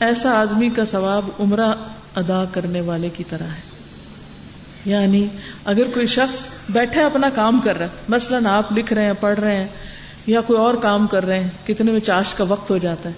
ایسا 0.03 0.41
آدمی 0.41 0.69
کا 0.69 0.85
ثواب 0.85 1.25
عمرہ 1.41 1.73
ادا 2.17 2.45
کرنے 2.53 2.81
والے 2.81 3.09
کی 3.09 3.25
طرح 3.25 3.45
ہے۔ 3.45 3.61
یعنی 4.85 5.29
اگر 5.65 5.91
کوئی 5.95 6.07
شخص 6.07 6.47
بیٹھے 6.69 7.01
اپنا 7.01 7.29
کام 7.29 7.61
کر 7.61 7.79
رہا 7.79 7.87
ہے، 7.87 7.91
مثلاً 8.09 8.47
آپ 8.47 8.73
لکھ 8.73 8.93
رہے 8.93 9.05
ہیں، 9.05 9.13
پڑھ 9.21 9.41
رہے 9.41 9.57
ہیں، 9.57 9.69
یا 10.27 10.41
کوئی 10.41 10.59
اور 10.59 10.75
کام 10.75 11.07
کر 11.07 11.27
رہے 11.27 11.41
ہیں، 11.41 11.51
کتنے 11.67 11.93
میں 11.93 12.01
چاشت 12.01 12.39
کا 12.39 12.45
وقت 12.45 12.71
ہو 12.71 12.79
جاتا 12.79 13.09
ہے۔ 13.09 13.15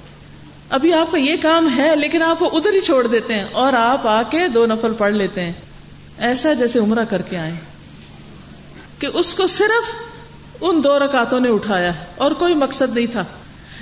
ابھی 0.71 0.93
آپ 0.93 1.13
کا 1.13 1.19
یہ 1.19 1.37
کام 1.43 1.77
ہے، 1.77 1.97
لیکن 1.97 2.23
آپ 2.23 2.43
وہ 2.43 2.51
ادھر 2.53 2.73
ہی 2.73 2.81
چھوڑ 2.81 3.07
دیتے 3.07 3.35
ہیں 3.35 3.45
اور 3.53 3.73
آپ 3.73 4.07
آ 4.07 4.23
کے 4.23 4.49
دو 4.49 4.67
نفل 4.67 4.93
پڑھ 4.99 5.13
لیتے 5.13 5.45
ہیں۔ 5.45 5.53
ایسا 6.19 6.53
جیسے 6.53 6.79
عمرہ 6.79 7.05
کر 7.11 7.23
کے 7.23 7.39
آئے۔ 7.39 7.55
کہ 8.99 9.09
اس 9.15 9.35
کو 9.35 9.47
صرف 9.47 9.95
ان 10.61 10.85
دو 10.85 10.99
رکاتوں 10.99 11.41
نے 11.41 11.49
اٹھایا 11.49 11.93
اور 12.17 12.31
کوئی 12.31 12.55
مقصد 12.55 12.95
نہیں 12.95 13.07
تھا۔ 13.07 13.25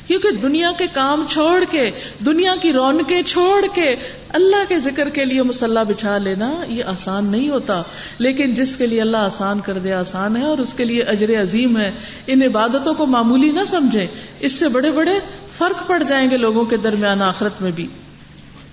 کیونکہ 0.06 0.30
دنیا 0.30 0.72
کے 0.78 0.86
کام 0.92 1.24
چھوڑ 1.30 1.64
کے، 1.70 1.90
دنیا 2.26 2.54
کی 2.60 2.72
رونقیں 2.72 3.22
چھوڑ 3.22 3.66
کے 3.74 3.94
اللہ 4.28 4.64
کے 4.68 4.78
ذکر 4.78 5.08
کے 5.08 5.24
لیے 5.24 5.42
مسلح 5.42 5.82
بچھا 5.82 6.18
لینا 6.18 6.64
یہ 6.68 6.84
آسان 6.84 7.26
نہیں 7.26 7.48
ہوتا۔ 7.48 7.82
لیکن 8.18 8.54
جس 8.54 8.76
کے 8.76 8.86
لیے 8.86 9.00
اللہ 9.00 9.16
آسان 9.16 9.60
کر 9.60 9.72
دے، 9.72 9.92
آسان 9.92 10.36
ہے 10.36 10.44
اور 10.44 10.58
اس 10.58 10.74
کے 10.74 10.84
لیے 10.84 11.02
اجر 11.02 11.42
عظیم 11.42 11.76
ہے۔ 11.76 11.90
ان 12.26 12.42
عبادتوں 12.42 12.94
کو 12.94 13.06
معمولی 13.06 13.50
نہ 13.50 13.64
سمجھے 13.66 14.06
اس 14.40 14.52
سے 14.52 14.68
بڑے 14.68 14.90
بڑے 14.90 15.18
فرق 15.58 15.88
پڑ 15.88 16.02
جائیں 16.02 16.30
گے 16.30 16.36
لوگوں 16.36 16.64
کے 16.64 16.76
درمیان 16.76 17.22
آخرت 17.22 17.62
میں 17.62 17.70
بھی۔ 17.70 17.86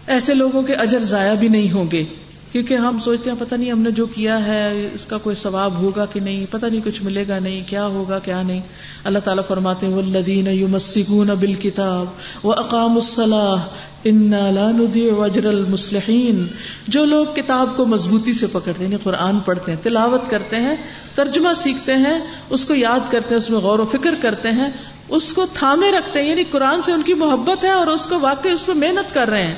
ایسے 0.08 0.34
لوگوں 0.34 0.62
کے 0.62 0.74
اجر 0.74 1.00
ضائع 1.00 1.34
بھی 1.34 1.48
نہیں 1.48 1.72
ہوں 1.72 1.92
گے۔ 1.92 2.04
کیونکہ 2.52 2.74
ہم 2.74 3.00
سوچتے 3.00 3.30
ہیں 3.30 3.38
پتہ 3.40 3.56
نہیں 3.56 3.72
ہم 3.72 3.80
نے 3.80 3.92
جو 3.92 4.06
کیا 4.06 4.46
ہے، 4.46 4.90
اس 4.94 5.06
کا 5.06 5.18
کوئی 5.18 5.36
ثواب 5.36 5.78
ہوگا 5.78 6.06
کہ 6.06 6.20
نہیں؟ 6.20 6.46
پتہ 6.52 6.66
نہیں 6.66 6.82
کچھ 6.84 7.04
ملے 7.04 7.26
گا 7.28 7.40
نہیں، 7.40 7.62
کیا 7.68 7.86
ہوگا، 7.86 8.20
کیا 8.20 8.42
نہیں؟ 8.42 8.62
اللہ 9.04 9.20
تعالیٰ 9.20 9.44
فرماتے 9.48 9.86
ہیں 9.86 9.94
والذین 9.94 10.48
یمسکون 10.48 11.28
بالکتاب 11.28 12.06
واقام 12.44 12.96
الصلاح 12.96 13.68
انا 14.04 14.52
لا 14.52 14.72
نضيع 14.72 15.24
اجر 15.24 15.46
المصلحین 15.46 16.48
جو 16.88 17.06
لوگ 17.06 17.26
کتاب 17.36 17.70
کو 17.76 17.86
مضبوطی 17.86 18.34
سے 18.34 18.48
پکڑتے 18.48 18.80
ہیں 18.80 18.86
یعنی 18.86 18.96
قرآن 19.04 19.40
پڑھتے 19.40 19.72
ہیں، 19.72 19.84
تلاوت 19.84 20.30
کرتے 20.30 20.56
ہیں، 20.56 20.76
ترجمہ 21.16 21.50
سیکھتے 21.54 21.94
ہیں، 21.94 22.20
اس 22.50 22.66
کو 22.66 22.76
یاد 22.76 23.12
کرتے 23.12 23.28
ہیں، 23.30 23.38
اس 23.38 23.50
میں 23.50 23.60
غور 23.60 23.80
و 23.80 23.86
فکر 23.86 24.16
کرتے 24.22 24.52
ہیں، 24.52 24.70
اس 25.10 25.34
کو 25.34 25.46
تھامے 25.54 25.92
رکھتے 25.92 26.22
ہیں 26.22 26.30
یعنی 26.30 26.44
قرآن 26.52 26.82
سے 26.82 26.92
ان 26.92 27.02
کی 27.02 27.14
محبت 27.14 27.64
ہے 27.64 27.70
اور 27.70 27.88
اس 27.88 28.06
کو 28.06 28.20
واقعی 28.20 28.52
اس 28.52 28.66
پہ 28.66 28.72
محنت 28.72 29.14
کر 29.14 29.30
رہے 29.30 29.44
ہیں۔ 29.44 29.56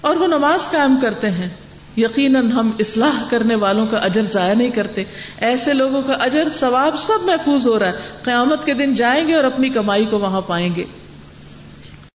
اور 0.00 0.16
وہ 0.16 0.26
نماز 0.26 0.70
قائم 0.70 0.98
کرتے 1.02 1.30
ہیں۔ 1.30 1.48
یقیناً 1.96 2.50
ہم 2.50 2.70
اصلاح 2.78 3.24
کرنے 3.30 3.54
والوں 3.54 3.86
کا 3.86 3.96
اجر 3.96 4.22
ضائع 4.32 4.54
نہیں 4.54 4.70
کرتے۔ 4.70 5.04
ایسے 5.38 5.72
لوگوں 5.72 6.02
کا 6.06 6.12
اجر 6.12 6.48
ثواب 6.48 6.98
سب 6.98 7.18
محفوظ 7.22 7.66
ہو 7.66 7.78
رہا 7.78 7.86
ہے۔ 7.86 7.92
قیامت 8.22 8.66
کے 8.66 8.74
دن 8.74 8.94
جائیں 8.94 9.28
گے 9.28 9.34
اور 9.34 9.44
اپنی 9.44 9.68
کمائی 9.68 10.04
کو 10.10 10.18
وہاں 10.18 10.40
پائیں 10.40 10.70
گے۔ 10.76 10.84